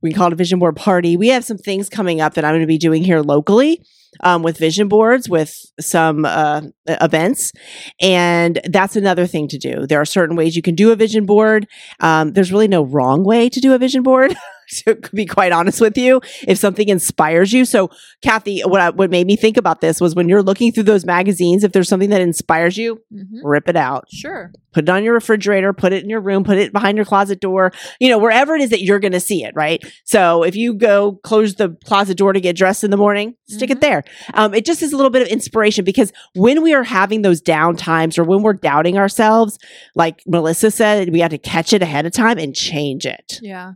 We 0.00 0.12
call 0.12 0.28
it 0.28 0.32
a 0.32 0.36
vision 0.36 0.58
board 0.58 0.76
party. 0.76 1.16
We 1.16 1.28
have 1.28 1.44
some 1.44 1.58
things 1.58 1.88
coming 1.88 2.20
up 2.20 2.34
that 2.34 2.44
I'm 2.44 2.52
going 2.52 2.62
to 2.62 2.66
be 2.66 2.78
doing 2.78 3.04
here 3.04 3.20
locally 3.20 3.84
um, 4.20 4.42
with 4.42 4.58
vision 4.58 4.88
boards, 4.88 5.28
with 5.28 5.54
some 5.80 6.24
uh, 6.24 6.62
events. 6.86 7.52
And 8.00 8.60
that's 8.64 8.96
another 8.96 9.26
thing 9.26 9.48
to 9.48 9.58
do. 9.58 9.86
There 9.86 10.00
are 10.00 10.04
certain 10.04 10.36
ways 10.36 10.56
you 10.56 10.62
can 10.62 10.74
do 10.74 10.92
a 10.92 10.96
vision 10.96 11.26
board. 11.26 11.66
Um, 12.00 12.32
there's 12.32 12.52
really 12.52 12.68
no 12.68 12.84
wrong 12.84 13.24
way 13.24 13.48
to 13.48 13.60
do 13.60 13.72
a 13.74 13.78
vision 13.78 14.02
board. 14.02 14.34
to 14.68 14.96
be 15.14 15.26
quite 15.26 15.52
honest 15.52 15.80
with 15.80 15.96
you, 15.96 16.20
if 16.46 16.58
something 16.58 16.88
inspires 16.88 17.52
you. 17.52 17.64
So, 17.64 17.90
Kathy, 18.22 18.60
what 18.60 18.80
I, 18.80 18.90
what 18.90 19.10
made 19.10 19.26
me 19.26 19.36
think 19.36 19.56
about 19.56 19.80
this 19.80 20.00
was 20.00 20.14
when 20.14 20.28
you're 20.28 20.42
looking 20.42 20.72
through 20.72 20.84
those 20.84 21.04
magazines, 21.04 21.64
if 21.64 21.72
there's 21.72 21.88
something 21.88 22.10
that 22.10 22.20
inspires 22.20 22.76
you, 22.76 23.00
mm-hmm. 23.12 23.46
rip 23.46 23.68
it 23.68 23.76
out. 23.76 24.06
Sure. 24.10 24.52
Put 24.72 24.84
it 24.84 24.88
on 24.88 25.04
your 25.04 25.14
refrigerator, 25.14 25.72
put 25.72 25.92
it 25.92 26.02
in 26.02 26.08
your 26.08 26.20
room, 26.20 26.44
put 26.44 26.56
it 26.56 26.72
behind 26.72 26.96
your 26.96 27.04
closet 27.04 27.40
door, 27.40 27.72
you 28.00 28.08
know, 28.08 28.18
wherever 28.18 28.54
it 28.54 28.62
is 28.62 28.70
that 28.70 28.82
you're 28.82 29.00
going 29.00 29.12
to 29.12 29.20
see 29.20 29.44
it, 29.44 29.54
right? 29.54 29.82
So, 30.04 30.42
if 30.42 30.56
you 30.56 30.74
go 30.74 31.20
close 31.22 31.54
the 31.54 31.76
closet 31.84 32.16
door 32.16 32.32
to 32.32 32.40
get 32.40 32.56
dressed 32.56 32.84
in 32.84 32.90
the 32.90 32.96
morning, 32.96 33.34
stick 33.48 33.68
mm-hmm. 33.68 33.78
it 33.78 33.80
there. 33.80 34.04
Um, 34.34 34.54
it 34.54 34.64
just 34.64 34.82
is 34.82 34.92
a 34.92 34.96
little 34.96 35.10
bit 35.10 35.22
of 35.22 35.28
inspiration 35.28 35.84
because 35.84 36.12
when 36.34 36.62
we 36.62 36.71
are 36.74 36.82
having 36.82 37.22
those 37.22 37.40
down 37.40 37.76
times 37.76 38.18
or 38.18 38.24
when 38.24 38.42
we're 38.42 38.52
doubting 38.52 38.98
ourselves, 38.98 39.58
like 39.94 40.22
Melissa 40.26 40.70
said, 40.70 41.12
we 41.12 41.20
have 41.20 41.30
to 41.30 41.38
catch 41.38 41.72
it 41.72 41.82
ahead 41.82 42.06
of 42.06 42.12
time 42.12 42.38
and 42.38 42.54
change 42.54 43.06
it. 43.06 43.38
Yeah. 43.42 43.72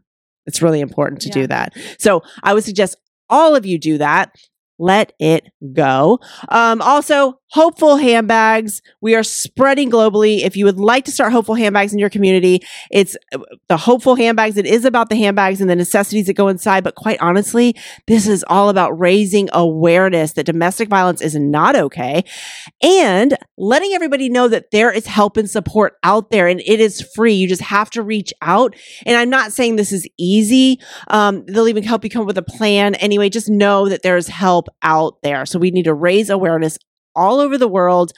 It's 0.46 0.62
really 0.62 0.80
important 0.80 1.22
to 1.22 1.28
yeah. 1.28 1.34
do 1.34 1.46
that. 1.48 1.74
So 1.98 2.22
I 2.42 2.54
would 2.54 2.64
suggest 2.64 2.96
all 3.28 3.56
of 3.56 3.66
you 3.66 3.78
do 3.78 3.98
that. 3.98 4.34
Let 4.78 5.12
it 5.18 5.46
go. 5.72 6.20
Um, 6.48 6.82
also, 6.82 7.38
Hopeful 7.50 7.96
handbags. 7.96 8.82
We 9.00 9.14
are 9.14 9.22
spreading 9.22 9.88
globally. 9.88 10.40
If 10.40 10.56
you 10.56 10.64
would 10.64 10.80
like 10.80 11.04
to 11.04 11.12
start 11.12 11.32
hopeful 11.32 11.54
handbags 11.54 11.92
in 11.92 12.00
your 12.00 12.10
community, 12.10 12.60
it's 12.90 13.16
uh, 13.32 13.38
the 13.68 13.76
hopeful 13.76 14.16
handbags. 14.16 14.56
It 14.56 14.66
is 14.66 14.84
about 14.84 15.10
the 15.10 15.16
handbags 15.16 15.60
and 15.60 15.70
the 15.70 15.76
necessities 15.76 16.26
that 16.26 16.34
go 16.34 16.48
inside. 16.48 16.82
But 16.82 16.96
quite 16.96 17.20
honestly, 17.20 17.76
this 18.08 18.26
is 18.26 18.44
all 18.48 18.68
about 18.68 18.98
raising 18.98 19.48
awareness 19.52 20.32
that 20.32 20.44
domestic 20.44 20.88
violence 20.88 21.20
is 21.20 21.36
not 21.36 21.76
okay 21.76 22.24
and 22.82 23.38
letting 23.56 23.92
everybody 23.92 24.28
know 24.28 24.48
that 24.48 24.72
there 24.72 24.90
is 24.90 25.06
help 25.06 25.36
and 25.36 25.48
support 25.48 25.94
out 26.02 26.30
there 26.30 26.48
and 26.48 26.60
it 26.60 26.80
is 26.80 27.00
free. 27.14 27.34
You 27.34 27.46
just 27.46 27.62
have 27.62 27.90
to 27.90 28.02
reach 28.02 28.34
out. 28.42 28.74
And 29.06 29.16
I'm 29.16 29.30
not 29.30 29.52
saying 29.52 29.76
this 29.76 29.92
is 29.92 30.08
easy. 30.18 30.80
Um, 31.08 31.46
they'll 31.46 31.68
even 31.68 31.84
help 31.84 32.02
you 32.02 32.10
come 32.10 32.22
up 32.22 32.26
with 32.26 32.38
a 32.38 32.42
plan. 32.42 32.96
Anyway, 32.96 33.28
just 33.28 33.48
know 33.48 33.88
that 33.88 34.02
there 34.02 34.16
is 34.16 34.26
help 34.26 34.65
out 34.82 35.18
there. 35.22 35.46
So 35.46 35.58
we 35.58 35.70
need 35.70 35.84
to 35.84 35.94
raise 35.94 36.30
awareness 36.30 36.78
all 37.14 37.40
over 37.40 37.56
the 37.58 37.68
world, 37.68 38.12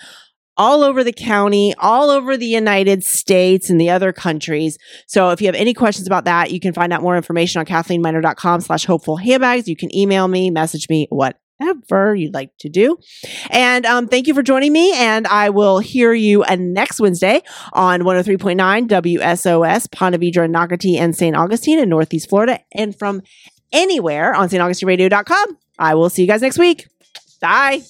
all 0.58 0.82
over 0.82 1.04
the 1.04 1.12
county, 1.12 1.72
all 1.78 2.10
over 2.10 2.36
the 2.36 2.46
United 2.46 3.04
States 3.04 3.70
and 3.70 3.80
the 3.80 3.90
other 3.90 4.12
countries. 4.12 4.76
So 5.06 5.30
if 5.30 5.40
you 5.40 5.46
have 5.46 5.54
any 5.54 5.72
questions 5.72 6.06
about 6.06 6.24
that, 6.24 6.50
you 6.50 6.60
can 6.60 6.74
find 6.74 6.92
out 6.92 7.00
more 7.00 7.16
information 7.16 7.60
on 7.60 7.66
cathleneminer.com 7.66 8.60
slash 8.60 8.84
hopeful 8.84 9.16
handbags. 9.16 9.68
You 9.68 9.76
can 9.76 9.94
email 9.94 10.26
me, 10.26 10.50
message 10.50 10.88
me, 10.90 11.06
whatever 11.10 12.14
you'd 12.14 12.34
like 12.34 12.50
to 12.58 12.68
do. 12.68 12.98
And 13.50 13.86
um, 13.86 14.08
thank 14.08 14.26
you 14.26 14.34
for 14.34 14.42
joining 14.42 14.72
me. 14.72 14.92
And 14.96 15.28
I 15.28 15.50
will 15.50 15.78
hear 15.78 16.12
you 16.12 16.42
uh, 16.42 16.56
next 16.58 17.00
Wednesday 17.00 17.42
on 17.72 18.00
103.9 18.00 18.88
WSOS, 18.88 19.90
Ponte 19.92 20.16
Vedra, 20.16 20.50
Nocatee, 20.50 20.98
and 20.98 21.16
St. 21.16 21.36
Augustine 21.36 21.78
in 21.78 21.88
Northeast 21.88 22.28
Florida. 22.28 22.60
And 22.72 22.98
from 22.98 23.22
anywhere 23.72 24.34
on 24.34 24.48
StAugustineRadio.com. 24.48 25.58
I 25.78 25.94
will 25.94 26.10
see 26.10 26.22
you 26.22 26.28
guys 26.28 26.42
next 26.42 26.58
week. 26.58 26.86
Bye. 27.40 27.82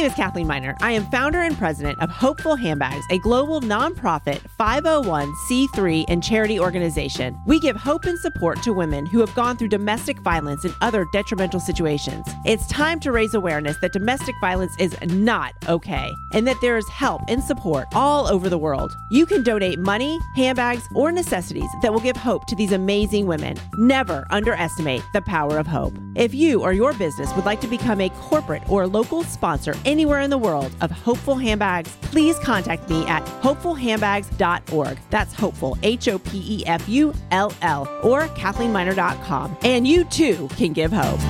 Name 0.00 0.10
is 0.10 0.16
Cathlene 0.16 0.46
Miner. 0.46 0.74
I 0.80 0.92
am 0.92 1.04
founder 1.10 1.42
and 1.42 1.54
president 1.58 2.00
of 2.00 2.08
Hopeful 2.08 2.56
Handbags, 2.56 3.04
a 3.10 3.18
global 3.18 3.60
nonprofit 3.60 4.40
501c3 4.58 6.06
and 6.08 6.24
charity 6.24 6.58
organization. 6.58 7.38
We 7.46 7.60
give 7.60 7.76
hope 7.76 8.06
and 8.06 8.18
support 8.18 8.62
to 8.62 8.72
women 8.72 9.04
who 9.04 9.20
have 9.20 9.34
gone 9.34 9.58
through 9.58 9.68
domestic 9.68 10.18
violence 10.20 10.64
and 10.64 10.74
other 10.80 11.04
detrimental 11.12 11.60
situations. 11.60 12.26
It's 12.46 12.66
time 12.68 12.98
to 13.00 13.12
raise 13.12 13.34
awareness 13.34 13.76
that 13.82 13.92
domestic 13.92 14.34
violence 14.40 14.72
is 14.78 14.96
not 15.02 15.52
okay 15.68 16.10
and 16.32 16.48
that 16.48 16.62
there 16.62 16.78
is 16.78 16.88
help 16.88 17.20
and 17.28 17.44
support 17.44 17.86
all 17.92 18.26
over 18.26 18.48
the 18.48 18.56
world. 18.56 18.96
You 19.10 19.26
can 19.26 19.42
donate 19.42 19.78
money, 19.78 20.18
handbags, 20.34 20.88
or 20.94 21.12
necessities 21.12 21.68
that 21.82 21.92
will 21.92 22.00
give 22.00 22.16
hope 22.16 22.46
to 22.46 22.56
these 22.56 22.72
amazing 22.72 23.26
women. 23.26 23.58
Never 23.74 24.26
underestimate 24.30 25.02
the 25.12 25.20
power 25.20 25.58
of 25.58 25.66
hope. 25.66 25.92
If 26.14 26.32
you 26.32 26.62
or 26.62 26.72
your 26.72 26.94
business 26.94 27.34
would 27.36 27.44
like 27.44 27.60
to 27.60 27.68
become 27.68 28.00
a 28.00 28.08
corporate 28.08 28.66
or 28.66 28.86
local 28.86 29.24
sponsor 29.24 29.74
anywhere 29.90 30.20
in 30.20 30.30
the 30.30 30.38
world 30.38 30.72
of 30.80 30.90
hopeful 30.90 31.36
handbags, 31.36 31.96
please 32.02 32.38
contact 32.38 32.88
me 32.88 33.04
at 33.06 33.24
hopefulhandbags.org. 33.42 34.98
That's 35.10 35.34
hopeful, 35.34 35.76
H 35.82 36.08
O 36.08 36.18
P 36.18 36.42
E 36.46 36.66
F 36.66 36.88
U 36.88 37.12
L 37.30 37.52
L, 37.62 37.88
or 38.02 38.28
CathleneMiner.com. 38.28 39.58
And 39.62 39.86
you 39.86 40.04
too 40.04 40.48
can 40.56 40.72
give 40.72 40.92
hope. 40.92 41.20